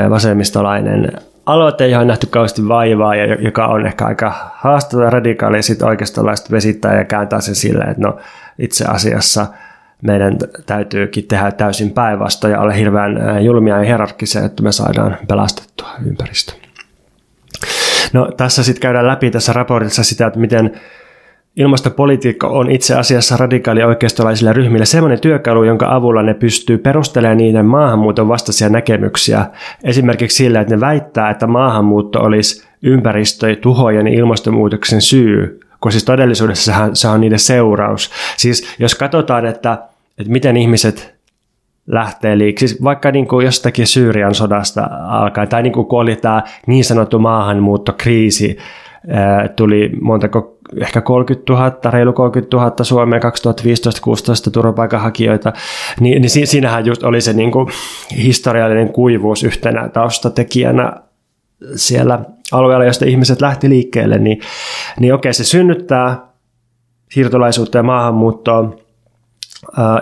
[0.09, 1.11] vasemmistolainen
[1.45, 5.87] aloite, johon on nähty kauheasti vaivaa ja joka on ehkä aika haastava radikaali ja sitten
[5.87, 8.17] oikeistolaiset vesittää ja kääntää sen silleen, että no
[8.59, 9.47] itse asiassa
[10.01, 15.89] meidän täytyykin tehdä täysin päinvastoin ja olla hirveän julmia ja hierarkkisia, että me saadaan pelastettua
[16.05, 16.53] ympäristö.
[18.13, 20.81] No tässä sitten käydään läpi tässä raportissa sitä, että miten
[21.55, 27.65] Ilmastopolitiikka on itse asiassa radikaali oikeistolaisille ryhmille sellainen työkalu, jonka avulla ne pystyy perustelemaan niiden
[27.65, 29.45] maahanmuuton vastaisia näkemyksiä.
[29.83, 36.03] Esimerkiksi sillä, että ne väittää, että maahanmuutto olisi ympäristö- tuhojen ja ilmastonmuutoksen syy, kun siis
[36.03, 38.11] todellisuudessa se on niiden seuraus.
[38.37, 39.77] Siis jos katsotaan, että,
[40.17, 41.15] että miten ihmiset
[41.87, 46.15] lähtee liikkeelle, siis vaikka niin kuin jostakin Syyrian sodasta alkaen, tai niin kuin kun oli
[46.15, 48.57] tämä niin sanottu maahanmuuttokriisi,
[49.55, 53.25] tuli montako ehkä 30 000, reilu 30 000 Suomeen 2015-2016
[54.51, 55.53] turvapaikanhakijoita,
[55.99, 57.67] niin, niin siinähän just oli se niin kuin
[58.23, 60.93] historiallinen kuivuus yhtenä taustatekijänä
[61.75, 62.19] siellä
[62.51, 64.39] alueella, josta ihmiset lähti liikkeelle, niin,
[64.99, 66.27] niin okei, se synnyttää
[67.11, 68.75] siirtolaisuutta ja maahanmuuttoa,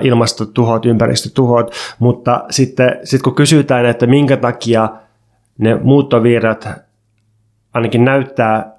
[0.02, 4.90] ilmastotuhot, ympäristötuhot, mutta sitten sit kun kysytään, että minkä takia
[5.58, 6.70] ne muuttovirrat
[7.74, 8.79] ainakin näyttää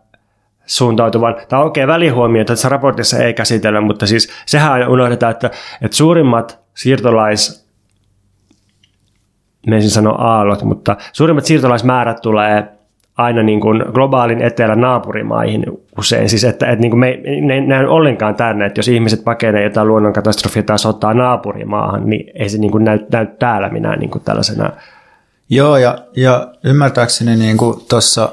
[0.66, 5.50] suuntautuvan, tai okei, okay, välihuomio tässä raportissa ei käsitellä, mutta siis sehän unohdetaan, että,
[5.82, 7.70] että suurimmat siirtolais,
[9.66, 12.68] me ensin sano aallot, mutta suurimmat siirtolaismäärät tulee
[13.16, 15.64] aina niin kuin globaalin etelän naapurimaihin
[15.98, 16.28] usein.
[16.28, 17.18] Siis että, että niin kuin me,
[17.66, 22.48] ne on ollenkaan tänne, että jos ihmiset pakenee jotain luonnonkatastrofia tai sotaa naapurimaahan, niin ei
[22.48, 24.70] se niin kuin näy, näy täällä minä niin kuin tällaisena.
[25.50, 27.56] Joo, ja, ja ymmärtääkseni niin
[27.88, 28.28] tuossa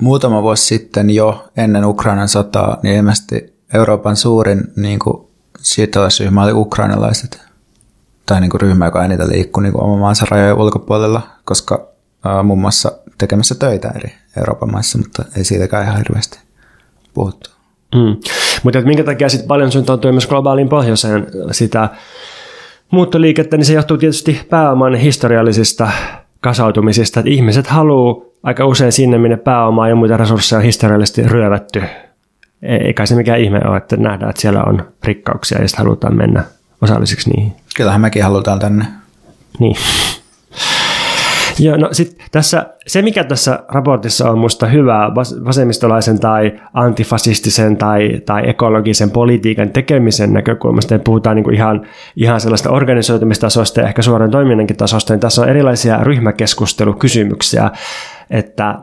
[0.00, 5.26] muutama vuosi sitten jo ennen Ukrainan sotaa, niin ilmeisesti Euroopan suurin niin kuin,
[5.60, 7.42] siirtolaisryhmä oli ukrainalaiset.
[8.26, 11.88] Tai niin kuin, ryhmä, joka eniten liikkui niin oman maansa rajojen ulkopuolella, koska
[12.44, 16.38] muun muassa tekemässä töitä eri Euroopan maissa, mutta ei siitäkään ihan hirveästi
[17.14, 17.50] puhuttu.
[17.94, 18.16] Mm.
[18.62, 21.88] Mutta minkä takia sitten paljon suuntautuu myös globaaliin pohjoiseen sitä
[22.90, 25.90] muuttoliikettä, niin se johtuu tietysti pääoman historiallisista
[26.40, 31.82] kasautumisista, että ihmiset haluaa aika usein sinne, minne pääomaa ja muita resursseja on historiallisesti ryövätty.
[32.62, 36.44] Eikä se mikään ihme ole, että nähdään, että siellä on rikkauksia ja sitten halutaan mennä
[36.82, 37.52] osallisiksi niihin.
[37.76, 38.84] Kyllähän mekin halutaan tänne.
[39.58, 39.76] Niin.
[41.58, 45.14] Joo, no sit tässä, se mikä tässä raportissa on musta hyvää
[45.44, 51.86] vasemmistolaisen tai antifasistisen tai, tai ekologisen politiikan tekemisen näkökulmasta, että puhutaan niin kuin ihan,
[52.16, 57.70] ihan sellaista organisoitumistasosta ja ehkä suoran toiminnankin tasosta, niin tässä on erilaisia ryhmäkeskustelukysymyksiä,
[58.30, 58.78] että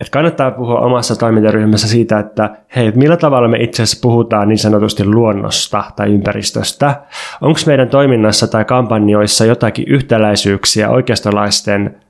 [0.00, 4.58] että kannattaa puhua omassa toimintaryhmässä siitä, että hei, millä tavalla me itse asiassa puhutaan niin
[4.58, 7.02] sanotusti luonnosta tai ympäristöstä.
[7.40, 12.00] Onko meidän toiminnassa tai kampanjoissa jotakin yhtäläisyyksiä oikeistolaisten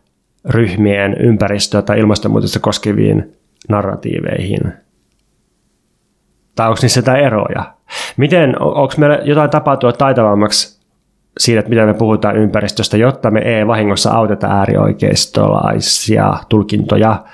[0.44, 3.32] ryhmien ympäristöä tai ilmastonmuutosta koskeviin
[3.68, 4.72] narratiiveihin?
[6.54, 7.74] Tai onko niissä jotain eroja?
[8.16, 10.77] Miten, onko meillä jotain tapaa tuoda taitavammaksi
[11.38, 17.24] siitä, että miten me puhutaan ympäristöstä, jotta me ei vahingossa auteta äärioikeistolaisia tulkintoja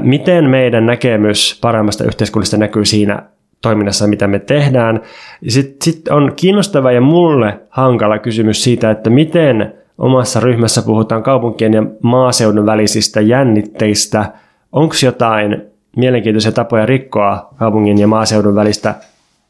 [0.00, 3.22] miten meidän näkemys paremmasta yhteiskunnasta näkyy siinä
[3.62, 5.00] toiminnassa, mitä me tehdään.
[5.48, 11.74] Sitten sit on kiinnostava ja mulle hankala kysymys siitä, että miten omassa ryhmässä puhutaan kaupunkien
[11.74, 14.32] ja maaseudun välisistä jännitteistä.
[14.72, 15.62] Onko jotain
[15.96, 18.94] mielenkiintoisia tapoja rikkoa kaupungin ja maaseudun välistä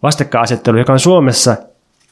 [0.03, 1.57] vastakkainasettelua, joka on Suomessa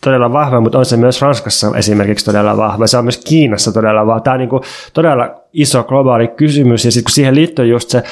[0.04, 2.86] todella vahva, mutta on se myös Ranskassa esimerkiksi todella vahva.
[2.86, 4.20] Se on myös Kiinassa todella vahva.
[4.20, 4.62] Tämä on niin kuin
[4.92, 8.02] todella iso globaali kysymys ja sitten kun siihen liittyy just se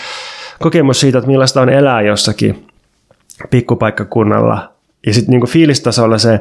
[0.61, 2.67] kokemus siitä, että millaista on elää jossakin
[3.51, 4.73] pikkupaikkakunnalla
[5.07, 6.41] ja sitten niin fiilistasolla se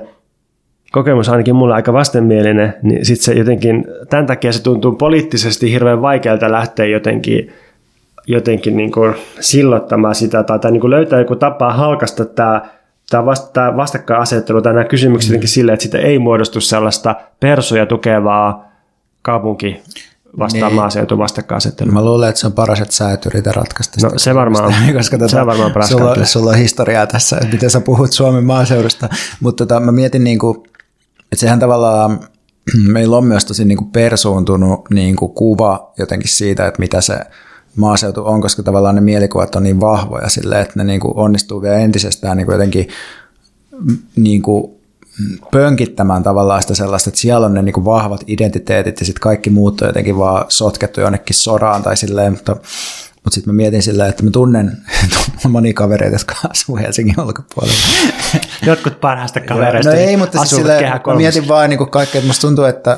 [0.92, 6.02] kokemus ainakin mulle aika vastenmielinen, niin sitten se jotenkin, tämän takia se tuntuu poliittisesti hirveän
[6.02, 7.54] vaikealta lähteä jotenkin
[8.28, 12.62] jotenkin niin kuin sillottamaan sitä tai, tai niin kuin löytää joku tapa halkasta tämä
[13.12, 17.86] tämä, vasta, tämä vastakkainasettelu tai nämä kysymykset jotenkin silleen, että siitä ei muodostu sellaista persoja
[17.86, 18.66] tukevaa
[19.22, 19.82] kaupunki
[20.40, 20.76] vastaan Niin.
[20.76, 21.94] maaseutu vastakkainasettelua.
[21.94, 24.08] Mä luulen, että se on paras, että sä et yritä ratkaista sitä.
[24.08, 27.70] No, se varmaan- koska se on varmaan paras sulla, sulla on historiaa tässä, että miten
[27.70, 29.10] sä puhut Suomen maaseudusta.
[29.40, 30.58] Mutta tota, mä mietin, niin kuin,
[31.22, 32.20] että sehän tavallaan,
[32.94, 37.20] meillä on myös tosi niin kuin persuuntunut niin kuin kuva jotenkin siitä, että mitä se
[37.76, 41.62] maaseutu on, koska tavallaan ne mielikuvat on niin vahvoja silleen, että ne niin kuin onnistuu
[41.62, 42.88] vielä entisestään niin kuin jotenkin
[44.16, 44.82] niin kuin
[45.52, 49.50] pönkittämään tavallaan sitä sellaista, että siellä on ne niin kuin vahvat identiteetit ja sitten kaikki
[49.50, 52.56] muut on jotenkin vaan sotkettu jonnekin soraan tai silleen, mutta,
[53.24, 54.78] mutta sitten mä mietin silleen, että mä tunnen,
[55.10, 57.80] tunnen monia kavereita, jotka asuu Helsingin ulkopuolella.
[58.66, 62.48] Jotkut parhaista kavereista no ei, mutta siis silleen, mietin vaan niin kuin kaikkea, että musta
[62.48, 62.98] tuntuu, että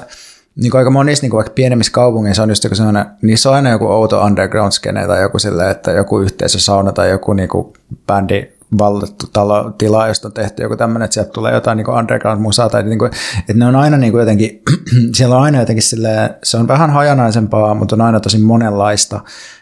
[0.55, 3.69] niin aika monissa niin kuin vaikka pienemmissä kaupungeissa on just joku sellainen, niissä on aina
[3.69, 7.73] joku outo underground skene tai joku silleen, että joku yhteisösauna tai joku niin kuin
[8.07, 12.69] bändi vallattu talo, tila, josta on tehty joku tämmöinen, että sieltä tulee jotain niin underground-musaa,
[12.69, 14.61] tai niin kuin, että ne on aina niin kuin jotenkin,
[15.15, 19.19] siellä on aina jotenkin silleen, se on vähän hajanaisempaa, mutta on aina tosi monenlaista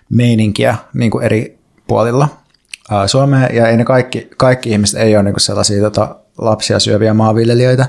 [0.10, 2.28] meininkiä niin kuin eri puolilla.
[3.06, 7.14] Suomea, ja ei ne kaikki, kaikki ihmiset ei ole niin kuin sellaisia tota, lapsia syöviä
[7.14, 7.86] maanviljelijöitä,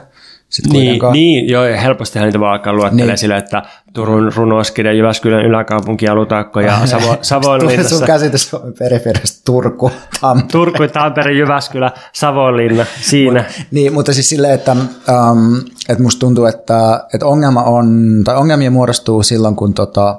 [0.52, 3.18] sit Niin, niin, joo, ja helpostihan niitä vaan alkaa luettelemaan Niin.
[3.18, 3.62] sillä, että
[3.92, 8.06] Turun runoskiden, Jyväskylän yläkaupunki, Alutakko ja Savo, Sun Savonlinnassa.
[8.06, 10.48] käsitys Suomen periferiasta Turku, Tampere.
[10.52, 13.44] Turku, Tampere, Jyväskylä, Savonlinna, siinä.
[13.70, 15.56] Niin, mutta siis silleen, että, um,
[15.88, 20.18] että musta tuntuu, että, että ongelma on, tai ongelmia muodostuu silloin, kun tota,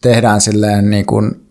[0.00, 1.46] tehdään silleen niin kuin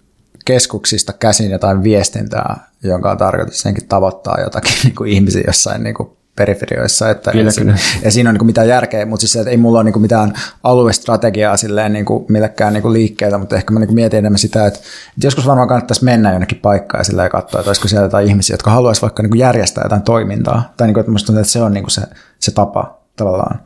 [0.46, 5.96] keskuksista käsin jotain viestintää, jonka on tarkoitus senkin tavoittaa jotakin niin kuin ihmisiä jossain niin
[5.96, 7.76] kuin periferioissa, että Kyllä, kyllä.
[8.04, 10.34] ja siinä on niin mitään järkeä, mutta siis että ei mulla ole niin mitään
[10.64, 14.66] aluestrategiaa silleen niin kuin millekään niin kuin liikkeellä, mutta ehkä mä niin mietin enemmän sitä,
[14.66, 18.54] että, että joskus varmaan kannattaisi mennä jonnekin paikkaan ja katsoa, että olisiko siellä jotain ihmisiä,
[18.54, 21.62] jotka haluaisivat vaikka niin järjestää jotain toimintaa, tai niin kuin, että musta tuntuu, että se
[21.62, 22.02] on niin se,
[22.40, 23.60] se tapa tavallaan.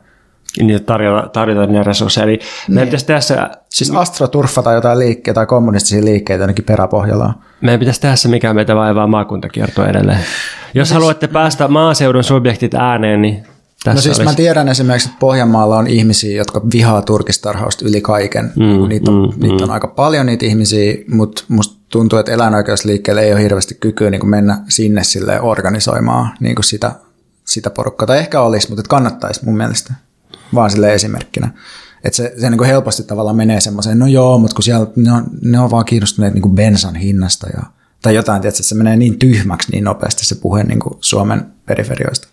[0.60, 2.24] Niin tarjota, tarjota ne resursseja.
[2.24, 3.36] Eli meidän pitäisi tehdä se,
[3.70, 7.34] Siis astroturfa tai jotain liikkeitä tai kommunistisia liikkeitä jonnekin peräpohjalla.
[7.60, 10.18] Meidän pitäisi tehdä se, mikä meitä vaivaa maakuntakiertoa edelleen.
[10.74, 13.44] Jos haluatte päästä maaseudun subjektit ääneen, niin
[13.84, 14.30] tässä No siis olisi.
[14.30, 18.52] mä tiedän esimerkiksi, että Pohjanmaalla on ihmisiä, jotka vihaa turkistarhausta yli kaiken.
[18.56, 23.22] Mm, niitä, on, mm, niitä on aika paljon niitä ihmisiä, mutta musta tuntuu, että eläinoikeusliikkeelle
[23.22, 26.92] ei ole hirveästi kykyä niin mennä sinne sille organisoimaan niin kuin sitä,
[27.44, 28.06] sitä porukkaa.
[28.06, 29.94] Tai ehkä olisi, mutta et kannattaisi mun mielestä,
[30.54, 31.48] vaan sille esimerkkinä.
[32.04, 35.12] Että se, se niin kuin helposti tavallaan menee semmoiseen, no joo, mutta kun siellä ne
[35.12, 37.62] on, ne on vaan kiinnostuneet niin kuin bensan hinnasta ja,
[38.02, 41.46] tai jotain, tietysti, että se menee niin tyhmäksi niin nopeasti se puhe niin kuin Suomen
[41.66, 42.28] periferioista.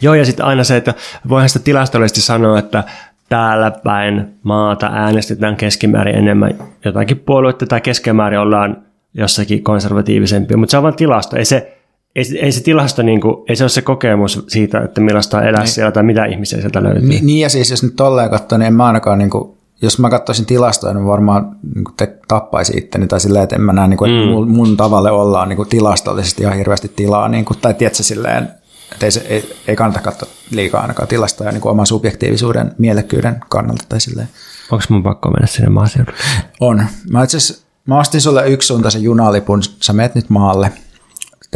[0.00, 0.94] Joo, ja sitten aina se, että
[1.28, 2.84] voihan sitä tilastollisesti sanoa, että
[3.28, 6.54] täällä päin maata äänestetään keskimäärin enemmän
[6.84, 8.82] jotakin puoluetta tai keskimäärin ollaan
[9.14, 11.36] jossakin konservatiivisempia, mutta se on vain tilasto.
[11.36, 11.75] Ei se,
[12.16, 15.60] ei, ei se tilasto, niin kuin, ei se ole se kokemus siitä, että millaista elää
[15.60, 15.72] Niin.
[15.72, 17.08] siellä tai mitä ihmisiä sieltä löytyy.
[17.08, 19.98] Ni, niin ja siis jos nyt tolleen katsoo, niin en mä ainakaan, niin kuin, jos
[19.98, 23.72] mä katsoisin tilastoja, niin varmaan niin kuin te tappaisin itteni tai silleen, että en mä
[23.72, 27.44] näe, niin kuin, että mun, mun tavalle ollaan niin kuin tilastollisesti ihan hirveästi tilaa, niin
[27.44, 28.48] kuin, tai tiedätkö silleen,
[28.92, 33.40] että ei, se, ei, ei kannata katsoa liikaa ainakaan tilastoja niin kuin oman subjektiivisuuden, mielekkyyden
[33.48, 34.28] kannalta tai silleen.
[34.72, 36.18] Onko mun pakko mennä sinne maaseudulle?
[36.60, 36.84] On.
[37.10, 40.72] Mä itse asiassa, mä ostin sulle yksisuuntaisen junalipun, sä meet nyt maalle,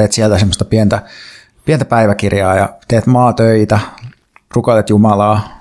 [0.00, 1.02] teet sieltä semmoista pientä,
[1.64, 3.80] pientä päiväkirjaa ja teet maatöitä,
[4.54, 5.60] rukoilet Jumalaa,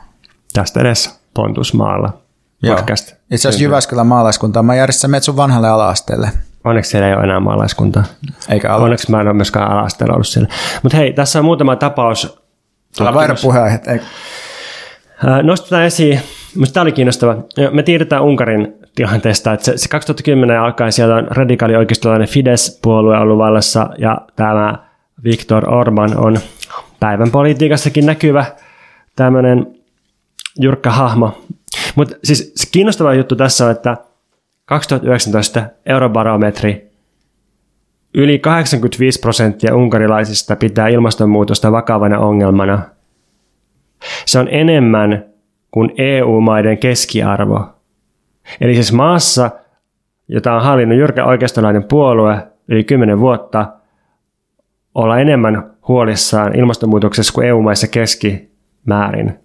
[0.53, 2.21] Tästä edessä Pontusmaalla
[2.67, 3.13] podcast.
[3.31, 4.63] Itse asiassa Jyväskylän maalaiskuntaa.
[4.63, 6.29] Mä järjestän menet sun vanhalle ala-asteelle.
[6.63, 8.03] Onneksi siellä ei ole enää maalaiskuntaa.
[8.49, 8.83] Eikä ala.
[8.83, 10.49] Onneksi mä en ole myöskään ala ollut siellä.
[10.83, 12.39] Mutta hei, tässä on muutama tapaus.
[13.01, 13.83] Älä vaihda puheenaiheet.
[15.43, 16.19] Nostetaan esiin,
[16.55, 17.35] minusta tämä oli kiinnostava.
[17.71, 23.37] Me tiedetään Unkarin tilanteesta, että se, se 2010 alkaen siellä on radikaali oikeistolainen Fidesz-puolue ollut
[23.37, 24.77] vallassa ja tämä
[25.23, 26.39] Viktor Orban on
[26.99, 28.45] päivän politiikassakin näkyvä
[29.15, 29.67] tämmöinen
[30.61, 31.41] jyrkkä hahmo.
[31.95, 33.97] Mutta siis se kiinnostava juttu tässä on, että
[34.65, 36.89] 2019 eurobarometri
[38.13, 42.81] Yli 85 prosenttia unkarilaisista pitää ilmastonmuutosta vakavana ongelmana.
[44.25, 45.25] Se on enemmän
[45.71, 47.78] kuin EU-maiden keskiarvo.
[48.61, 49.51] Eli siis maassa,
[50.27, 53.67] jota on hallinnut jyrkä oikeistolainen puolue yli 10 vuotta,
[54.95, 59.39] olla enemmän huolissaan ilmastonmuutoksessa kuin EU-maissa keskimäärin.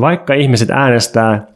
[0.00, 1.46] Vaikka ihmiset äänestää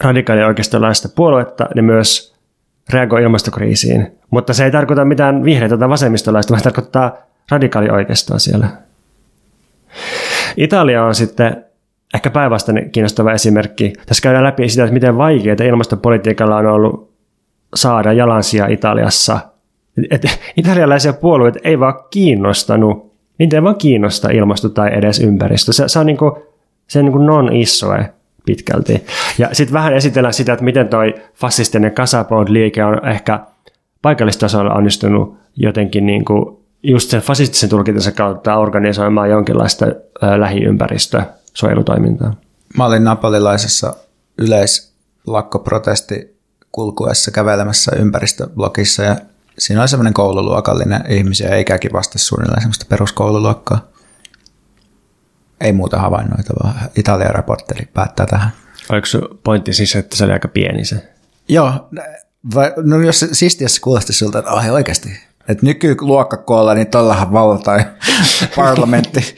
[0.00, 2.36] radikaalioikeistolaista puoluetta, ne myös
[2.92, 4.18] reagoi ilmastokriisiin.
[4.30, 7.16] Mutta se ei tarkoita mitään vihreitä tai vasemmistolaista, vaan se tarkoittaa
[7.50, 8.68] radikaalioikeistoa siellä.
[10.56, 11.65] Italia on sitten
[12.16, 13.92] ehkä päinvastainen kiinnostava esimerkki.
[14.06, 17.10] Tässä käydään läpi sitä, että miten vaikeaa ilmastopolitiikalla on ollut
[17.74, 19.40] saada jalansia Italiassa
[20.10, 25.72] Et, italialaisia puolueita ei vaan kiinnostanut, niitä ei vaan kiinnosta ilmasto tai edes ympäristö.
[25.72, 26.32] Se, se on niin kuin,
[26.86, 28.10] se niin kuin non-issoe
[28.46, 29.04] pitkälti.
[29.38, 33.40] Ja sitten vähän esitellään sitä, että miten toi fasistinen Casabond-liike on ehkä
[34.02, 39.92] paikallistasolla onnistunut jotenkin niin kuin just sen fasistisen tulkintansa kautta organisoimaan jonkinlaista ö,
[41.62, 42.34] lähiympäristösuojelutoimintaa.
[42.76, 43.96] Mä olin napolilaisessa
[44.38, 46.36] yleislakkoprotesti
[46.72, 49.16] kulkuessa kävelemässä ympäristöblogissa ja
[49.58, 53.88] siinä oli semmoinen koululuokallinen ihmisiä, ikäkin vasta suunnilleen semmoista peruskoululuokkaa.
[55.60, 56.74] Ei muuta havainnoitavaa.
[56.96, 58.50] Italian raportteri päättää tähän.
[58.90, 59.06] Oliko
[59.44, 61.12] pointti siis, että se oli aika pieni se?
[61.48, 61.88] Joo,
[62.54, 65.20] vai, no jos se- siistiässä kuulosti siltä, että ai oikeasti.
[65.48, 67.78] Että nykyluokkakoolla, niin tollahan valtaa
[68.56, 69.36] parlamentti.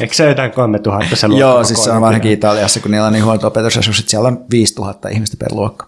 [0.00, 3.24] Eikö se jotain 3000 se Joo, siis se on varsinkin Italiassa, kun niillä on niin
[3.24, 4.08] huonot opetusresurssit.
[4.08, 5.86] Siellä on 5000 ihmistä per luokka.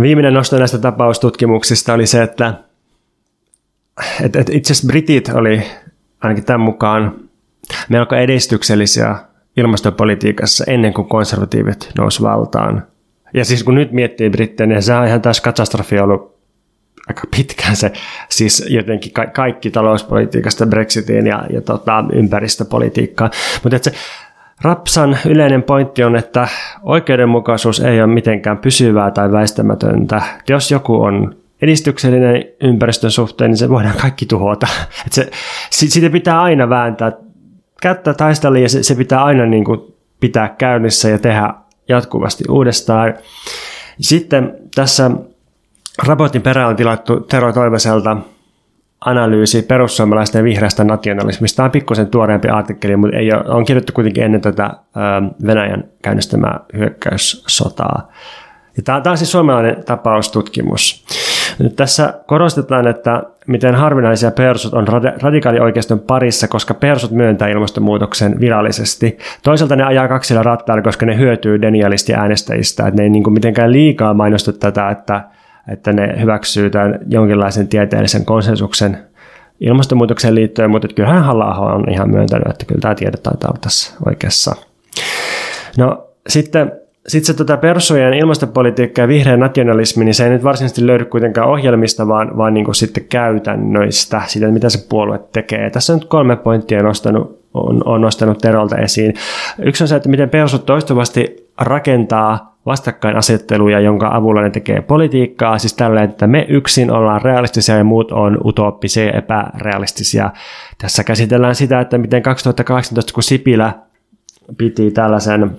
[0.00, 2.54] Viimeinen nosto näistä tapaustutkimuksista oli se, että,
[4.20, 5.62] että, että itse asiassa britit oli
[6.20, 7.14] ainakin tämän mukaan
[7.88, 9.16] melko edistyksellisiä
[9.56, 12.86] ilmastopolitiikassa ennen kuin konservatiivit nousi valtaan.
[13.34, 16.35] Ja siis kun nyt miettii brittejä, niin se on ihan taas katastrofi ollut
[17.08, 17.92] aika pitkään se,
[18.28, 23.30] siis jotenkin ka- kaikki talouspolitiikasta Brexitiin ja, ja tota, ympäristöpolitiikkaan.
[23.62, 23.92] Mutta se
[24.62, 26.48] Rapsan yleinen pointti on, että
[26.82, 30.22] oikeudenmukaisuus ei ole mitenkään pysyvää tai väistämätöntä.
[30.48, 34.66] Jos joku on edistyksellinen ympäristön suhteen, niin se voidaan kaikki tuhota.
[35.06, 35.30] Et se,
[35.70, 37.12] si- siitä pitää aina vääntää
[37.82, 39.80] kättä taistella ja se, se pitää aina niin kuin
[40.20, 41.54] pitää käynnissä ja tehdä
[41.88, 43.14] jatkuvasti uudestaan.
[44.00, 45.10] Sitten tässä
[46.06, 48.16] raportin perään on tilattu Tero Toivoselta
[49.04, 51.56] analyysi perussuomalaisten vihreästä nationalismista.
[51.56, 54.70] Tämä on pikkusen tuoreempi artikkeli, mutta ei ole, on kirjoittu kuitenkin ennen tätä ö,
[55.46, 58.12] Venäjän käynnistämää hyökkäyssotaa.
[58.76, 61.04] Ja tämä, tämä on siis suomalainen tapaustutkimus.
[61.58, 68.40] Nyt tässä korostetaan, että miten harvinaisia persut on radi- radikaalioikeiston parissa, koska persut myöntää ilmastonmuutoksen
[68.40, 69.18] virallisesti.
[69.42, 72.86] Toisaalta ne ajaa kaksilla rattailla, koska ne hyötyy denialisti äänestäjistä.
[72.86, 75.24] Että ne ei niin mitenkään liikaa mainosta tätä, että,
[75.72, 78.98] että ne hyväksyy tämän jonkinlaisen tieteellisen konsensuksen
[79.60, 83.94] ilmastonmuutokseen liittyen, mutta kyllähän halla on ihan myöntänyt, että kyllä tämä tiede taitaa olla tässä
[84.06, 84.54] oikeassa.
[85.78, 86.72] No sitten
[87.08, 91.48] sitten se tota persujen ilmastopolitiikka ja vihreä nationalismi, niin se ei nyt varsinaisesti löydy kuitenkaan
[91.48, 95.70] ohjelmista, vaan, vaan niin kuin sitten käytännöistä, siitä, mitä se puolue tekee.
[95.70, 99.14] Tässä on nyt kolme pointtia nostanut, on, on nostanut Terolta esiin.
[99.58, 105.74] Yksi on se, että miten persut toistuvasti rakentaa vastakkainasetteluja, jonka avulla ne tekee politiikkaa, siis
[105.74, 110.30] tällä, että me yksin ollaan realistisia ja muut on utooppisia ja epärealistisia.
[110.78, 113.72] Tässä käsitellään sitä, että miten 2018, kun Sipilä
[114.56, 115.56] piti tällaisen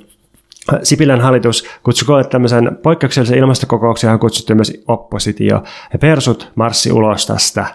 [0.83, 5.63] Sipilän hallitus kutsui koolle tämmöisen poikkeuksellisen ilmastokokouksen, johon kutsuttiin myös oppositio.
[5.93, 7.65] Ja persut marssi ulos tästä.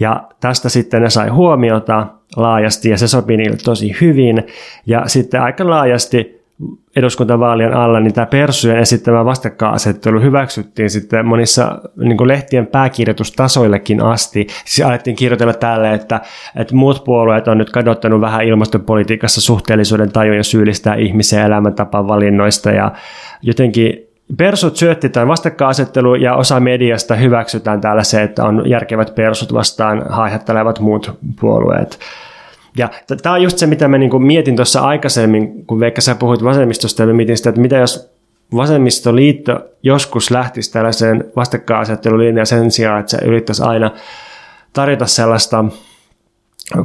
[0.00, 4.46] Ja tästä sitten ne sai huomiota laajasti ja se sopi niille tosi hyvin.
[4.86, 6.37] Ja sitten aika laajasti
[6.96, 14.46] eduskuntavaalien alla, niin tämä Persujen esittämä vastakkainasettelu hyväksyttiin sitten monissa niin lehtien pääkirjoitustasoillekin asti.
[14.64, 16.20] Siis alettiin kirjoitella tälle, että,
[16.56, 22.70] että muut puolueet on nyt kadottanut vähän ilmastopolitiikassa suhteellisuuden tajun ja syyllistää ihmisiä elämäntapaan valinnoista
[22.70, 22.92] ja
[23.42, 29.54] jotenkin Persut syötti tämän vastakkainasettelun ja osa mediasta hyväksytään täällä se, että on järkevät persut
[29.54, 31.98] vastaan haihattelevat muut puolueet.
[32.78, 32.88] Ja
[33.22, 37.02] tämä on just se, mitä mä niinku mietin tuossa aikaisemmin, kun Veikka sä puhuit vasemmistosta,
[37.02, 38.10] ja mä mietin sitä, että mitä jos
[38.56, 43.90] vasemmistoliitto joskus lähtisi tällaiseen vastakkainasettelulinjaan sen sijaan, että se yrittäisi aina
[44.72, 45.64] tarjota sellaista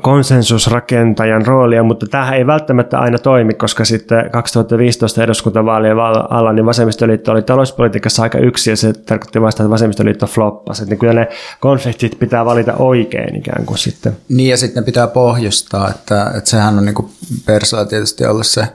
[0.01, 5.99] konsensusrakentajan roolia, mutta tämähän ei välttämättä aina toimi, koska sitten 2015 eduskuntavaalien
[6.30, 10.84] alla niin vasemmistoliitto oli talouspolitiikassa aika yksi ja se tarkoitti vasta, että vasemmistoliitto floppasi.
[10.84, 11.27] Että kyllä ne
[11.60, 14.18] konfliktit pitää valita oikein ikään kuin sitten.
[14.30, 17.11] Niin ja sitten pitää pohjustaa, että, että sehän on niin kuin
[17.45, 18.68] Persoilla tietysti ollut se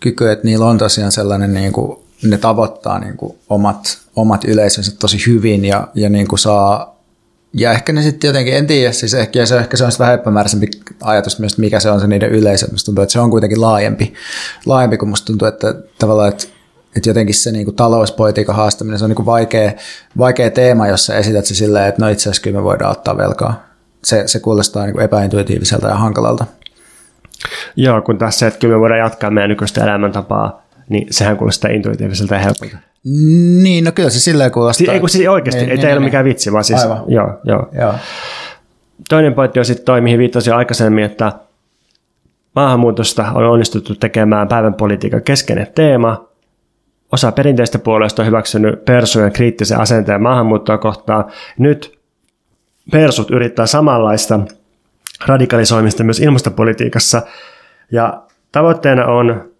[0.00, 4.96] kyky, että niillä on tosiaan sellainen, niin kuin, ne tavoittaa niin kuin omat, omat yleisönsä
[4.98, 6.91] tosi hyvin ja, ja niin kuin saa
[7.54, 10.14] ja ehkä ne sitten jotenkin, en tiedä, siis ehkä, ja se, ehkä se on vähän
[10.14, 10.66] epämääräisempi
[11.00, 12.66] ajatus myös, mikä se on se niiden yleisö.
[12.72, 14.14] Musta tuntuu, että se on kuitenkin laajempi,
[14.66, 16.44] laajempi kun musta tuntuu, että tavallaan, että,
[16.96, 19.72] että jotenkin se niin kuin talouspolitiikan haastaminen, se on niin kuin vaikea,
[20.18, 23.16] vaikea teema, jos sä esität se silleen, että no itse asiassa kyllä me voidaan ottaa
[23.16, 23.66] velkaa.
[24.04, 26.46] Se, se kuulostaa niin kuin epäintuitiiviselta ja hankalalta.
[27.76, 32.34] Joo, kun tässä, että kyllä me voidaan jatkaa meidän nykyistä elämäntapaa, niin sehän kuulostaa intuitiiviselta
[32.34, 32.76] ja helpolta.
[33.62, 34.94] Niin, no kyllä se silleen kuulostaa.
[34.94, 36.82] Ei kun siis oikeasti, Niin, ei niin, tämä ei ole niin, mikään vitsi, vaan siis,
[36.82, 37.04] Aivan.
[37.08, 37.68] joo, joo.
[37.80, 37.94] Joo.
[39.08, 41.32] Toinen pointti on sitten toi, mihin viittasin aikaisemmin, että
[42.56, 46.28] maahanmuutosta on onnistuttu tekemään päivän politiikan keskeinen teema.
[47.12, 51.24] osa perinteistä puolueista on hyväksynyt persujen kriittisen asenteen maahanmuuttoa kohtaan.
[51.58, 51.98] Nyt
[52.90, 54.40] persut yrittää samanlaista
[55.26, 57.22] radikalisoimista myös ilmastopolitiikassa.
[57.90, 58.22] Ja
[58.52, 59.51] tavoitteena on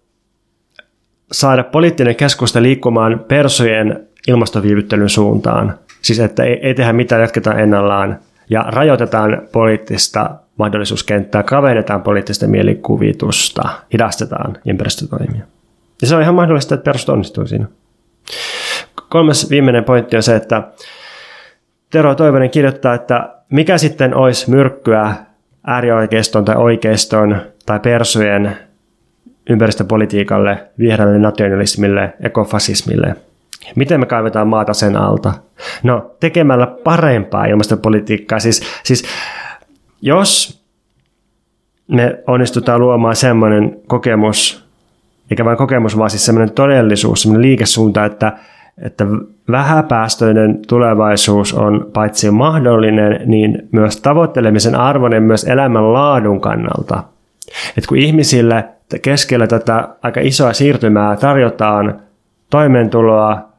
[1.33, 5.79] saada poliittinen keskusta liikkumaan persujen ilmastoviivyttelyn suuntaan.
[6.01, 8.19] Siis että ei, ei tehdä mitään, jatketaan ennallaan
[8.49, 15.45] ja rajoitetaan poliittista mahdollisuuskenttää, kavennetaan poliittista mielikuvitusta, hidastetaan ympäristötoimia.
[16.01, 17.65] Ja se on ihan mahdollista, että perustus onnistuu siinä.
[19.09, 20.63] Kolmas viimeinen pointti on se, että
[21.89, 25.15] Tero Toivonen kirjoittaa, että mikä sitten olisi myrkkyä
[25.67, 28.57] äärioikeiston tai oikeiston tai persujen
[29.49, 33.15] ympäristöpolitiikalle, vihreälle nationalismille, ekofasismille.
[33.75, 35.33] Miten me kaivetaan maata sen alta?
[35.83, 38.39] No, tekemällä parempaa ilmastopolitiikkaa.
[38.39, 39.03] Siis, siis
[40.01, 40.61] jos
[41.87, 44.65] me onnistutaan luomaan semmoinen kokemus,
[45.31, 48.33] eikä vain kokemus, vaan siis semmoinen todellisuus, semmoinen liikesuunta, että,
[48.81, 49.05] että
[49.51, 57.03] vähäpäästöinen tulevaisuus on paitsi mahdollinen, niin myös tavoittelemisen arvoinen myös elämän laadun kannalta.
[57.77, 58.65] Et kun ihmisille
[58.99, 61.99] keskellä tätä aika isoa siirtymää tarjotaan
[62.49, 63.49] toimeentuloa,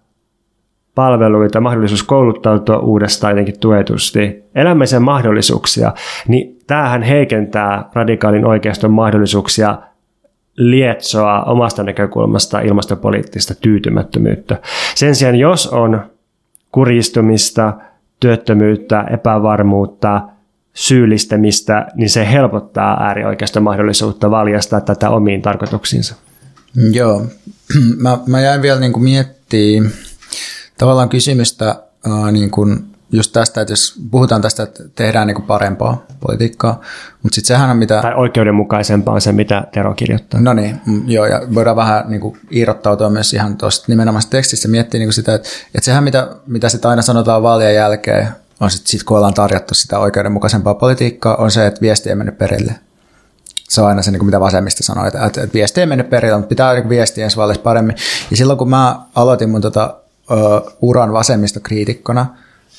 [0.94, 5.92] palveluita, mahdollisuus kouluttautua uudestaan jotenkin tuetusti, elämisen mahdollisuuksia,
[6.28, 9.78] niin tämähän heikentää radikaalin oikeiston mahdollisuuksia
[10.56, 14.56] lietsoa omasta näkökulmasta ilmastopoliittista tyytymättömyyttä.
[14.94, 16.00] Sen sijaan, jos on
[16.72, 17.72] kuristumista,
[18.20, 20.20] työttömyyttä, epävarmuutta,
[20.74, 26.14] syyllistämistä, niin se helpottaa äärioikeiston mahdollisuutta valjastaa tätä omiin tarkoituksiinsa.
[26.92, 27.26] Joo,
[28.02, 29.92] mä, mä jäin vielä niin miettimään
[30.78, 31.68] tavallaan kysymystä
[32.06, 36.80] äh, niin kuin just tästä, että jos puhutaan tästä, että tehdään niin kuin parempaa politiikkaa,
[37.22, 38.02] mutta sitten sehän on mitä...
[38.02, 40.40] Tai oikeudenmukaisempaa on se, mitä Tero kirjoittaa.
[40.40, 44.68] No niin, mm, joo, ja voidaan vähän niin kuin irrottautua myös ihan tuosta nimenomaan tekstistä
[44.68, 48.28] miettiä niin kuin sitä, että, että sehän mitä, mitä sitten aina sanotaan vaalien jälkeen,
[48.60, 52.38] on sitten sit, kun ollaan tarjottu sitä oikeudenmukaisempaa politiikkaa, on se, että viesti ei mennyt
[52.38, 52.74] perille.
[53.68, 56.48] Se on aina se, niin mitä vasemmista sanoo, että, että, viesti ei mennyt perille, mutta
[56.48, 57.96] pitää viestiä ensi vaaleissa paremmin.
[58.30, 59.96] Ja silloin kun mä aloitin mun tota,
[60.30, 62.26] uh, uran vasemmistokriitikkona,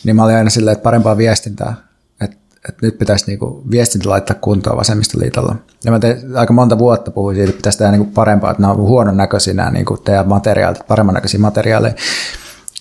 [0.03, 1.75] niin mä olin aina silleen, että parempaa viestintää.
[2.21, 2.37] Että,
[2.69, 5.55] että nyt pitäisi niinku viestintä laittaa kuntoon vasemmistoliitolla.
[5.83, 8.73] Ja mä tein, aika monta vuotta puhuin siitä, että pitäisi tehdä niinku parempaa, että nämä
[8.73, 11.93] on huonon näköisiä nämä niinku teidän materiaalit, paremman näköisiä materiaaleja.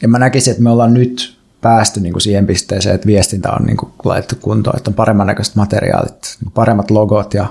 [0.03, 3.67] Ja mä näkisin, että me ollaan nyt päästy niin kuin siihen pisteeseen, että viestintä on
[3.67, 7.47] niin kuin laitettu kuntoon, että on paremman näköiset materiaalit, niin paremmat logot ja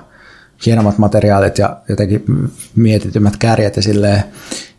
[0.65, 2.23] hienommat materiaalit ja jotenkin
[2.75, 4.23] mietitymmät kärjet ja silleen.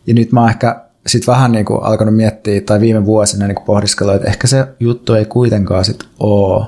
[0.07, 3.65] Ja nyt mä oon ehkä sitten vähän niin kuin alkanut miettiä, tai viime vuosina niin
[3.65, 6.65] pohdiskella, että ehkä se juttu ei kuitenkaan sit ole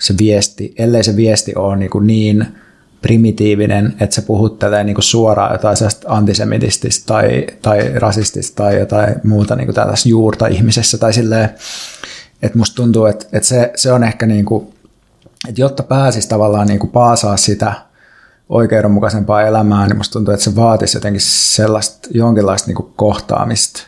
[0.00, 2.46] se viesti, ellei se viesti ole niin, kuin niin
[3.02, 5.76] primitiivinen, että se puhuttelee niin suoraan jotain
[6.06, 11.50] antisemitististä tai, tai rasistista tai jotain muuta niin tällaista juurta ihmisessä tai silleen,
[12.42, 14.74] että musta tuntuu, että, että se, se on ehkä niin kuin,
[15.48, 17.72] että jotta pääsisi tavallaan niin kuin paasaa sitä
[18.48, 23.82] oikeudenmukaisempaa elämää, niin musta tuntuu, että se vaatisi jotenkin sellaista jonkinlaista niin kuin kohtaamista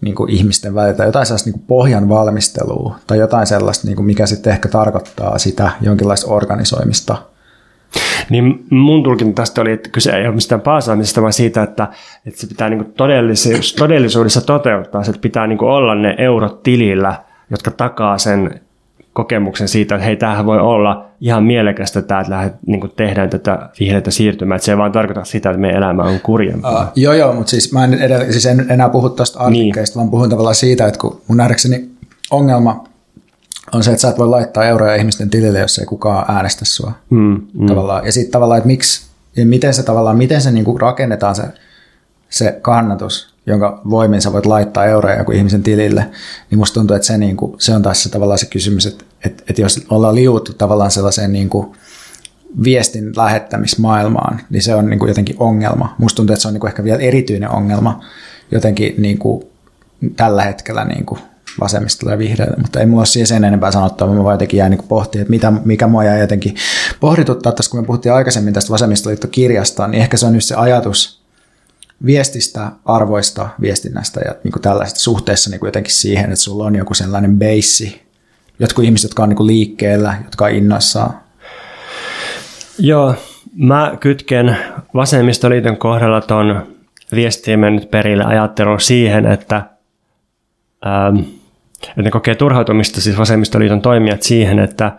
[0.00, 4.06] niin kuin ihmisten välillä, jotain sellaista niin kuin pohjan valmistelua tai jotain sellaista, niin kuin
[4.06, 7.33] mikä sitten ehkä tarkoittaa sitä jonkinlaista organisoimista.
[8.30, 11.88] Niin mun tulkinta tästä oli, että kyse ei ole mistään paasaamisesta, vaan siitä, että,
[12.26, 16.62] että se pitää niin kuin todellisuudessa, todellisuudessa toteuttaa, että pitää niin kuin olla ne eurot
[16.62, 17.14] tilillä,
[17.50, 18.60] jotka takaa sen
[19.12, 23.68] kokemuksen siitä, että hei, tämähän voi olla ihan mielekästä tämä, että lähdet, niin tehdään tätä
[23.80, 26.82] vihreätä siirtymää, että se ei vaan tarkoita sitä, että meidän elämä on kurjempaa.
[26.82, 30.00] Uh, joo, joo, mutta siis mä en, edellä, siis en enää puhu tuosta artikkeista, niin.
[30.00, 31.88] vaan puhun tavallaan siitä, että kun mun nähdäkseni
[32.30, 32.84] ongelma
[33.74, 36.92] on se, että sä et voi laittaa euroja ihmisten tilille, jos ei kukaan äänestä sua.
[37.10, 37.66] Mm, mm.
[37.66, 38.06] Tavallaan.
[38.06, 39.06] Ja sitten tavallaan, että miksi,
[39.36, 41.42] ja miten se tavallaan, miten se niin kuin rakennetaan se,
[42.30, 46.10] se kannatus, jonka voimin sä voit laittaa euroja joku ihmisen tilille,
[46.50, 49.04] niin musta tuntuu, että se, niin kuin, se on taas se tavallaan se kysymys, että,
[49.24, 51.76] että, että jos ollaan liuuttu tavallaan sellaiseen niin kuin
[52.64, 55.94] viestin lähettämismaailmaan, niin se on niin kuin jotenkin ongelma.
[55.98, 58.04] Musta tuntuu, että se on niin kuin ehkä vielä erityinen ongelma
[58.50, 59.44] jotenkin niin kuin
[60.16, 61.20] tällä hetkellä niin kuin
[61.60, 64.88] vasemmista ja vihreillä, mutta ei ole siihen sen enempää sanottavaa, mä vaan jotenkin jäin niin
[64.88, 66.54] pohtia, että mitä, mikä mua jäi jotenkin
[67.00, 71.24] pohdituttaa tässä, kun me puhuttiin aikaisemmin tästä vasemmistoliittokirjasta, niin ehkä se on just se ajatus,
[72.06, 76.94] viestistä, arvoista, viestinnästä ja niin kuin tällaista suhteessa niin jotenkin siihen, että sulla on joku
[76.94, 78.02] sellainen beissi,
[78.58, 81.20] jotkut ihmiset, jotka on niin liikkeellä, jotka on innoissaan.
[82.78, 83.14] Joo,
[83.56, 84.56] mä kytken
[84.94, 86.66] vasemmistoliiton kohdalla ton
[87.14, 89.62] viestien mennyt perille ajattelun siihen, että,
[90.86, 91.16] ähm,
[91.88, 94.92] että ne kokee turhautumista siis vasemmistoliiton toimijat siihen, että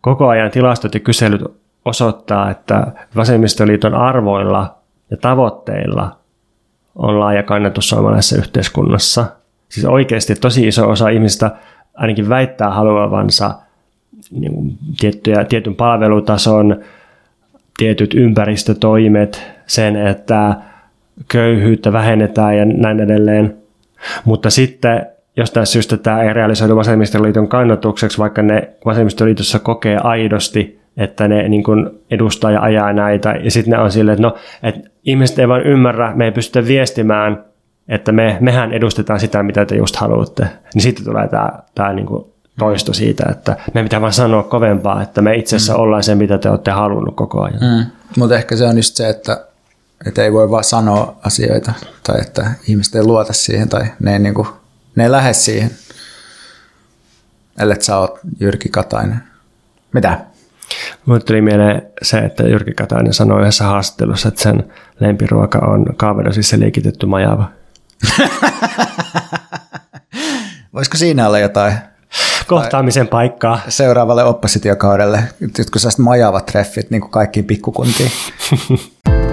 [0.00, 1.42] koko ajan tilastot ja kyselyt
[1.84, 2.86] osoittaa, että
[3.16, 4.78] vasemmistoliiton arvoilla
[5.10, 6.16] ja tavoitteilla
[6.96, 9.26] on laaja kannatus suomalaisessa yhteiskunnassa.
[9.68, 11.50] Siis oikeasti tosi iso osa ihmistä
[11.94, 13.54] ainakin väittää haluavansa
[14.30, 16.80] niin kuin tiettyjä, tietyn palvelutason,
[17.76, 20.54] tietyt ympäristötoimet, sen, että
[21.28, 23.56] köyhyyttä vähennetään ja näin edelleen.
[24.24, 25.06] Mutta sitten
[25.38, 31.62] jostain syystä tämä ei realisoidu vasemmistoliiton kannatukseksi, vaikka ne vasemmistoliitossa kokee aidosti, että ne niin
[31.62, 33.30] kuin edustaa ja ajaa näitä.
[33.30, 36.66] Ja sitten ne on silleen, että no, että ihmiset ei vaan ymmärrä, me ei pystytä
[36.68, 37.44] viestimään,
[37.88, 40.46] että me, mehän edustetaan sitä, mitä te just haluatte.
[40.74, 42.24] Niin sitten tulee tämä, tämä niin kuin
[42.58, 45.80] toisto siitä, että me pitää vaan sanoa kovempaa, että me itse asiassa mm.
[45.80, 47.60] ollaan se, mitä te olette halunnut koko ajan.
[47.60, 47.84] Mm.
[48.16, 49.46] Mutta ehkä se on just se, että,
[50.06, 51.72] että ei voi vaan sanoa asioita,
[52.06, 54.48] tai että ihmiset ei luota siihen, tai ne ei, niin kuin,
[54.98, 55.70] ne ei lähde siihen,
[57.58, 59.22] ellei sä oot Jyrki Katainen.
[59.92, 60.20] Mitä?
[61.06, 66.58] Mulle tuli mieleen se, että Jyrki Katainen sanoi yhdessä haastattelussa, että sen lempiruoka on kaavedosissa
[66.58, 67.50] liikitetty majava.
[70.74, 71.74] Voisiko siinä olla jotain
[72.46, 73.60] kohtaamisen paikkaa.
[73.68, 75.22] Seuraavalle oppositiokaudelle,
[75.72, 78.10] kun sä majavat treffit niin kuin kaikkiin pikkukuntiin.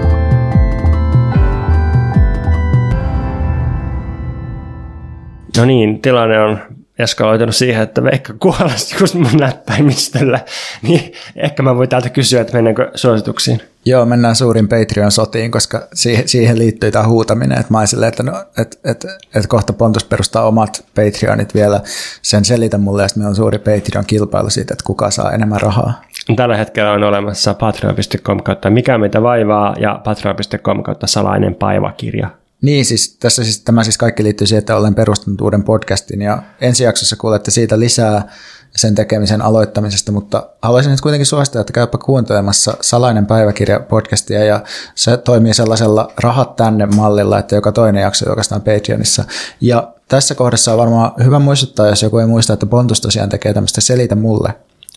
[5.56, 6.58] no niin, tilanne on
[6.98, 10.40] eskaloitunut siihen, että Veikka kuolasi just mun näppäimistöllä,
[10.82, 13.62] niin ehkä mä voin täältä kysyä, että mennäänkö suosituksiin.
[13.84, 18.44] Joo, mennään suurin Patreon-sotiin, koska siihen, siihen liittyy tämä huutaminen, että mä silleen, että, no,
[18.58, 21.80] että, että, että kohta Pontus perustaa omat Patreonit vielä,
[22.22, 26.02] sen selitä mulle, ja meillä on suuri Patreon-kilpailu siitä, että kuka saa enemmän rahaa.
[26.36, 32.30] Tällä hetkellä on olemassa patreon.com kautta mikä meitä vaivaa ja patreon.com kautta salainen päiväkirja.
[32.62, 36.42] Niin, siis, tässä siis, tämä siis kaikki liittyy siihen, että olen perustanut uuden podcastin ja
[36.60, 38.28] ensi jaksossa kuulette siitä lisää
[38.76, 44.62] sen tekemisen aloittamisesta, mutta haluaisin nyt kuitenkin suositella, että käypä kuuntelemassa Salainen päiväkirja podcastia ja
[44.94, 49.24] se toimii sellaisella rahat tänne mallilla, että joka toinen jakso julkaistaan Patreonissa.
[49.60, 53.54] Ja tässä kohdassa on varmaan hyvä muistuttaa, jos joku ei muista, että Pontus tosiaan tekee
[53.54, 54.54] tämmöistä Selitä mulle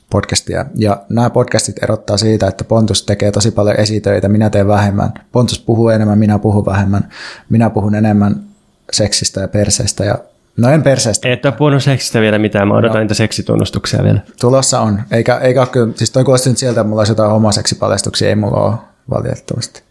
[0.10, 0.66] podcastia.
[0.76, 5.14] Ja nämä podcastit erottaa siitä, että Pontus tekee tosi paljon esitöitä, minä teen vähemmän.
[5.32, 7.10] Pontus puhuu enemmän, minä puhun vähemmän.
[7.50, 8.44] Minä puhun enemmän
[8.92, 10.16] seksistä ja perseestä ja
[10.58, 11.30] No en perseestä.
[11.30, 13.02] Et ole puhunut seksistä vielä mitään, mä odotan no.
[13.02, 14.20] niitä seksitunnustuksia vielä.
[14.42, 17.32] Tulossa on, eikä, eikä ole kyllä, siis toi kuulosti nyt sieltä, että mulla olisi jotain
[17.32, 18.76] homoseksipaljastuksia, ei mulla ole
[19.10, 19.84] valitettavasti.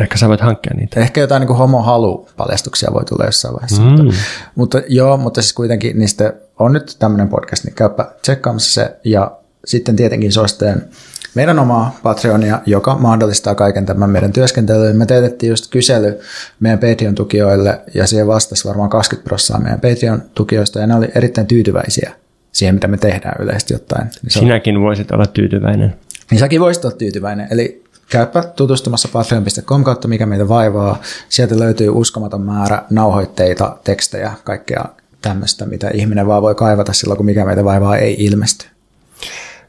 [0.00, 1.00] Ehkä sä voit hankkia niitä.
[1.00, 3.82] Ehkä jotain niin homohalu-paljastuksia voi tulla jossain vaiheessa.
[3.82, 3.88] Mm.
[3.88, 4.14] Mutta,
[4.54, 8.96] mutta, joo, mutta siis kuitenkin niistä on nyt tämmöinen podcast, niin käypä tsekkaamassa se.
[9.04, 9.32] Ja
[9.64, 10.88] sitten tietenkin suosittelen
[11.34, 14.96] meidän omaa Patreonia, joka mahdollistaa kaiken tämän meidän työskentelyyn.
[14.96, 16.20] Me teetettiin just kysely
[16.60, 22.12] meidän Patreon-tukijoille ja siihen vastasi varmaan 20 prosenttia meidän Patreon-tukijoista ja ne oli erittäin tyytyväisiä
[22.52, 24.10] siihen, mitä me tehdään yleisesti ottaen.
[24.22, 25.94] Niin Sinäkin voisit olla tyytyväinen.
[26.30, 27.48] Niin säkin voisit olla tyytyväinen.
[27.50, 31.00] Eli käypä tutustumassa patreon.com kautta, mikä meitä vaivaa.
[31.28, 34.84] Sieltä löytyy uskomaton määrä nauhoitteita, tekstejä, kaikkea
[35.22, 38.66] tämmöistä, mitä ihminen vaan voi kaivata silloin, kun mikä meitä vaivaa ei ilmesty.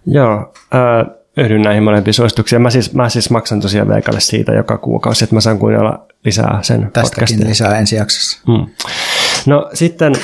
[0.08, 2.62] Joo, äh, yhdyn näihin molempiin suosituksiin.
[2.62, 6.60] Mä siis, mä siis maksan tosiaan Veikalle siitä joka kuukausi, että mä saan kuunnella lisää
[6.62, 7.50] sen Tästäkin podcastin.
[7.50, 8.42] lisää ensi jaksossa.
[8.48, 8.68] Hmm.
[9.46, 10.16] No sitten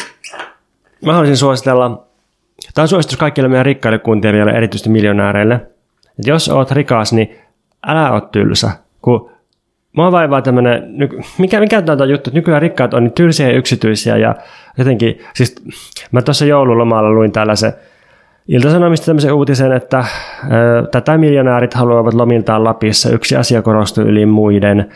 [1.05, 2.07] mä haluaisin suositella,
[2.73, 5.55] tämä on suositus kaikille meidän rikkaille kuuntelijoille, erityisesti miljonääreille.
[6.19, 7.35] Että jos oot rikas, niin
[7.87, 8.71] älä ole tylsä,
[9.01, 9.31] kun
[9.93, 10.83] Mua vaivaa tämmöinen,
[11.37, 14.35] mikä, mikä tämä juttu, että nykyään rikkaat on niin tylsiä ja yksityisiä ja
[14.77, 15.55] jotenkin, siis
[16.11, 17.73] mä tuossa joululomalla luin tällaisen
[18.47, 23.09] Ilta-Sanomista tämmöisen uutisen, että ö, tätä miljonäärit haluavat lomiltaan Lapissa.
[23.09, 24.89] Yksi asia korostuu yli muiden.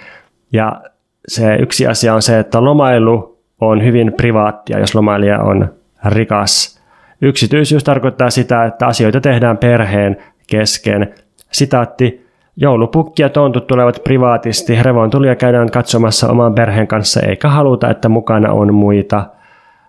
[0.54, 0.82] Ja
[1.28, 5.70] se yksi asia on se, että lomailu on hyvin privaattia, jos lomailija on
[6.06, 6.82] rikas.
[7.22, 10.18] Yksityisyys tarkoittaa sitä, että asioita tehdään perheen
[10.48, 11.14] kesken.
[11.52, 12.25] Sitaatti,
[12.58, 18.52] Joulupukki ja tontut tulevat privaatisti, revontulia käydään katsomassa oman perheen kanssa eikä haluta, että mukana
[18.54, 19.26] on muita–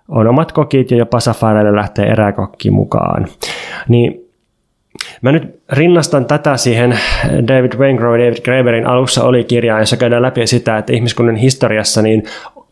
[0.08, 3.26] on omat kokit ja jopa safareille lähtee eräkokki mukaan.
[3.88, 4.22] Niin
[5.22, 6.98] Mä nyt rinnastan tätä siihen.
[7.48, 12.02] David Waingrow ja David Graeberin alussa oli kirja, jossa käydään läpi sitä, että ihmiskunnan historiassa
[12.02, 12.22] niin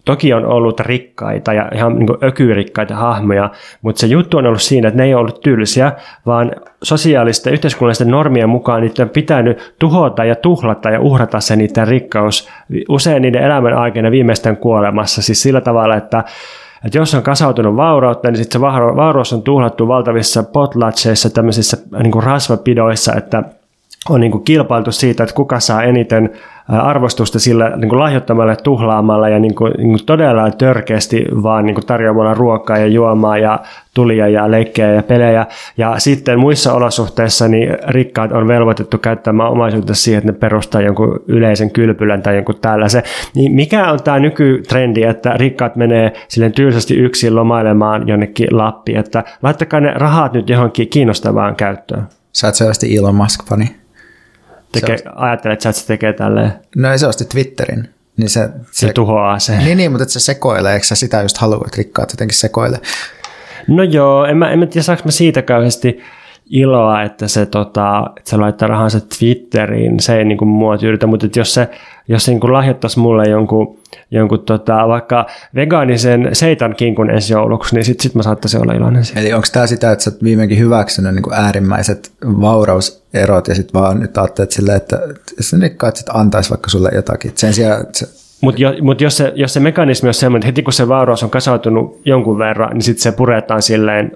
[0.04, 3.50] toki on ollut rikkaita ja ihan niin ökyrikkaita hahmoja,
[3.82, 5.92] mutta se juttu on ollut siinä, että ne ei ollut tylsiä,
[6.26, 6.52] vaan
[6.82, 12.48] sosiaalisten yhteiskunnallisten normien mukaan niiden on pitänyt tuhota ja tuhlata ja uhrata se niiden rikkaus
[12.88, 15.22] usein niiden elämän aikana viimeisten kuolemassa.
[15.22, 16.24] Siis sillä tavalla, että
[16.84, 18.66] että jos on kasautunut vaurautta, niin sitten se
[18.96, 23.42] vauraus on tuhlattu valtavissa potlatseissa, tämmöisissä niin rasvapidoissa, että
[24.08, 26.30] on niin kilpailtu siitä, että kuka saa eniten
[26.68, 31.74] arvostusta sillä niin kuin lahjoittamalla tuhlaamalla ja niin kuin, niin kuin todella törkeästi vaan niin
[31.74, 33.58] kuin tarjoamalla ruokaa ja juomaa ja
[33.94, 35.46] tulia ja leikkejä ja pelejä.
[35.76, 41.20] Ja sitten muissa olosuhteissa niin rikkaat on velvoitettu käyttämään omaisuutta siihen, että ne perustaa jonkun
[41.28, 43.02] yleisen kylpylän tai jonkun tällaisen.
[43.34, 49.24] Niin mikä on tämä nykytrendi, että rikkaat menee silleen tylsästi yksin lomailemaan jonnekin Lappiin, että
[49.42, 52.02] laittakaa ne rahat nyt johonkin kiinnostavaan käyttöön.
[52.32, 53.83] Sä oot selvästi Elon Musk-fani.
[54.80, 57.88] Teke, ajattelet, että se tekee tälleen, No ei se osti Twitterin.
[58.16, 59.58] Niin se, se tuhoaa sen.
[59.58, 62.78] Niin, niin, mutta että se sekoilee, eikö sä sitä just halua, että rikkaat jotenkin sekoilee?
[63.68, 66.02] No joo, en mä, en mä tiedä saanko mä siitä kauheasti
[66.50, 71.06] iloa, että se, tota, että se laittaa rahansa Twitteriin, se ei niin kuin mua tyydytä,
[71.06, 71.68] mutta että jos se,
[72.08, 73.78] jos se niin kuin lahjoittaisi mulle jonkun,
[74.10, 79.04] jonkun tota, vaikka vegaanisen seitan kinkun ensi jouluksi, niin sitten sit mä saattaisin olla iloinen
[79.04, 79.20] siitä.
[79.20, 83.80] Eli onko tämä sitä, että sä oot viimeinkin hyväksynyt niin kuin äärimmäiset vaurauserot ja sitten
[83.80, 84.98] vaan nyt ajattelet silleen, että
[85.40, 87.32] se rikkaat sitten antaisi vaikka sulle jotakin.
[87.34, 88.06] Sen sijaan, että se,
[88.40, 91.22] Mutta jo, mut jos, se, jos se mekanismi on semmoinen, että heti kun se vauraus
[91.22, 94.12] on kasautunut jonkun verran, niin sitten se puretaan silleen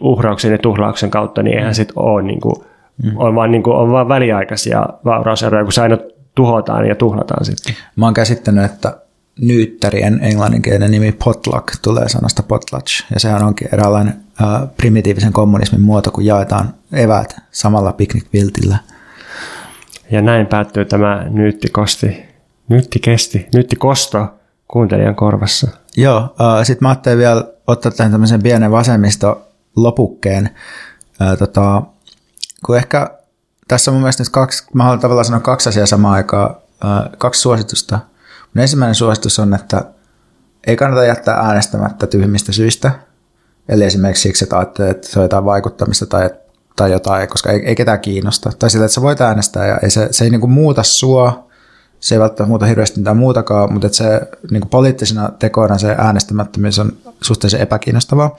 [0.00, 2.54] uhrauksen ja tuhlauksen kautta, niin eihän sitten ole, niin kuin,
[3.02, 3.12] mm.
[3.16, 5.98] on, vaan, niin kuin, on vaan väliaikaisia vaurauseroja, kun se aina
[6.34, 7.74] tuhotaan ja tuhlataan sitten.
[7.96, 8.96] mä oon käsittänyt, että
[9.40, 16.10] nyyttärien englanninkielinen nimi potluck tulee sanasta potlatch, ja sehän onkin eräänlainen äh, primitiivisen kommunismin muoto,
[16.10, 18.78] kun jaetaan eväät samalla piknikviltillä.
[20.10, 22.22] Ja näin päättyy tämä nyyttikosti,
[22.68, 24.26] nyyttikesti, nyyttikosto
[24.68, 25.68] kuuntelijan korvassa.
[25.96, 30.50] Joo, äh, sitten mä ajattelin vielä ottaa tähän tämmöisen pienen vasemmisto lopukkeen.
[31.22, 31.82] Äh, tota,
[32.66, 33.10] kun ehkä
[33.68, 37.10] tässä on mun mielestä nyt kaksi, mä haluan tavallaan sanoa kaksi asiaa samaan aikaan, äh,
[37.18, 37.98] kaksi suositusta.
[38.54, 39.84] Mun ensimmäinen suositus on, että
[40.66, 42.92] ei kannata jättää äänestämättä tyhmistä syistä.
[43.68, 46.30] Eli esimerkiksi siksi, että ajattelee, että se on jotain vaikuttamista tai,
[46.76, 48.52] tai jotain, koska ei, ei ketään kiinnosta.
[48.58, 51.50] Tai sillä, että sä voit äänestää ja ei se, se ei niinku muuta sua,
[52.00, 54.20] se ei välttämättä muuta hirveästi mitään muutakaan, mutta että se
[54.50, 56.92] niin kuin poliittisena tekoina se äänestämättömyys on
[57.22, 58.36] suhteellisen epäkiinnostavaa.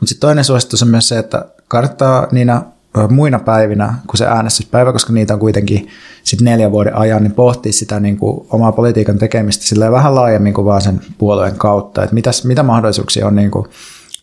[0.00, 2.62] Mutta sitten toinen suositus on myös se, että kannattaa niinä
[3.08, 5.88] muina päivinä, kun se äänestyspäivä, koska niitä on kuitenkin
[6.24, 10.64] sit neljän vuoden ajan, niin pohtii sitä niin kuin omaa politiikan tekemistä vähän laajemmin kuin
[10.64, 13.66] vaan sen puolueen kautta, että mitäs, mitä mahdollisuuksia on niin kuin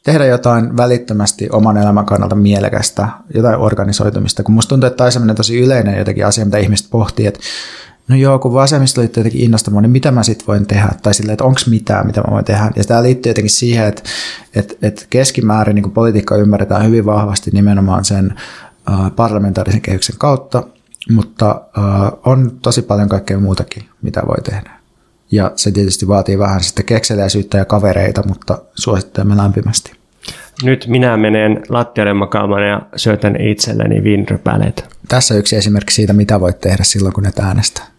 [0.04, 5.36] tehdä jotain välittömästi oman elämän kannalta mielekästä, jotain organisoitumista, kun musta tuntuu, että tämä on
[5.36, 7.40] tosi yleinen jotenkin asia, mitä ihmiset pohtii, että
[8.08, 10.90] no joo, kun vasemmistoliitto jotenkin innostamaan, niin mitä mä sit voin tehdä?
[11.04, 12.72] Tai silleen, että onko mitään, mitä mä voin tehdä?
[12.76, 14.04] Ja tämä liittyy jotenkin siihen, että,
[14.56, 18.34] että, että keskimäärin niin politiikka ymmärretään hyvin vahvasti nimenomaan sen
[18.92, 20.64] äh, parlamentaarisen kehyksen kautta,
[21.10, 24.72] mutta äh, on tosi paljon kaikkea muutakin, mitä voi tehdä.
[25.32, 29.92] Ja se tietysti vaatii vähän sitten kekseliäisyyttä ja kavereita, mutta suosittelemme lämpimästi.
[30.64, 34.98] Nyt minä menen lattialle makaamaan ja syötän itselleni vinrypäleet.
[35.08, 37.97] Tässä yksi esimerkki siitä, mitä voit tehdä silloin, kun et äänestä.